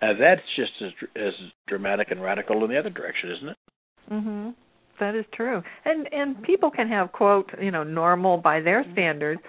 and 0.00 0.20
that's 0.20 0.42
just 0.56 0.72
as 0.82 0.92
as 1.16 1.32
dramatic 1.68 2.10
and 2.10 2.22
radical 2.22 2.64
in 2.64 2.70
the 2.70 2.78
other 2.78 2.90
direction 2.90 3.30
isn't 3.30 3.48
it? 3.48 3.56
Mhm 4.10 4.54
that 5.00 5.16
is 5.16 5.24
true. 5.34 5.62
And 5.84 6.06
and 6.12 6.40
people 6.42 6.70
can 6.70 6.86
have 6.88 7.10
quote 7.10 7.50
you 7.60 7.72
know 7.72 7.82
normal 7.82 8.36
by 8.36 8.60
their 8.60 8.84
standards 8.92 9.40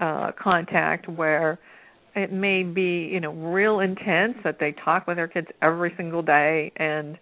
uh 0.00 0.30
contact 0.42 1.08
where 1.08 1.58
it 2.16 2.32
may 2.32 2.62
be 2.62 3.10
you 3.12 3.20
know 3.20 3.32
real 3.32 3.80
intense 3.80 4.36
that 4.44 4.56
they 4.58 4.74
talk 4.84 5.06
with 5.06 5.16
their 5.16 5.28
kids 5.28 5.48
every 5.60 5.92
single 5.96 6.22
day 6.22 6.72
and 6.76 7.18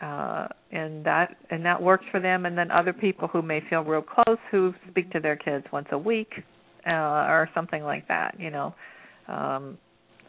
uh 0.00 0.48
and 0.72 1.04
that 1.04 1.36
and 1.50 1.64
that 1.64 1.80
works 1.80 2.04
for 2.10 2.18
them. 2.18 2.46
And 2.46 2.58
then 2.58 2.70
other 2.72 2.92
people 2.92 3.28
who 3.28 3.42
may 3.42 3.60
feel 3.70 3.82
real 3.82 4.02
close 4.02 4.38
who 4.50 4.74
speak 4.90 5.10
to 5.12 5.20
their 5.20 5.36
kids 5.36 5.66
once 5.72 5.88
a 5.92 5.98
week 5.98 6.32
uh 6.86 6.90
or 6.90 7.48
something 7.54 7.84
like 7.84 8.08
that 8.08 8.34
you 8.40 8.50
know. 8.50 8.74
Um 9.28 9.78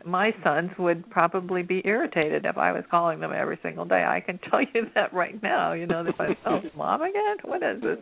my 0.05 0.33
sons 0.43 0.71
would 0.77 1.09
probably 1.09 1.63
be 1.63 1.81
irritated 1.85 2.45
if 2.45 2.57
I 2.57 2.71
was 2.71 2.83
calling 2.89 3.19
them 3.19 3.31
every 3.33 3.59
single 3.63 3.85
day. 3.85 4.03
I 4.03 4.19
can 4.19 4.39
tell 4.49 4.61
you 4.61 4.87
that 4.95 5.13
right 5.13 5.41
now. 5.41 5.73
You 5.73 5.87
know, 5.87 6.05
if 6.05 6.19
I 6.19 6.35
oh, 6.45 6.61
mom 6.75 7.01
again, 7.01 7.37
what 7.43 7.63
is 7.63 7.81
this? 7.81 7.97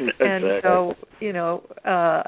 Exactly. 0.00 0.14
And 0.26 0.62
so, 0.62 0.94
you 1.20 1.32
know, 1.32 1.62
uh 1.84 2.22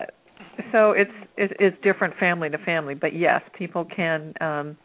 so 0.73 0.93
it's 0.93 1.11
it, 1.37 1.53
it's 1.59 1.77
different 1.83 2.15
family 2.19 2.49
to 2.51 2.59
family 2.59 2.95
but 2.95 3.15
yes 3.15 3.41
people 3.57 3.85
can 3.85 4.35
um 4.41 4.77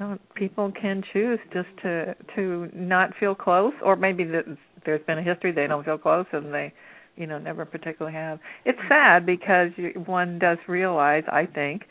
uh, 0.00 0.16
people 0.34 0.72
can 0.80 1.02
choose 1.12 1.38
just 1.52 1.68
to 1.82 2.14
to 2.34 2.68
not 2.74 3.10
feel 3.18 3.34
close 3.34 3.72
or 3.84 3.96
maybe 3.96 4.24
the, 4.24 4.56
there's 4.84 5.04
been 5.06 5.18
a 5.18 5.22
history 5.22 5.52
they 5.52 5.66
don't 5.66 5.84
feel 5.84 5.98
close 5.98 6.26
and 6.32 6.52
they 6.52 6.72
you 7.16 7.26
know 7.26 7.38
never 7.38 7.64
particularly 7.64 8.16
have 8.16 8.38
it's 8.64 8.78
sad 8.88 9.24
because 9.24 9.68
you, 9.76 9.90
one 10.06 10.38
does 10.38 10.58
realize 10.68 11.24
i 11.30 11.46
think 11.46 11.82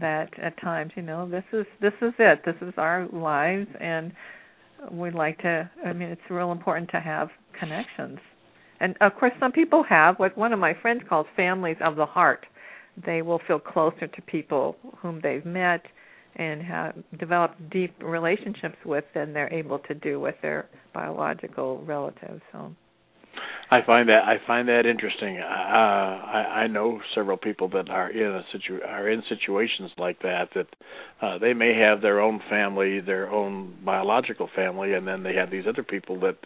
that 0.00 0.30
at 0.40 0.58
times 0.60 0.92
you 0.96 1.02
know 1.02 1.28
this 1.28 1.44
is 1.52 1.66
this 1.80 1.92
is 2.00 2.12
it 2.18 2.40
this 2.44 2.56
is 2.62 2.72
our 2.76 3.06
lives 3.12 3.68
and 3.80 4.12
we'd 4.90 5.14
like 5.14 5.38
to 5.38 5.68
i 5.84 5.92
mean 5.92 6.08
it's 6.08 6.20
real 6.30 6.52
important 6.52 6.88
to 6.90 7.00
have 7.00 7.28
connections 7.58 8.18
and 8.82 8.96
of 9.00 9.14
course, 9.14 9.32
some 9.38 9.52
people 9.52 9.84
have 9.88 10.16
what 10.18 10.36
one 10.36 10.52
of 10.52 10.58
my 10.58 10.74
friends 10.82 11.02
calls 11.08 11.28
families 11.36 11.76
of 11.80 11.94
the 11.94 12.04
heart. 12.04 12.44
They 13.06 13.22
will 13.22 13.40
feel 13.46 13.60
closer 13.60 14.08
to 14.08 14.22
people 14.22 14.76
whom 14.98 15.20
they've 15.22 15.46
met 15.46 15.82
and 16.34 16.60
have 16.62 16.96
developed 17.16 17.70
deep 17.70 17.94
relationships 18.02 18.76
with 18.84 19.04
than 19.14 19.32
they're 19.32 19.52
able 19.52 19.78
to 19.78 19.94
do 19.94 20.18
with 20.18 20.34
their 20.42 20.68
biological 20.92 21.84
relatives. 21.84 22.42
So 22.50 22.74
I 23.72 23.80
find 23.86 24.10
that 24.10 24.24
I 24.26 24.36
find 24.46 24.68
that 24.68 24.84
interesting. 24.84 25.38
Uh, 25.38 25.46
I, 25.46 26.64
I 26.64 26.66
know 26.66 27.00
several 27.14 27.38
people 27.38 27.70
that 27.70 27.88
are 27.88 28.10
in 28.10 28.30
a 28.30 28.42
situ 28.52 28.80
are 28.86 29.08
in 29.08 29.22
situations 29.30 29.90
like 29.96 30.20
that 30.20 30.50
that 30.54 30.66
uh, 31.22 31.38
they 31.38 31.54
may 31.54 31.74
have 31.78 32.02
their 32.02 32.20
own 32.20 32.42
family, 32.50 33.00
their 33.00 33.30
own 33.30 33.74
biological 33.82 34.50
family, 34.54 34.92
and 34.92 35.08
then 35.08 35.22
they 35.22 35.34
have 35.34 35.50
these 35.50 35.64
other 35.66 35.82
people 35.82 36.20
that 36.20 36.36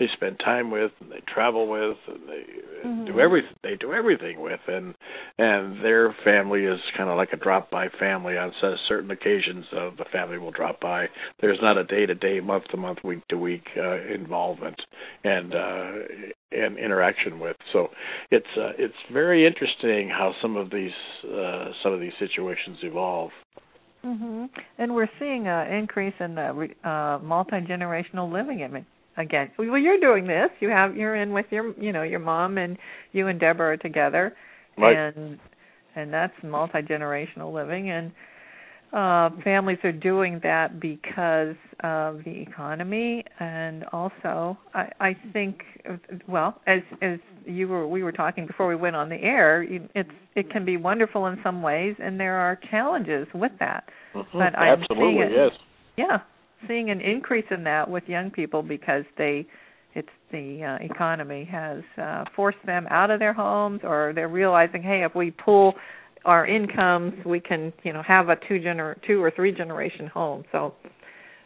they 0.00 0.06
spend 0.12 0.40
time 0.40 0.72
with, 0.72 0.90
and 1.00 1.12
they 1.12 1.22
travel 1.32 1.68
with, 1.68 1.98
and 2.08 2.28
they 2.28 2.88
mm-hmm. 2.88 3.04
do 3.04 3.20
everything. 3.20 3.54
They 3.62 3.76
do 3.76 3.92
everything 3.92 4.40
with, 4.40 4.60
and 4.66 4.96
and 5.38 5.84
their 5.84 6.12
family 6.24 6.64
is 6.64 6.80
kind 6.96 7.10
of 7.10 7.16
like 7.16 7.32
a 7.32 7.36
drop 7.36 7.70
by 7.70 7.90
family 8.00 8.36
on 8.36 8.52
certain 8.88 9.12
occasions. 9.12 9.66
Uh, 9.70 9.90
the 9.96 10.06
family 10.10 10.38
will 10.38 10.50
drop 10.50 10.80
by. 10.80 11.06
There's 11.40 11.58
not 11.62 11.78
a 11.78 11.84
day 11.84 12.06
to 12.06 12.14
day, 12.16 12.40
month 12.40 12.64
to 12.72 12.76
month, 12.76 12.98
week 13.04 13.28
to 13.28 13.38
week 13.38 13.68
uh, 13.76 14.02
involvement, 14.12 14.80
and 15.22 15.54
uh, 15.54 15.92
and 16.50 16.71
interaction 16.78 17.38
with. 17.38 17.56
So 17.72 17.88
it's 18.30 18.46
uh, 18.56 18.72
it's 18.78 18.94
very 19.12 19.46
interesting 19.46 20.08
how 20.08 20.32
some 20.40 20.56
of 20.56 20.70
these 20.70 20.90
uh, 21.24 21.70
some 21.82 21.92
of 21.92 22.00
these 22.00 22.12
situations 22.18 22.78
evolve. 22.82 23.30
Mhm. 24.04 24.48
And 24.78 24.94
we're 24.94 25.10
seeing 25.18 25.46
an 25.46 25.72
increase 25.72 26.14
in 26.18 26.34
the 26.34 26.68
uh, 26.84 27.18
multi 27.22 27.60
generational 27.60 28.32
living. 28.32 28.64
I 28.64 28.68
mean, 28.68 28.86
again, 29.16 29.50
well, 29.56 29.78
you're 29.78 30.00
doing 30.00 30.26
this. 30.26 30.50
You 30.60 30.70
have 30.70 30.96
you're 30.96 31.14
in 31.14 31.32
with 31.32 31.46
your 31.50 31.72
you 31.80 31.92
know 31.92 32.02
your 32.02 32.20
mom 32.20 32.58
and 32.58 32.76
you 33.12 33.28
and 33.28 33.38
Deborah 33.38 33.74
are 33.74 33.76
together, 33.76 34.34
right. 34.76 34.96
and 34.96 35.38
and 35.94 36.12
that's 36.12 36.34
multi 36.42 36.80
generational 36.82 37.52
living 37.52 37.90
and 37.90 38.12
uh, 38.92 39.30
families 39.42 39.78
are 39.84 39.92
doing 39.92 40.38
that 40.42 40.78
because 40.78 41.56
of 41.82 42.18
the 42.24 42.44
economy, 42.46 43.24
and 43.40 43.84
also 43.92 44.58
I, 44.74 44.90
I 45.00 45.16
think, 45.32 45.62
well, 46.28 46.60
as 46.66 46.80
as 47.00 47.18
you 47.46 47.68
were 47.68 47.88
we 47.88 48.02
were 48.02 48.12
talking 48.12 48.46
before 48.46 48.68
we 48.68 48.76
went 48.76 48.94
on 48.94 49.08
the 49.08 49.16
air, 49.16 49.62
it's 49.94 50.10
it 50.34 50.50
can 50.50 50.66
be 50.66 50.76
wonderful 50.76 51.26
in 51.26 51.38
some 51.42 51.62
ways, 51.62 51.96
and 51.98 52.20
there 52.20 52.36
are 52.36 52.58
challenges 52.70 53.26
with 53.34 53.52
that. 53.60 53.84
Mm-hmm. 54.14 54.38
But 54.38 54.58
I'm 54.58 54.82
absolutely 54.82 55.22
seeing, 55.22 55.32
yes, 55.32 55.50
yeah, 55.96 56.18
seeing 56.68 56.90
an 56.90 57.00
increase 57.00 57.46
in 57.50 57.64
that 57.64 57.88
with 57.88 58.04
young 58.06 58.30
people 58.30 58.62
because 58.62 59.04
they 59.16 59.46
it's 59.94 60.08
the 60.30 60.78
uh, 60.80 60.84
economy 60.84 61.48
has 61.50 61.82
uh, 62.00 62.24
forced 62.34 62.64
them 62.64 62.86
out 62.90 63.10
of 63.10 63.18
their 63.18 63.34
homes 63.34 63.80
or 63.84 64.12
they're 64.14 64.28
realizing 64.28 64.82
hey 64.82 65.02
if 65.04 65.14
we 65.14 65.30
pull 65.30 65.74
our 66.24 66.46
incomes 66.46 67.12
we 67.24 67.40
can 67.40 67.72
you 67.82 67.92
know 67.92 68.02
have 68.02 68.28
a 68.28 68.36
two 68.48 68.60
gener 68.60 68.96
two 69.06 69.22
or 69.22 69.30
three 69.30 69.52
generation 69.52 70.06
home. 70.06 70.44
So 70.52 70.74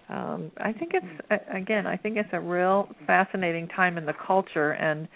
um 0.09 0.53
i 0.59 0.73
think 0.73 0.93
it's 0.95 1.43
again 1.53 1.87
i 1.87 1.97
think 1.97 2.17
it's 2.17 2.29
a 2.33 2.41
real 2.41 2.89
fascinating 3.07 3.67
time 3.69 3.99
in 3.99 4.07
the 4.07 4.15
culture 4.27 4.73
and 4.73 5.09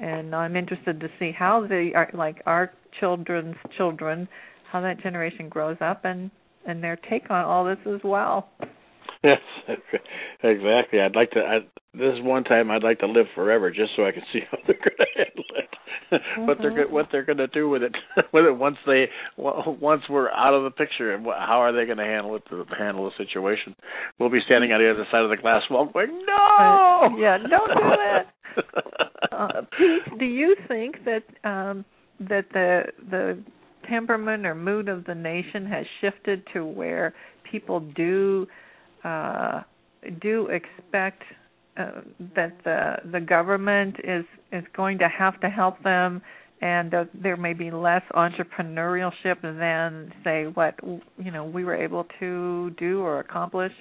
and 0.00 0.34
i'm 0.34 0.54
interested 0.56 1.00
to 1.00 1.08
see 1.18 1.32
how 1.32 1.66
the 1.66 1.90
like 2.14 2.42
our 2.46 2.72
children's 3.00 3.56
children 3.76 4.28
how 4.70 4.80
that 4.80 5.00
generation 5.00 5.48
grows 5.48 5.76
up 5.80 6.04
and 6.04 6.30
and 6.66 6.82
their 6.82 6.96
take 7.10 7.30
on 7.30 7.44
all 7.44 7.64
this 7.64 7.78
as 7.86 8.00
well 8.04 8.48
Yes, 9.24 9.40
exactly. 10.42 11.00
I'd 11.00 11.16
like 11.16 11.32
to. 11.32 11.40
I, 11.40 11.58
this 11.92 12.14
is 12.14 12.22
one 12.22 12.44
time 12.44 12.70
I'd 12.70 12.84
like 12.84 13.00
to 13.00 13.06
live 13.06 13.26
forever, 13.34 13.70
just 13.70 13.90
so 13.96 14.04
I 14.06 14.12
can 14.12 14.22
see 14.32 14.40
how 14.50 14.58
they're 14.66 14.76
going 14.76 14.96
to 14.96 15.06
handle 15.16 15.44
it, 15.56 15.68
mm-hmm. 16.12 16.46
what 16.46 16.58
they're 16.60 16.88
what 16.88 17.08
they're 17.10 17.24
going 17.24 17.38
to 17.38 17.48
do 17.48 17.68
with 17.68 17.82
it, 17.82 17.92
with 18.32 18.44
it 18.44 18.56
once 18.56 18.76
they 18.86 19.06
once 19.36 20.02
we're 20.08 20.30
out 20.30 20.54
of 20.54 20.62
the 20.62 20.70
picture, 20.70 21.14
and 21.14 21.24
how 21.26 21.60
are 21.60 21.72
they 21.72 21.84
going 21.84 21.98
to 21.98 22.04
handle 22.04 22.36
it 22.36 22.42
to 22.50 22.64
handle 22.78 23.04
the 23.04 23.24
situation? 23.24 23.74
We'll 24.18 24.30
be 24.30 24.40
standing 24.46 24.72
on 24.72 24.80
the 24.80 24.90
other 24.90 25.06
side 25.10 25.24
of 25.24 25.30
the 25.30 25.36
glass 25.36 25.62
wall, 25.70 25.90
going, 25.92 26.24
"No, 26.26 27.16
yeah, 27.18 27.38
don't 27.38 27.68
do 27.68 27.90
that." 27.96 29.32
uh, 29.32 29.62
Pete, 29.76 30.18
do 30.18 30.24
you 30.24 30.54
think 30.68 30.96
that 31.04 31.24
um 31.48 31.84
that 32.20 32.46
the 32.52 32.82
the 33.10 33.38
temperament 33.88 34.46
or 34.46 34.54
mood 34.54 34.88
of 34.88 35.04
the 35.06 35.14
nation 35.14 35.66
has 35.66 35.86
shifted 36.00 36.42
to 36.52 36.64
where 36.64 37.14
people 37.50 37.80
do 37.80 38.46
uh, 39.04 39.62
do 40.20 40.48
expect 40.48 41.22
uh, 41.76 42.00
that 42.34 42.52
the 42.64 42.96
the 43.12 43.20
government 43.20 43.96
is 44.04 44.24
is 44.52 44.64
going 44.76 44.98
to 44.98 45.08
have 45.08 45.40
to 45.40 45.48
help 45.48 45.82
them, 45.82 46.20
and 46.60 46.94
uh, 46.94 47.04
there 47.14 47.36
may 47.36 47.52
be 47.52 47.70
less 47.70 48.02
entrepreneurship 48.14 49.40
than 49.42 50.12
say 50.24 50.44
what 50.46 50.74
you 51.18 51.30
know 51.30 51.44
we 51.44 51.64
were 51.64 51.76
able 51.76 52.06
to 52.20 52.70
do 52.78 53.00
or 53.00 53.20
accomplish. 53.20 53.72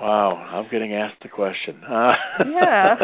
Wow, 0.00 0.34
I'm 0.34 0.70
getting 0.70 0.94
asked 0.94 1.22
the 1.22 1.28
question. 1.28 1.82
Uh, 1.84 2.12
yeah. 2.50 2.96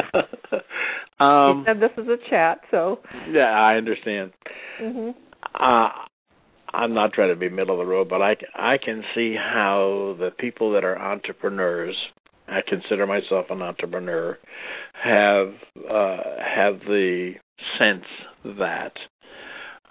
um, 1.20 1.64
and 1.66 1.80
this 1.80 1.90
is 1.96 2.06
a 2.06 2.16
chat, 2.28 2.58
so. 2.70 2.98
Yeah, 3.30 3.50
I 3.50 3.76
understand. 3.76 4.32
hmm 4.78 5.10
Uh, 5.58 5.88
I'm 6.72 6.94
not 6.94 7.12
trying 7.12 7.28
to 7.28 7.36
be 7.36 7.48
middle 7.48 7.80
of 7.80 7.86
the 7.86 7.90
road, 7.90 8.08
but 8.08 8.22
I 8.22 8.36
I 8.54 8.78
can 8.78 9.02
see 9.14 9.34
how 9.34 10.16
the 10.18 10.30
people 10.30 10.72
that 10.72 10.84
are 10.84 10.98
entrepreneurs, 10.98 11.96
I 12.48 12.60
consider 12.66 13.06
myself 13.06 13.46
an 13.50 13.62
entrepreneur, 13.62 14.38
have 15.02 15.52
uh, 15.90 16.16
have 16.38 16.80
the 16.80 17.34
sense 17.78 18.04
that 18.44 18.92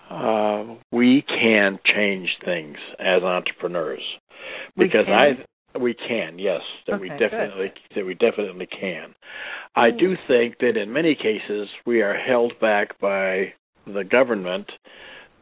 uh, 0.10 0.76
we 0.92 1.24
can 1.28 1.80
change 1.86 2.30
things 2.44 2.78
as 3.00 3.24
entrepreneurs 3.24 4.04
because 4.78 5.06
I 5.08 5.46
we 5.80 5.94
can 5.94 6.38
yes 6.40 6.62
that 6.88 6.96
okay, 6.96 7.02
we 7.02 7.10
definitely 7.10 7.68
good. 7.68 7.96
that 7.96 8.06
we 8.06 8.14
definitely 8.16 8.68
can. 8.68 9.14
I 9.76 9.92
do 9.92 10.16
think 10.28 10.58
that 10.60 10.76
in 10.76 10.92
many 10.92 11.16
cases 11.16 11.70
we 11.86 12.02
are 12.02 12.16
held 12.16 12.54
back 12.60 13.00
by 13.00 13.54
the 13.86 14.04
government 14.04 14.70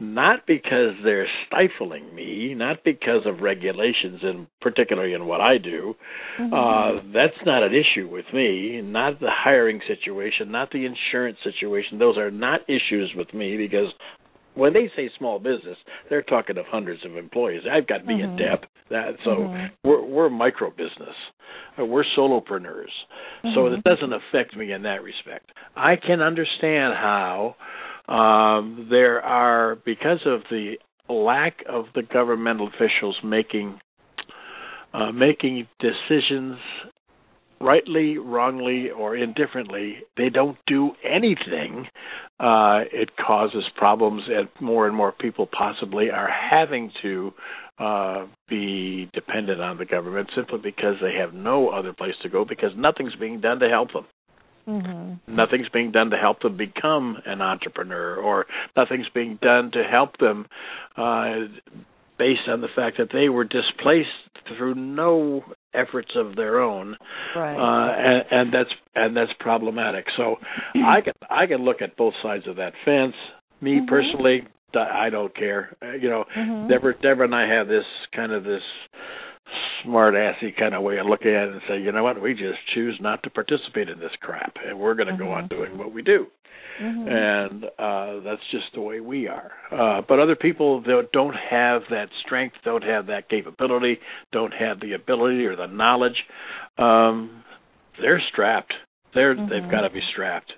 not 0.00 0.46
because 0.46 0.94
they're 1.04 1.28
stifling 1.46 2.14
me, 2.14 2.54
not 2.54 2.78
because 2.84 3.26
of 3.26 3.40
regulations, 3.40 4.20
and 4.22 4.46
particularly 4.60 5.12
in 5.12 5.26
what 5.26 5.40
I 5.40 5.58
do. 5.58 5.94
Mm-hmm. 6.40 6.54
Uh, 6.54 7.12
that's 7.12 7.36
not 7.44 7.62
an 7.62 7.72
issue 7.72 8.08
with 8.08 8.24
me. 8.32 8.80
Not 8.82 9.20
the 9.20 9.30
hiring 9.30 9.80
situation, 9.86 10.50
not 10.50 10.70
the 10.70 10.86
insurance 10.86 11.38
situation. 11.44 11.98
Those 11.98 12.16
are 12.16 12.30
not 12.30 12.60
issues 12.68 13.12
with 13.14 13.32
me 13.34 13.56
because 13.56 13.92
when 14.54 14.72
they 14.72 14.90
say 14.96 15.10
small 15.18 15.38
business, 15.38 15.76
they're 16.08 16.22
talking 16.22 16.56
of 16.58 16.64
hundreds 16.66 17.04
of 17.04 17.16
employees. 17.16 17.62
I've 17.70 17.86
got 17.86 18.04
me 18.06 18.14
mm-hmm. 18.14 18.32
in 18.32 18.36
depth. 18.36 18.66
That 18.90 19.16
so 19.24 19.30
mm-hmm. 19.30 19.88
we're 19.88 20.04
we're 20.04 20.30
micro 20.30 20.70
business. 20.70 21.14
Uh, 21.78 21.84
we're 21.84 22.04
solopreneurs. 22.16 22.90
So 23.42 23.48
Mm-hmm. 23.48 23.74
it 23.74 23.84
doesn't 23.84 24.12
affect 24.12 24.56
me 24.56 24.72
in 24.72 24.82
that 24.82 25.02
respect. 25.02 25.50
I 25.76 25.94
can 25.96 26.20
understand 26.20 26.94
how 26.94 27.56
um, 28.10 28.88
there 28.90 29.22
are 29.22 29.76
because 29.84 30.20
of 30.26 30.40
the 30.50 30.74
lack 31.08 31.58
of 31.68 31.86
the 31.94 32.02
governmental 32.02 32.68
officials 32.68 33.16
making 33.24 33.80
uh, 34.92 35.12
making 35.12 35.68
decisions 35.78 36.58
rightly, 37.60 38.18
wrongly, 38.18 38.90
or 38.90 39.16
indifferently, 39.16 39.98
they 40.16 40.30
don't 40.30 40.56
do 40.66 40.92
anything. 41.04 41.86
Uh, 42.40 42.80
it 42.90 43.10
causes 43.16 43.64
problems, 43.76 44.22
and 44.28 44.48
more 44.60 44.86
and 44.86 44.96
more 44.96 45.12
people 45.12 45.46
possibly 45.46 46.10
are 46.10 46.28
having 46.28 46.90
to 47.02 47.32
uh, 47.78 48.26
be 48.48 49.08
dependent 49.12 49.60
on 49.60 49.78
the 49.78 49.84
government 49.84 50.30
simply 50.34 50.58
because 50.58 50.96
they 51.02 51.14
have 51.14 51.34
no 51.34 51.68
other 51.68 51.92
place 51.92 52.14
to 52.22 52.28
go 52.28 52.44
because 52.44 52.70
nothing's 52.76 53.14
being 53.16 53.40
done 53.40 53.58
to 53.60 53.68
help 53.68 53.92
them. 53.92 54.06
Mm-hmm. 54.68 55.34
Nothing's 55.34 55.68
being 55.70 55.90
done 55.92 56.10
to 56.10 56.16
help 56.16 56.40
them 56.40 56.56
become 56.56 57.16
an 57.26 57.40
entrepreneur, 57.40 58.16
or 58.16 58.46
nothing's 58.76 59.08
being 59.14 59.38
done 59.40 59.70
to 59.72 59.82
help 59.82 60.18
them 60.18 60.46
uh, 60.96 61.48
based 62.18 62.48
on 62.48 62.60
the 62.60 62.68
fact 62.76 62.98
that 62.98 63.08
they 63.12 63.28
were 63.28 63.44
displaced 63.44 64.08
through 64.56 64.74
no 64.74 65.42
efforts 65.74 66.10
of 66.16 66.36
their 66.36 66.60
own, 66.60 66.96
right. 67.36 67.56
uh, 67.56 67.92
and, 67.96 68.24
and 68.30 68.54
that's 68.54 68.70
and 68.94 69.16
that's 69.16 69.30
problematic. 69.38 70.04
So 70.16 70.36
I 70.74 71.00
can 71.00 71.14
I 71.28 71.46
can 71.46 71.64
look 71.64 71.80
at 71.82 71.96
both 71.96 72.14
sides 72.22 72.46
of 72.46 72.56
that 72.56 72.72
fence. 72.84 73.14
Me 73.60 73.76
mm-hmm. 73.76 73.86
personally, 73.86 74.42
I 74.74 75.10
don't 75.10 75.34
care. 75.34 75.76
Uh, 75.82 75.92
you 75.92 76.10
know, 76.10 76.24
mm-hmm. 76.36 76.68
Deborah, 76.68 76.94
Deborah 77.00 77.26
and 77.26 77.34
I 77.34 77.48
have 77.48 77.68
this 77.68 77.84
kind 78.14 78.32
of 78.32 78.44
this 78.44 78.62
smart 79.82 80.14
assy 80.14 80.52
kind 80.58 80.74
of 80.74 80.82
way 80.82 80.98
of 80.98 81.06
looking 81.06 81.34
at 81.34 81.48
it 81.48 81.52
and 81.52 81.62
say, 81.68 81.80
you 81.80 81.92
know 81.92 82.02
what, 82.02 82.20
we 82.20 82.32
just 82.34 82.58
choose 82.74 82.98
not 83.00 83.22
to 83.22 83.30
participate 83.30 83.88
in 83.88 83.98
this 83.98 84.12
crap, 84.20 84.54
and 84.66 84.78
we're 84.78 84.94
going 84.94 85.08
to 85.08 85.14
mm-hmm. 85.14 85.24
go 85.24 85.32
on 85.32 85.48
doing 85.48 85.78
what 85.78 85.92
we 85.92 86.02
do. 86.02 86.26
Mm-hmm. 86.80 87.08
And 87.08 87.64
uh, 87.78 88.24
that's 88.24 88.42
just 88.50 88.66
the 88.74 88.80
way 88.80 89.00
we 89.00 89.28
are. 89.28 89.52
Uh, 89.70 90.02
but 90.06 90.18
other 90.18 90.36
people 90.36 90.80
that 90.82 91.08
don't 91.12 91.34
have 91.34 91.82
that 91.90 92.08
strength, 92.24 92.56
don't 92.64 92.84
have 92.84 93.06
that 93.06 93.28
capability, 93.28 93.98
don't 94.32 94.52
have 94.52 94.80
the 94.80 94.92
ability 94.94 95.44
or 95.44 95.56
the 95.56 95.66
knowledge, 95.66 96.16
um, 96.78 97.42
they're 98.00 98.22
strapped. 98.32 98.72
They're 99.14 99.34
Mm-hmm. 99.34 99.50
they've 99.50 99.70
got 99.70 99.82
to 99.82 99.90
be 99.90 100.00
strapped, 100.12 100.52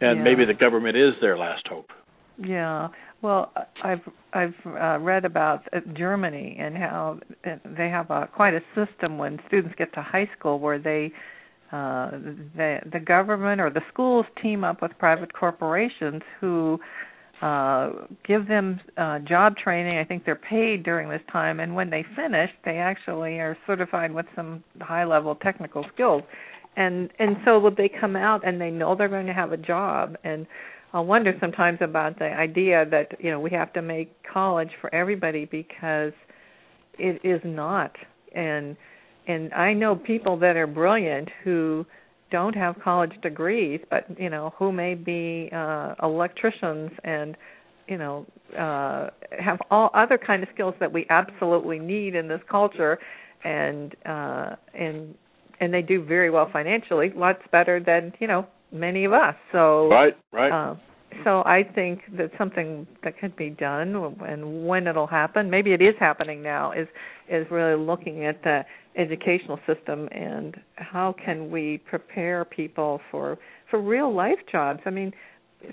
and 0.00 0.18
Yeah. 0.18 0.24
maybe 0.24 0.44
the 0.44 0.54
government 0.54 0.96
is 0.96 1.14
their 1.20 1.36
last 1.38 1.66
hope. 1.66 1.90
Yeah. 2.38 2.88
Well, 3.22 3.52
I've 3.82 4.00
I've 4.32 4.54
uh, 4.66 4.98
read 4.98 5.24
about 5.24 5.62
uh, 5.72 5.80
Germany 5.96 6.56
and 6.60 6.76
how 6.76 7.18
they 7.44 7.88
have 7.88 8.10
a 8.10 8.28
quite 8.34 8.54
a 8.54 8.60
system 8.74 9.16
when 9.18 9.38
students 9.48 9.74
get 9.78 9.92
to 9.94 10.02
high 10.02 10.28
school 10.38 10.58
where 10.58 10.78
they 10.78 11.12
uh 11.72 12.10
the 12.56 12.78
the 12.92 13.00
government 13.00 13.60
or 13.60 13.70
the 13.70 13.80
schools 13.92 14.26
team 14.42 14.64
up 14.64 14.82
with 14.82 14.92
private 14.98 15.32
corporations 15.32 16.22
who 16.40 16.78
uh 17.42 17.90
give 18.26 18.46
them 18.48 18.78
uh 18.98 19.18
job 19.20 19.56
training. 19.56 19.98
I 19.98 20.04
think 20.04 20.24
they're 20.24 20.36
paid 20.36 20.82
during 20.84 21.08
this 21.08 21.22
time. 21.32 21.58
And 21.60 21.74
when 21.74 21.90
they 21.90 22.04
finish 22.14 22.50
they 22.64 22.76
actually 22.76 23.38
are 23.40 23.56
certified 23.66 24.12
with 24.12 24.26
some 24.36 24.62
high 24.80 25.04
level 25.04 25.34
technical 25.36 25.84
skills. 25.92 26.22
And 26.76 27.10
and 27.18 27.36
so 27.46 27.70
they 27.76 27.88
come 27.88 28.14
out 28.14 28.46
and 28.46 28.60
they 28.60 28.70
know 28.70 28.94
they're 28.94 29.08
going 29.08 29.26
to 29.26 29.32
have 29.34 29.52
a 29.52 29.56
job. 29.56 30.16
And 30.22 30.46
I 30.96 31.00
wonder 31.00 31.34
sometimes 31.40 31.80
about 31.82 32.18
the 32.18 32.24
idea 32.24 32.86
that 32.90 33.22
you 33.22 33.30
know 33.30 33.38
we 33.38 33.50
have 33.50 33.70
to 33.74 33.82
make 33.82 34.10
college 34.32 34.70
for 34.80 34.92
everybody 34.94 35.44
because 35.44 36.14
it 36.98 37.20
is 37.22 37.42
not. 37.44 37.92
And 38.34 38.78
and 39.28 39.52
I 39.52 39.74
know 39.74 39.94
people 39.94 40.38
that 40.38 40.56
are 40.56 40.66
brilliant 40.66 41.28
who 41.44 41.84
don't 42.30 42.54
have 42.56 42.76
college 42.82 43.12
degrees 43.22 43.80
but 43.90 44.04
you 44.18 44.30
know 44.30 44.54
who 44.58 44.72
may 44.72 44.94
be 44.94 45.50
uh 45.54 45.96
electricians 46.02 46.90
and 47.04 47.36
you 47.88 47.98
know 47.98 48.24
uh 48.58 49.10
have 49.38 49.58
all 49.70 49.90
other 49.92 50.16
kind 50.16 50.42
of 50.42 50.48
skills 50.54 50.74
that 50.80 50.90
we 50.90 51.06
absolutely 51.10 51.78
need 51.78 52.14
in 52.14 52.26
this 52.26 52.40
culture. 52.50 52.98
And 53.44 53.94
uh 54.06 54.56
and 54.72 55.14
and 55.60 55.74
they 55.74 55.82
do 55.82 56.02
very 56.02 56.30
well 56.30 56.48
financially 56.50 57.12
lots 57.14 57.42
better 57.52 57.80
than 57.84 58.14
you 58.18 58.28
know 58.28 58.46
many 58.72 59.04
of 59.04 59.12
us. 59.12 59.34
So 59.52 59.88
right 59.88 60.16
right. 60.32 60.70
uh, 60.70 60.74
so 61.24 61.40
I 61.40 61.62
think 61.74 62.00
that 62.18 62.30
something 62.36 62.86
that 63.02 63.18
could 63.18 63.36
be 63.36 63.50
done, 63.50 63.94
and 64.26 64.66
when 64.66 64.86
it'll 64.86 65.06
happen, 65.06 65.48
maybe 65.48 65.72
it 65.72 65.80
is 65.80 65.94
happening 65.98 66.42
now, 66.42 66.72
is 66.72 66.88
is 67.28 67.46
really 67.50 67.80
looking 67.80 68.24
at 68.26 68.42
the 68.42 68.64
educational 68.96 69.58
system 69.66 70.08
and 70.10 70.56
how 70.76 71.14
can 71.24 71.50
we 71.50 71.78
prepare 71.88 72.44
people 72.44 73.00
for 73.10 73.38
for 73.70 73.80
real 73.80 74.14
life 74.14 74.38
jobs. 74.50 74.80
I 74.86 74.90
mean, 74.90 75.12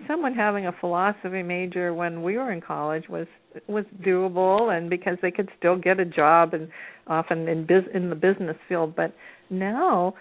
someone 0.08 0.34
having 0.34 0.68
a 0.68 0.72
philosophy 0.80 1.44
major 1.44 1.94
when 1.94 2.24
we 2.24 2.38
were 2.38 2.52
in 2.52 2.62
college 2.62 3.06
was 3.10 3.28
was 3.68 3.86
doable 4.06 4.76
and 4.76 4.90
because 4.90 5.18
they 5.22 5.32
could 5.32 5.50
still 5.58 5.78
get 5.78 6.00
a 6.00 6.06
job 6.06 6.54
and 6.54 6.70
often 7.08 7.48
in 7.48 7.66
biz 7.66 7.84
in 7.94 8.10
the 8.10 8.16
business 8.16 8.58
field. 8.68 8.96
But 8.96 9.14
now 9.50 10.16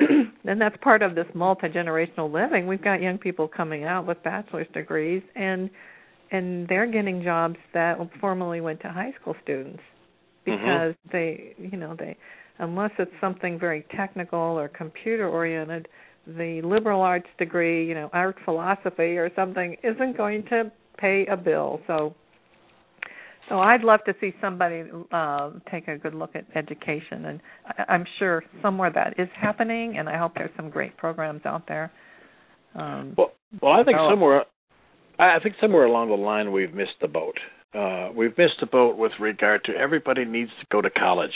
and 0.44 0.60
that's 0.60 0.76
part 0.82 1.02
of 1.02 1.14
this 1.14 1.26
multi-generational 1.34 2.32
living 2.32 2.66
we've 2.66 2.82
got 2.84 3.00
young 3.00 3.18
people 3.18 3.48
coming 3.48 3.84
out 3.84 4.06
with 4.06 4.22
bachelor's 4.22 4.68
degrees 4.72 5.22
and 5.34 5.70
and 6.30 6.66
they're 6.68 6.90
getting 6.90 7.22
jobs 7.22 7.56
that 7.74 7.96
formerly 8.20 8.60
went 8.60 8.80
to 8.80 8.88
high 8.88 9.12
school 9.20 9.34
students 9.42 9.80
Mm-hmm. 10.46 10.62
because 10.64 10.94
mm-hmm. 10.94 11.10
they 11.12 11.54
you 11.58 11.78
know 11.78 11.96
they 11.98 12.16
unless 12.58 12.90
it's 12.98 13.10
something 13.20 13.58
very 13.58 13.86
technical 13.96 14.38
or 14.38 14.68
computer 14.68 15.28
oriented 15.28 15.88
the 16.26 16.60
liberal 16.62 17.00
arts 17.00 17.28
degree 17.38 17.86
you 17.86 17.94
know 17.94 18.10
art 18.12 18.36
philosophy 18.44 19.16
or 19.16 19.30
something 19.34 19.76
isn't 19.82 20.16
going 20.16 20.44
to 20.44 20.70
pay 20.98 21.26
a 21.30 21.36
bill 21.36 21.80
so 21.86 22.14
so 23.48 23.58
I'd 23.58 23.82
love 23.82 24.00
to 24.06 24.14
see 24.20 24.32
somebody 24.40 24.84
uh, 25.12 25.50
take 25.70 25.88
a 25.88 25.98
good 25.98 26.14
look 26.14 26.34
at 26.34 26.44
education, 26.54 27.26
and 27.26 27.40
I, 27.66 27.92
I'm 27.92 28.04
sure 28.18 28.42
somewhere 28.62 28.90
that 28.94 29.14
is 29.18 29.28
happening, 29.40 29.96
and 29.98 30.08
I 30.08 30.18
hope 30.18 30.32
there's 30.34 30.54
some 30.56 30.70
great 30.70 30.96
programs 30.96 31.42
out 31.44 31.66
there. 31.68 31.92
Um, 32.74 33.14
well, 33.16 33.32
well, 33.62 33.72
I 33.72 33.84
think 33.84 33.96
somewhere, 34.10 34.44
I 35.18 35.38
think 35.42 35.56
somewhere 35.60 35.84
along 35.84 36.08
the 36.08 36.16
line 36.16 36.52
we've 36.52 36.74
missed 36.74 36.98
the 37.00 37.08
boat 37.08 37.36
uh, 37.74 38.10
we've 38.14 38.36
missed 38.38 38.60
the 38.60 38.66
boat 38.66 38.96
with 38.96 39.12
regard 39.20 39.64
to 39.64 39.72
everybody 39.72 40.24
needs 40.24 40.50
to 40.60 40.66
go 40.70 40.80
to 40.80 40.90
college. 40.90 41.34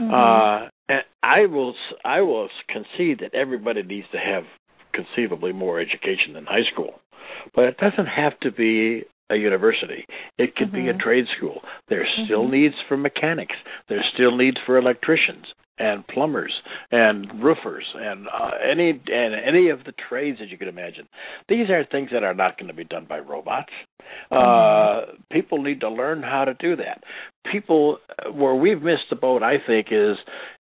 Mm-hmm. 0.00 0.12
Uh, 0.12 0.68
and 0.88 1.02
I 1.22 1.46
will 1.46 1.74
I 2.04 2.20
will 2.20 2.48
concede 2.68 3.20
that 3.20 3.34
everybody 3.34 3.82
needs 3.82 4.06
to 4.12 4.18
have 4.18 4.44
conceivably 4.92 5.52
more 5.52 5.80
education 5.80 6.34
than 6.34 6.44
high 6.44 6.70
school, 6.72 7.00
but 7.54 7.64
it 7.64 7.78
doesn't 7.78 8.06
have 8.06 8.38
to 8.40 8.52
be 8.52 9.04
a 9.30 9.36
university. 9.36 10.04
It 10.38 10.54
could 10.56 10.68
mm-hmm. 10.68 10.86
be 10.86 10.88
a 10.88 10.94
trade 10.94 11.24
school. 11.36 11.60
There's 11.88 12.08
mm-hmm. 12.08 12.26
still 12.26 12.48
needs 12.48 12.74
for 12.88 12.96
mechanics. 12.96 13.56
There's 13.88 14.04
still 14.14 14.36
needs 14.36 14.56
for 14.66 14.78
electricians 14.78 15.46
and 15.78 16.06
plumbers 16.06 16.52
and 16.92 17.42
roofers 17.42 17.84
and 17.96 18.28
uh, 18.28 18.50
any 18.70 18.90
and 18.90 19.34
any 19.34 19.70
of 19.70 19.80
the 19.84 19.92
trades 20.08 20.38
that 20.38 20.48
you 20.48 20.56
could 20.58 20.68
imagine. 20.68 21.08
These 21.48 21.68
are 21.70 21.84
things 21.84 22.10
that 22.12 22.22
are 22.22 22.34
not 22.34 22.58
going 22.58 22.68
to 22.68 22.74
be 22.74 22.84
done 22.84 23.06
by 23.08 23.18
robots. 23.18 23.72
Mm-hmm. 24.30 24.36
Uh, 24.36 25.14
people 25.32 25.62
need 25.62 25.80
to 25.80 25.88
learn 25.88 26.22
how 26.22 26.44
to 26.44 26.54
do 26.54 26.76
that. 26.76 27.02
People 27.50 27.98
where 28.32 28.54
we've 28.54 28.82
missed 28.82 29.10
the 29.10 29.16
boat, 29.16 29.42
I 29.42 29.54
think, 29.66 29.88
is 29.90 30.16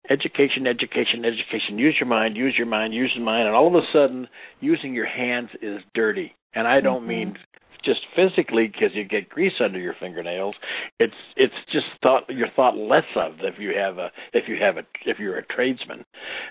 education, 0.08 0.66
education, 0.66 1.24
education. 1.24 1.78
Use 1.78 1.96
your 2.00 2.08
mind, 2.08 2.36
use 2.36 2.54
your 2.56 2.66
mind, 2.66 2.94
use 2.94 3.12
your 3.14 3.24
mind, 3.24 3.46
and 3.46 3.56
all 3.56 3.68
of 3.68 3.74
a 3.74 3.86
sudden, 3.92 4.28
using 4.60 4.94
your 4.94 5.06
hands 5.06 5.50
is 5.60 5.80
dirty. 5.94 6.34
And 6.54 6.66
I 6.66 6.80
don't 6.80 7.00
mm-hmm. 7.00 7.08
mean 7.08 7.36
just 7.84 8.00
physically 8.14 8.66
because 8.66 8.90
you 8.94 9.04
get 9.04 9.28
grease 9.28 9.60
under 9.62 9.78
your 9.78 9.94
fingernails. 9.98 10.54
It's 10.98 11.14
it's 11.36 11.54
just 11.72 11.86
thought 12.02 12.24
you're 12.28 12.50
thought 12.54 12.76
less 12.76 13.04
of 13.16 13.34
if 13.40 13.58
you 13.58 13.72
have 13.76 13.98
a 13.98 14.10
if 14.32 14.48
you 14.48 14.56
have 14.60 14.76
a 14.76 14.86
if 15.04 15.18
you're 15.18 15.38
a 15.38 15.46
tradesman, 15.46 16.04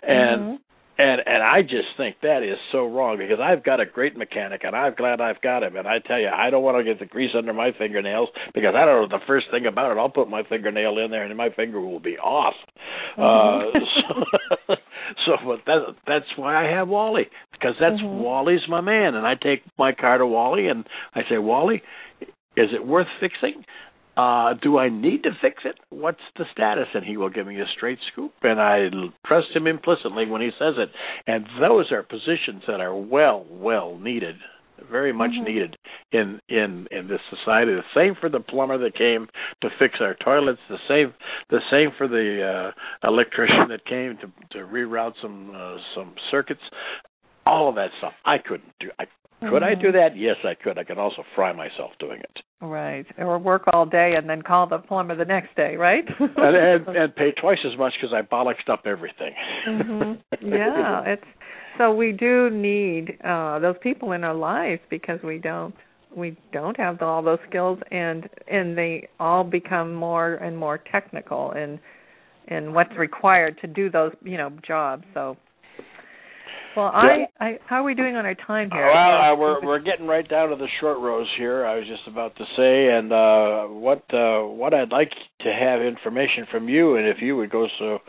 and 0.03 0.41
mm-hmm. 0.41 0.55
And 1.01 1.21
and 1.25 1.41
I 1.41 1.61
just 1.63 1.97
think 1.97 2.17
that 2.21 2.43
is 2.43 2.59
so 2.71 2.85
wrong 2.85 3.17
because 3.17 3.39
I've 3.41 3.63
got 3.63 3.79
a 3.79 3.85
great 3.85 4.15
mechanic 4.15 4.61
and 4.63 4.75
I'm 4.75 4.93
glad 4.93 5.19
I've 5.19 5.41
got 5.41 5.63
him 5.63 5.75
and 5.75 5.87
I 5.87 5.97
tell 5.99 6.19
you 6.19 6.27
I 6.27 6.49
don't 6.51 6.63
want 6.63 6.77
to 6.77 6.83
get 6.83 6.99
the 6.99 7.07
grease 7.07 7.31
under 7.35 7.53
my 7.53 7.71
fingernails 7.77 8.29
because 8.53 8.75
I 8.75 8.85
don't 8.85 9.09
know 9.09 9.17
the 9.17 9.25
first 9.25 9.47
thing 9.49 9.65
about 9.65 9.91
it. 9.91 9.97
I'll 9.97 10.09
put 10.09 10.29
my 10.29 10.43
fingernail 10.47 10.99
in 11.03 11.09
there 11.09 11.23
and 11.25 11.35
my 11.35 11.49
finger 11.49 11.81
will 11.81 11.99
be 11.99 12.17
off. 12.17 12.53
Mm-hmm. 13.17 13.77
Uh, 13.77 13.79
so, 14.67 14.75
so 15.25 15.31
but 15.43 15.65
that 15.65 15.95
that's 16.05 16.37
why 16.37 16.67
I 16.67 16.71
have 16.77 16.87
Wally 16.87 17.27
because 17.51 17.75
that's 17.79 17.99
mm-hmm. 18.01 18.21
Wally's 18.21 18.67
my 18.69 18.81
man 18.81 19.15
and 19.15 19.25
I 19.25 19.33
take 19.33 19.63
my 19.79 19.93
car 19.93 20.19
to 20.19 20.27
Wally 20.27 20.67
and 20.67 20.85
I 21.15 21.21
say 21.29 21.39
Wally, 21.39 21.81
is 22.55 22.69
it 22.73 22.85
worth 22.85 23.07
fixing? 23.19 23.63
Uh, 24.17 24.53
do 24.61 24.77
I 24.77 24.89
need 24.89 25.23
to 25.23 25.31
fix 25.41 25.63
it? 25.63 25.75
What's 25.89 26.19
the 26.37 26.43
status? 26.51 26.87
And 26.93 27.05
he 27.05 27.15
will 27.15 27.29
give 27.29 27.47
me 27.47 27.59
a 27.61 27.65
straight 27.75 27.99
scoop, 28.11 28.33
and 28.43 28.59
I 28.59 28.89
trust 29.25 29.47
him 29.55 29.67
implicitly 29.67 30.25
when 30.25 30.41
he 30.41 30.49
says 30.59 30.75
it. 30.77 30.89
And 31.27 31.45
those 31.61 31.91
are 31.91 32.03
positions 32.03 32.63
that 32.67 32.81
are 32.81 32.95
well, 32.95 33.45
well 33.49 33.97
needed, 33.97 34.35
very 34.91 35.13
much 35.13 35.31
mm-hmm. 35.31 35.45
needed 35.45 35.77
in 36.11 36.39
in 36.49 36.87
in 36.91 37.07
this 37.07 37.21
society. 37.29 37.71
The 37.71 37.83
same 37.95 38.15
for 38.19 38.29
the 38.29 38.39
plumber 38.41 38.77
that 38.79 38.97
came 38.97 39.27
to 39.61 39.69
fix 39.79 39.95
our 40.01 40.15
toilets. 40.15 40.59
The 40.69 40.77
same 40.89 41.13
the 41.49 41.61
same 41.71 41.91
for 41.97 42.07
the 42.07 42.71
uh, 43.03 43.07
electrician 43.07 43.69
that 43.69 43.85
came 43.85 44.17
to 44.17 44.57
to 44.57 44.65
reroute 44.65 45.13
some 45.21 45.51
uh, 45.55 45.77
some 45.95 46.15
circuits. 46.29 46.61
All 47.45 47.69
of 47.69 47.75
that 47.75 47.89
stuff 47.99 48.13
I 48.25 48.37
couldn't 48.37 48.73
do. 48.79 48.89
I 48.99 49.05
could 49.49 49.63
I 49.63 49.73
Mm-hmm. 49.73 49.81
do 49.81 49.91
that? 49.93 50.09
Yes, 50.15 50.35
I 50.43 50.53
could. 50.61 50.77
I 50.77 50.83
could 50.83 50.97
also 50.97 51.23
fry 51.35 51.51
myself 51.53 51.91
doing 51.99 52.19
it. 52.19 52.37
Right, 52.63 53.07
or 53.17 53.39
work 53.39 53.63
all 53.73 53.87
day 53.87 54.13
and 54.15 54.29
then 54.29 54.43
call 54.43 54.67
the 54.67 54.77
plumber 54.77 55.15
the 55.15 55.25
next 55.25 55.55
day, 55.55 55.75
right? 55.77 56.03
and, 56.19 56.55
and 56.55 56.87
and 56.95 57.15
pay 57.15 57.31
twice 57.31 57.57
as 57.65 57.75
much 57.77 57.93
because 57.99 58.13
I 58.13 58.21
bollocksed 58.21 58.69
up 58.71 58.83
everything. 58.85 59.33
hmm 59.65 60.13
Yeah, 60.47 61.01
it's 61.05 61.23
so 61.79 61.91
we 61.93 62.11
do 62.11 62.49
need 62.51 63.17
uh 63.23 63.57
those 63.59 63.77
people 63.81 64.11
in 64.11 64.23
our 64.23 64.35
lives 64.35 64.81
because 64.91 65.19
we 65.23 65.39
don't 65.39 65.73
we 66.15 66.37
don't 66.51 66.77
have 66.77 67.01
all 67.01 67.23
those 67.23 67.39
skills 67.49 67.79
and 67.89 68.29
and 68.47 68.77
they 68.77 69.07
all 69.19 69.43
become 69.43 69.93
more 69.95 70.35
and 70.35 70.55
more 70.55 70.77
technical 70.91 71.51
in 71.53 71.79
in 72.47 72.73
what's 72.73 72.95
required 72.97 73.57
to 73.61 73.67
do 73.67 73.89
those 73.89 74.11
you 74.23 74.37
know 74.37 74.51
jobs. 74.67 75.03
So 75.15 75.35
well, 76.75 76.91
I, 76.93 77.25
I 77.39 77.59
how 77.65 77.77
are 77.77 77.83
we 77.83 77.95
doing 77.95 78.15
on 78.15 78.25
our 78.25 78.35
time 78.35 78.69
here? 78.71 78.85
Well, 78.85 79.33
uh, 79.33 79.35
we're 79.35 79.65
we're 79.65 79.79
getting 79.79 80.07
right 80.07 80.27
down 80.27 80.49
to 80.49 80.55
the 80.55 80.67
short 80.79 80.99
rows 80.99 81.27
here. 81.37 81.65
I 81.65 81.75
was 81.75 81.87
just 81.87 82.07
about 82.07 82.35
to 82.37 82.43
say, 82.57 82.87
and 82.95 83.11
uh, 83.11 83.73
what 83.73 84.03
uh, 84.13 84.47
what 84.47 84.73
I'd 84.73 84.91
like 84.91 85.11
to 85.41 85.53
have 85.53 85.81
information 85.81 86.45
from 86.51 86.69
you, 86.69 86.95
and 86.95 87.07
if 87.07 87.17
you 87.21 87.35
would 87.37 87.49
go 87.49 87.67
so 87.79 87.99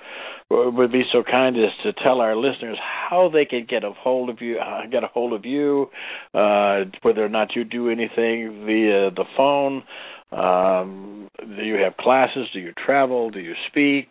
would 0.51 0.93
be 0.93 1.03
so 1.13 1.23
kind 1.23 1.57
as 1.57 1.71
to 1.83 1.93
tell 2.03 2.21
our 2.21 2.37
listeners 2.37 2.79
how 2.81 3.31
they 3.33 3.45
can 3.45 3.67
get 3.69 3.85
a 3.85 3.93
hold 3.93 4.29
of 4.29 4.41
you, 4.41 4.59
uh, 4.59 4.87
get 4.91 5.03
a 5.03 5.09
hold 5.09 5.33
of 5.33 5.45
you, 5.45 5.87
uh, 6.35 6.81
whether 7.03 7.25
or 7.25 7.29
not 7.29 7.57
you 7.57 7.65
do 7.65 7.89
anything 7.89 8.65
via 8.67 9.11
the 9.11 9.25
phone. 9.37 9.83
Um, 10.31 11.29
do 11.39 11.63
you 11.63 11.77
have 11.77 11.97
classes? 11.97 12.49
Do 12.53 12.61
you 12.61 12.73
travel? 12.85 13.31
Do 13.31 13.41
you 13.41 13.55
speak? 13.69 14.09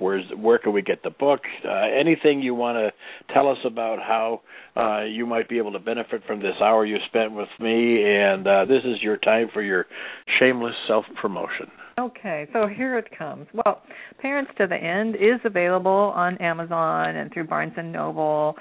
Where's 0.00 0.24
where 0.36 0.58
can 0.58 0.72
we 0.72 0.82
get 0.82 1.02
the 1.02 1.10
book? 1.10 1.40
Uh, 1.64 1.70
anything 1.98 2.40
you 2.40 2.54
want 2.54 2.76
to 2.76 3.34
tell 3.34 3.48
us 3.48 3.58
about 3.64 3.98
how 3.98 4.40
uh, 4.76 5.04
you 5.04 5.26
might 5.26 5.48
be 5.48 5.58
able 5.58 5.72
to 5.72 5.78
benefit 5.78 6.22
from 6.26 6.40
this 6.40 6.54
hour 6.60 6.84
you 6.84 6.96
spent 7.08 7.32
with 7.32 7.48
me, 7.58 8.02
and 8.02 8.46
uh, 8.46 8.64
this 8.64 8.82
is 8.84 9.02
your 9.02 9.16
time 9.18 9.48
for 9.52 9.62
your 9.62 9.86
shameless 10.38 10.74
self 10.88 11.04
promotion. 11.20 11.70
Okay, 11.98 12.48
so 12.54 12.66
here 12.66 12.96
it 12.96 13.08
comes. 13.16 13.46
Well, 13.52 13.82
Parents 14.20 14.50
to 14.56 14.66
the 14.66 14.76
End 14.76 15.16
is 15.16 15.40
available 15.44 15.90
on 15.90 16.38
Amazon 16.38 17.16
and 17.16 17.30
through 17.32 17.46
Barnes 17.46 17.74
and 17.76 17.92
Noble. 17.92 18.56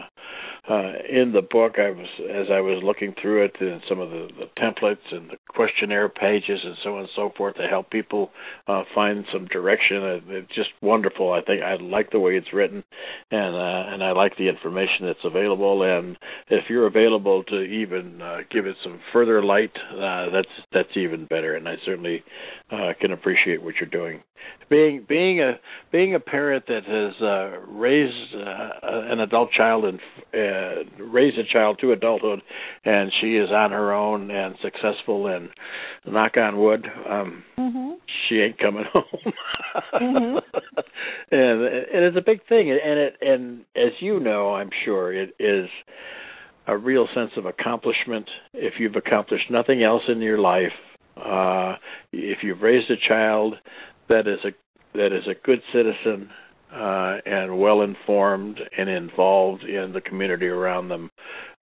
uh, 0.68 0.92
in 1.08 1.32
the 1.32 1.40
book, 1.40 1.78
I 1.78 1.90
was 1.90 2.06
as 2.30 2.46
I 2.52 2.60
was 2.60 2.82
looking 2.84 3.14
through 3.20 3.44
it 3.44 3.56
and 3.60 3.80
some 3.88 4.00
of 4.00 4.10
the, 4.10 4.28
the 4.38 4.60
templates 4.60 4.96
and 5.10 5.30
the 5.30 5.36
questionnaire 5.48 6.08
pages 6.08 6.60
and 6.62 6.76
so 6.84 6.94
on 6.94 7.00
and 7.00 7.08
so 7.16 7.32
forth 7.36 7.56
to 7.56 7.66
help 7.66 7.90
people 7.90 8.30
uh, 8.66 8.82
find 8.94 9.24
some 9.32 9.46
direction. 9.46 9.96
Uh, 10.02 10.20
it's 10.28 10.54
just 10.54 10.68
wonderful. 10.82 11.32
I 11.32 11.40
think 11.40 11.62
I 11.62 11.76
like 11.76 12.10
the 12.10 12.20
way 12.20 12.32
it's 12.36 12.52
written, 12.52 12.84
and 13.30 13.54
uh, 13.56 13.92
and 13.94 14.04
I 14.04 14.12
like 14.12 14.36
the 14.36 14.48
information 14.48 15.06
that's 15.06 15.24
available. 15.24 15.82
And 15.82 16.18
if 16.50 16.64
you're 16.68 16.86
available 16.86 17.44
to 17.44 17.62
even 17.62 18.20
uh, 18.20 18.38
give 18.50 18.66
it 18.66 18.76
some 18.84 19.00
further 19.12 19.42
light, 19.42 19.72
uh, 19.92 20.30
that's 20.30 20.48
that's 20.72 20.96
even 20.96 21.26
better. 21.26 21.56
And 21.56 21.66
I 21.66 21.76
certainly 21.86 22.22
uh, 22.70 22.92
can 23.00 23.12
appreciate 23.12 23.62
what 23.62 23.74
you're 23.80 23.88
doing. 23.88 24.22
Being 24.70 25.06
being 25.08 25.40
a 25.40 25.52
being 25.90 26.14
a 26.14 26.20
parent 26.20 26.66
that 26.66 26.84
has 26.84 27.22
uh, 27.22 27.70
raised 27.70 28.34
uh, 28.34 28.70
an 28.82 29.20
adult 29.20 29.50
child 29.52 29.84
and 29.86 29.98
uh, 30.34 31.04
raised 31.04 31.38
a 31.38 31.44
child 31.50 31.78
to 31.80 31.92
adulthood, 31.92 32.42
and 32.84 33.10
she 33.20 33.36
is 33.36 33.50
on 33.50 33.70
her 33.70 33.92
own 33.94 34.30
and 34.30 34.56
successful. 34.62 35.26
And 35.26 35.48
knock 36.06 36.36
on 36.36 36.58
wood, 36.58 36.86
um, 37.08 37.44
mm-hmm. 37.58 37.90
she 38.28 38.36
ain't 38.36 38.58
coming 38.58 38.84
home. 38.92 39.32
mm-hmm. 39.94 40.38
and 41.30 41.62
and 41.62 42.04
it's 42.04 42.16
a 42.16 42.24
big 42.24 42.46
thing. 42.46 42.70
And 42.70 42.98
it 42.98 43.16
and 43.22 43.60
as 43.74 43.92
you 44.00 44.20
know, 44.20 44.54
I'm 44.54 44.70
sure 44.84 45.14
it 45.14 45.34
is 45.38 45.68
a 46.66 46.76
real 46.76 47.08
sense 47.14 47.30
of 47.38 47.46
accomplishment 47.46 48.28
if 48.52 48.74
you've 48.78 48.96
accomplished 48.96 49.50
nothing 49.50 49.82
else 49.82 50.02
in 50.08 50.20
your 50.20 50.38
life 50.38 50.72
uh, 51.24 51.74
if 52.12 52.38
you've 52.42 52.62
raised 52.62 52.90
a 52.90 53.08
child 53.08 53.54
that 54.08 54.26
is 54.26 54.38
a 54.44 54.50
that 54.96 55.12
is 55.12 55.26
a 55.26 55.34
good 55.44 55.60
citizen 55.72 56.30
uh, 56.72 57.16
and 57.24 57.58
well 57.58 57.82
informed 57.82 58.60
and 58.76 58.88
involved 58.88 59.64
in 59.64 59.92
the 59.92 60.00
community 60.00 60.46
around 60.46 60.88
them, 60.88 61.10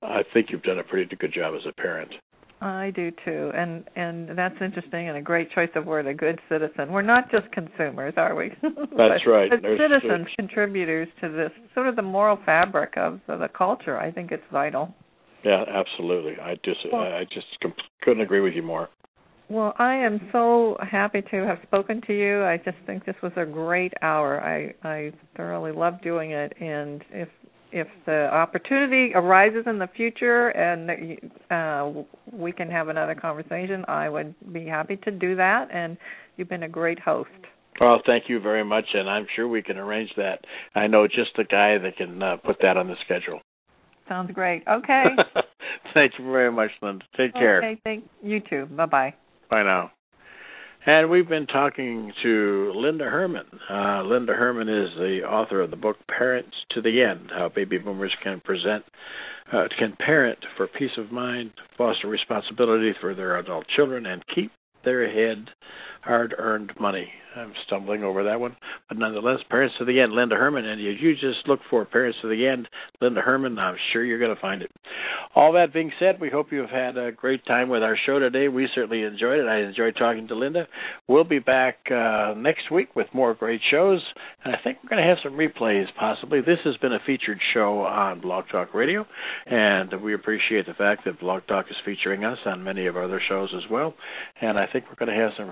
I 0.02 0.22
think 0.32 0.48
you've 0.50 0.62
done 0.62 0.78
a 0.78 0.84
pretty 0.84 1.14
good 1.16 1.32
job 1.32 1.54
as 1.54 1.66
a 1.68 1.80
parent. 1.80 2.12
I 2.60 2.90
do 2.94 3.10
too, 3.24 3.52
and 3.54 3.84
and 3.96 4.30
that's 4.36 4.54
interesting 4.62 5.08
and 5.08 5.18
a 5.18 5.22
great 5.22 5.50
choice 5.52 5.68
of 5.74 5.84
word, 5.84 6.06
a 6.06 6.14
good 6.14 6.40
citizen. 6.48 6.90
We're 6.90 7.02
not 7.02 7.30
just 7.30 7.50
consumers, 7.52 8.14
are 8.16 8.34
we? 8.34 8.50
That's 8.62 9.26
right. 9.26 9.50
But 9.50 9.60
citizens, 9.62 10.26
contributors 10.38 11.06
to 11.20 11.28
this 11.28 11.50
sort 11.74 11.86
of 11.86 11.96
the 11.96 12.02
moral 12.02 12.38
fabric 12.46 12.94
of 12.96 13.20
the 13.28 13.48
culture. 13.56 13.98
I 13.98 14.10
think 14.10 14.32
it's 14.32 14.42
vital. 14.50 14.94
Yeah, 15.44 15.64
absolutely. 15.68 16.32
I 16.42 16.54
just 16.64 16.80
well, 16.90 17.02
I 17.02 17.24
just 17.24 17.46
couldn't 18.02 18.22
agree 18.22 18.40
with 18.40 18.54
you 18.54 18.62
more. 18.62 18.88
Well, 19.48 19.74
I 19.78 19.94
am 19.94 20.20
so 20.32 20.76
happy 20.80 21.22
to 21.30 21.46
have 21.46 21.58
spoken 21.62 22.00
to 22.08 22.12
you. 22.12 22.42
I 22.44 22.56
just 22.56 22.78
think 22.84 23.04
this 23.04 23.14
was 23.22 23.32
a 23.36 23.44
great 23.44 23.92
hour. 24.02 24.40
I 24.40 24.74
I 24.86 25.12
thoroughly 25.36 25.70
love 25.72 26.02
doing 26.02 26.32
it, 26.32 26.52
and 26.60 27.04
if 27.12 27.28
if 27.70 27.86
the 28.06 28.28
opportunity 28.32 29.12
arises 29.14 29.64
in 29.66 29.78
the 29.78 29.88
future 29.96 30.48
and 30.48 31.18
uh, 31.50 32.02
we 32.32 32.50
can 32.52 32.70
have 32.70 32.88
another 32.88 33.14
conversation, 33.14 33.84
I 33.86 34.08
would 34.08 34.34
be 34.52 34.66
happy 34.66 34.96
to 35.04 35.10
do 35.10 35.36
that. 35.36 35.68
And 35.72 35.96
you've 36.36 36.48
been 36.48 36.62
a 36.62 36.68
great 36.68 36.98
host. 36.98 37.30
Well, 37.80 38.00
thank 38.06 38.24
you 38.28 38.40
very 38.40 38.64
much, 38.64 38.86
and 38.94 39.08
I'm 39.08 39.26
sure 39.36 39.46
we 39.46 39.62
can 39.62 39.76
arrange 39.76 40.10
that. 40.16 40.40
I 40.74 40.86
know 40.86 41.06
just 41.06 41.30
the 41.36 41.44
guy 41.44 41.76
that 41.76 41.96
can 41.98 42.22
uh, 42.22 42.36
put 42.38 42.56
that 42.62 42.76
on 42.76 42.88
the 42.88 42.94
schedule. 43.04 43.40
Sounds 44.08 44.30
great. 44.32 44.62
Okay. 44.66 45.04
thank 45.94 46.12
you 46.18 46.24
very 46.24 46.50
much, 46.50 46.70
Linda. 46.80 47.04
Take 47.16 47.34
care. 47.34 47.58
Okay, 47.58 47.80
thank 47.84 48.04
you 48.22 48.40
too. 48.40 48.66
Bye 48.66 48.86
bye 48.86 49.14
by 49.48 49.62
now. 49.62 49.92
And 50.88 51.10
we've 51.10 51.28
been 51.28 51.48
talking 51.48 52.12
to 52.22 52.72
Linda 52.76 53.04
Herman. 53.04 53.46
Uh, 53.68 54.02
Linda 54.04 54.34
Herman 54.34 54.68
is 54.68 54.90
the 54.96 55.22
author 55.28 55.60
of 55.60 55.70
the 55.70 55.76
book 55.76 55.96
Parents 56.06 56.54
to 56.70 56.80
the 56.80 57.02
End 57.02 57.30
How 57.36 57.48
Baby 57.48 57.78
Boomers 57.78 58.14
Can 58.22 58.40
Present, 58.40 58.84
uh, 59.52 59.64
can 59.76 59.96
Parent 59.98 60.38
for 60.56 60.68
Peace 60.68 60.96
of 60.96 61.10
Mind, 61.10 61.50
Foster 61.76 62.06
Responsibility 62.06 62.92
for 63.00 63.16
Their 63.16 63.36
Adult 63.36 63.66
Children, 63.74 64.06
and 64.06 64.22
Keep 64.32 64.52
Their 64.84 65.10
Head 65.10 65.48
hard 66.06 66.34
earned 66.38 66.72
money. 66.80 67.10
I'm 67.36 67.52
stumbling 67.66 68.02
over 68.02 68.24
that 68.24 68.40
one. 68.40 68.56
But 68.88 68.98
nonetheless, 68.98 69.40
Parents 69.50 69.74
to 69.78 69.84
the 69.84 70.00
End, 70.00 70.12
Linda 70.12 70.36
Herman. 70.36 70.64
And 70.64 70.80
if 70.80 71.00
you 71.00 71.14
just 71.14 71.46
look 71.46 71.60
for 71.68 71.84
Parents 71.84 72.18
to 72.22 72.28
the 72.28 72.46
End, 72.46 72.68
Linda 73.00 73.20
Herman, 73.20 73.58
I'm 73.58 73.76
sure 73.92 74.04
you're 74.04 74.18
going 74.18 74.34
to 74.34 74.40
find 74.40 74.62
it. 74.62 74.70
All 75.34 75.52
that 75.52 75.72
being 75.72 75.92
said, 75.98 76.18
we 76.18 76.30
hope 76.30 76.50
you've 76.50 76.70
had 76.70 76.96
a 76.96 77.12
great 77.12 77.44
time 77.44 77.68
with 77.68 77.82
our 77.82 77.96
show 78.06 78.18
today. 78.18 78.48
We 78.48 78.68
certainly 78.74 79.02
enjoyed 79.02 79.40
it. 79.40 79.46
I 79.46 79.60
enjoyed 79.60 79.96
talking 79.98 80.28
to 80.28 80.34
Linda. 80.34 80.66
We'll 81.08 81.24
be 81.24 81.38
back 81.38 81.76
uh, 81.90 82.32
next 82.36 82.70
week 82.72 82.96
with 82.96 83.06
more 83.12 83.34
great 83.34 83.60
shows. 83.70 84.00
And 84.44 84.54
I 84.54 84.58
think 84.64 84.78
we're 84.82 84.96
going 84.96 85.02
to 85.02 85.08
have 85.08 85.18
some 85.22 85.34
replays 85.34 85.86
possibly. 85.98 86.40
This 86.40 86.58
has 86.64 86.76
been 86.78 86.94
a 86.94 87.00
featured 87.04 87.40
show 87.52 87.80
on 87.80 88.20
Blog 88.22 88.46
Talk 88.50 88.72
Radio. 88.72 89.04
And 89.44 90.02
we 90.02 90.14
appreciate 90.14 90.66
the 90.66 90.74
fact 90.74 91.04
that 91.04 91.20
Blog 91.20 91.42
Talk 91.46 91.66
is 91.68 91.76
featuring 91.84 92.24
us 92.24 92.38
on 92.46 92.64
many 92.64 92.86
of 92.86 92.96
our 92.96 93.04
other 93.04 93.20
shows 93.28 93.52
as 93.54 93.70
well. 93.70 93.94
And 94.40 94.58
I 94.58 94.66
think 94.72 94.86
we're 94.88 95.06
going 95.06 95.14
to 95.14 95.22
have 95.22 95.32
some 95.36 95.50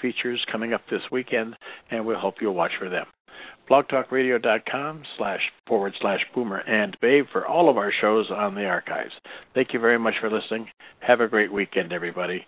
features 0.00 0.44
coming 0.50 0.72
up 0.72 0.82
this 0.90 1.02
weekend, 1.10 1.54
and 1.90 2.04
we'll 2.04 2.18
hope 2.18 2.36
you'll 2.40 2.54
watch 2.54 2.72
for 2.78 2.88
them. 2.88 3.06
blogtalkradio.com 3.70 5.02
slash 5.18 5.40
forward 5.66 5.92
slash 6.00 6.20
boomer 6.34 6.58
and 6.58 6.96
babe 7.00 7.24
for 7.32 7.46
all 7.46 7.68
of 7.68 7.76
our 7.76 7.92
shows 8.00 8.30
on 8.30 8.54
the 8.54 8.64
archives. 8.64 9.12
Thank 9.54 9.72
you 9.72 9.80
very 9.80 9.98
much 9.98 10.14
for 10.20 10.30
listening. 10.30 10.68
Have 11.00 11.20
a 11.20 11.28
great 11.28 11.52
weekend, 11.52 11.92
everybody. 11.92 12.46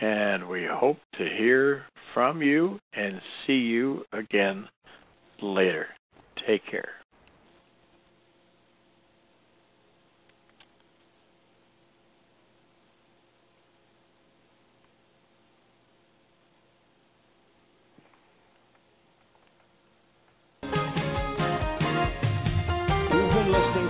And 0.00 0.48
we 0.48 0.66
hope 0.70 0.98
to 1.18 1.24
hear 1.24 1.84
from 2.12 2.42
you 2.42 2.78
and 2.94 3.20
see 3.46 3.52
you 3.52 4.04
again 4.12 4.66
later. 5.40 5.86
Take 6.46 6.62
care. 6.70 7.03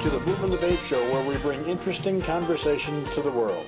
To 0.05 0.11
the 0.11 0.20
the 0.20 0.59
Babe 0.61 0.78
Show, 0.90 1.09
where 1.11 1.24
we 1.24 1.38
bring 1.38 1.66
interesting 1.66 2.20
conversations 2.26 3.09
to 3.16 3.22
the 3.22 3.30
world. 3.30 3.64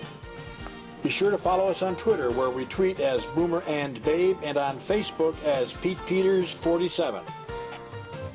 Be 1.03 1.09
sure 1.19 1.31
to 1.31 1.39
follow 1.39 1.71
us 1.71 1.79
on 1.81 1.97
Twitter, 2.05 2.31
where 2.31 2.51
we 2.51 2.67
tweet 2.77 3.01
as 3.01 3.21
Boomer 3.35 3.63
and 3.63 4.05
Babe, 4.05 4.37
and 4.45 4.59
on 4.59 4.83
Facebook 4.87 5.33
as 5.47 5.67
Pete 5.83 5.97
Peters 6.11 6.47
47. 6.63 7.25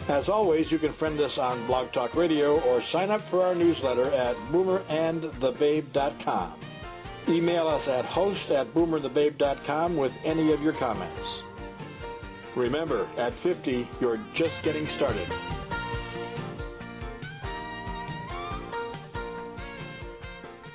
As 0.10 0.24
always, 0.34 0.66
you 0.72 0.80
can 0.80 0.96
friend 0.98 1.22
us 1.22 1.30
on 1.40 1.68
Blog 1.68 1.94
Talk 1.94 2.16
Radio 2.16 2.60
or 2.62 2.82
sign 2.92 3.12
up 3.12 3.22
for 3.30 3.46
our 3.46 3.54
newsletter 3.54 4.12
at 4.12 4.36
boomerandthebabe.com. 4.52 6.56
Email 7.30 7.68
us 7.68 7.88
at 7.88 8.06
host 8.06 8.50
at 8.50 8.74
boomerandthebabe.com 8.74 9.96
with 9.96 10.12
any 10.26 10.52
of 10.52 10.60
your 10.62 10.74
comments. 10.80 11.22
Remember, 12.58 13.06
at 13.20 13.32
50, 13.44 13.88
you're 14.02 14.18
just 14.40 14.56
getting 14.66 14.88
started. 14.98 15.30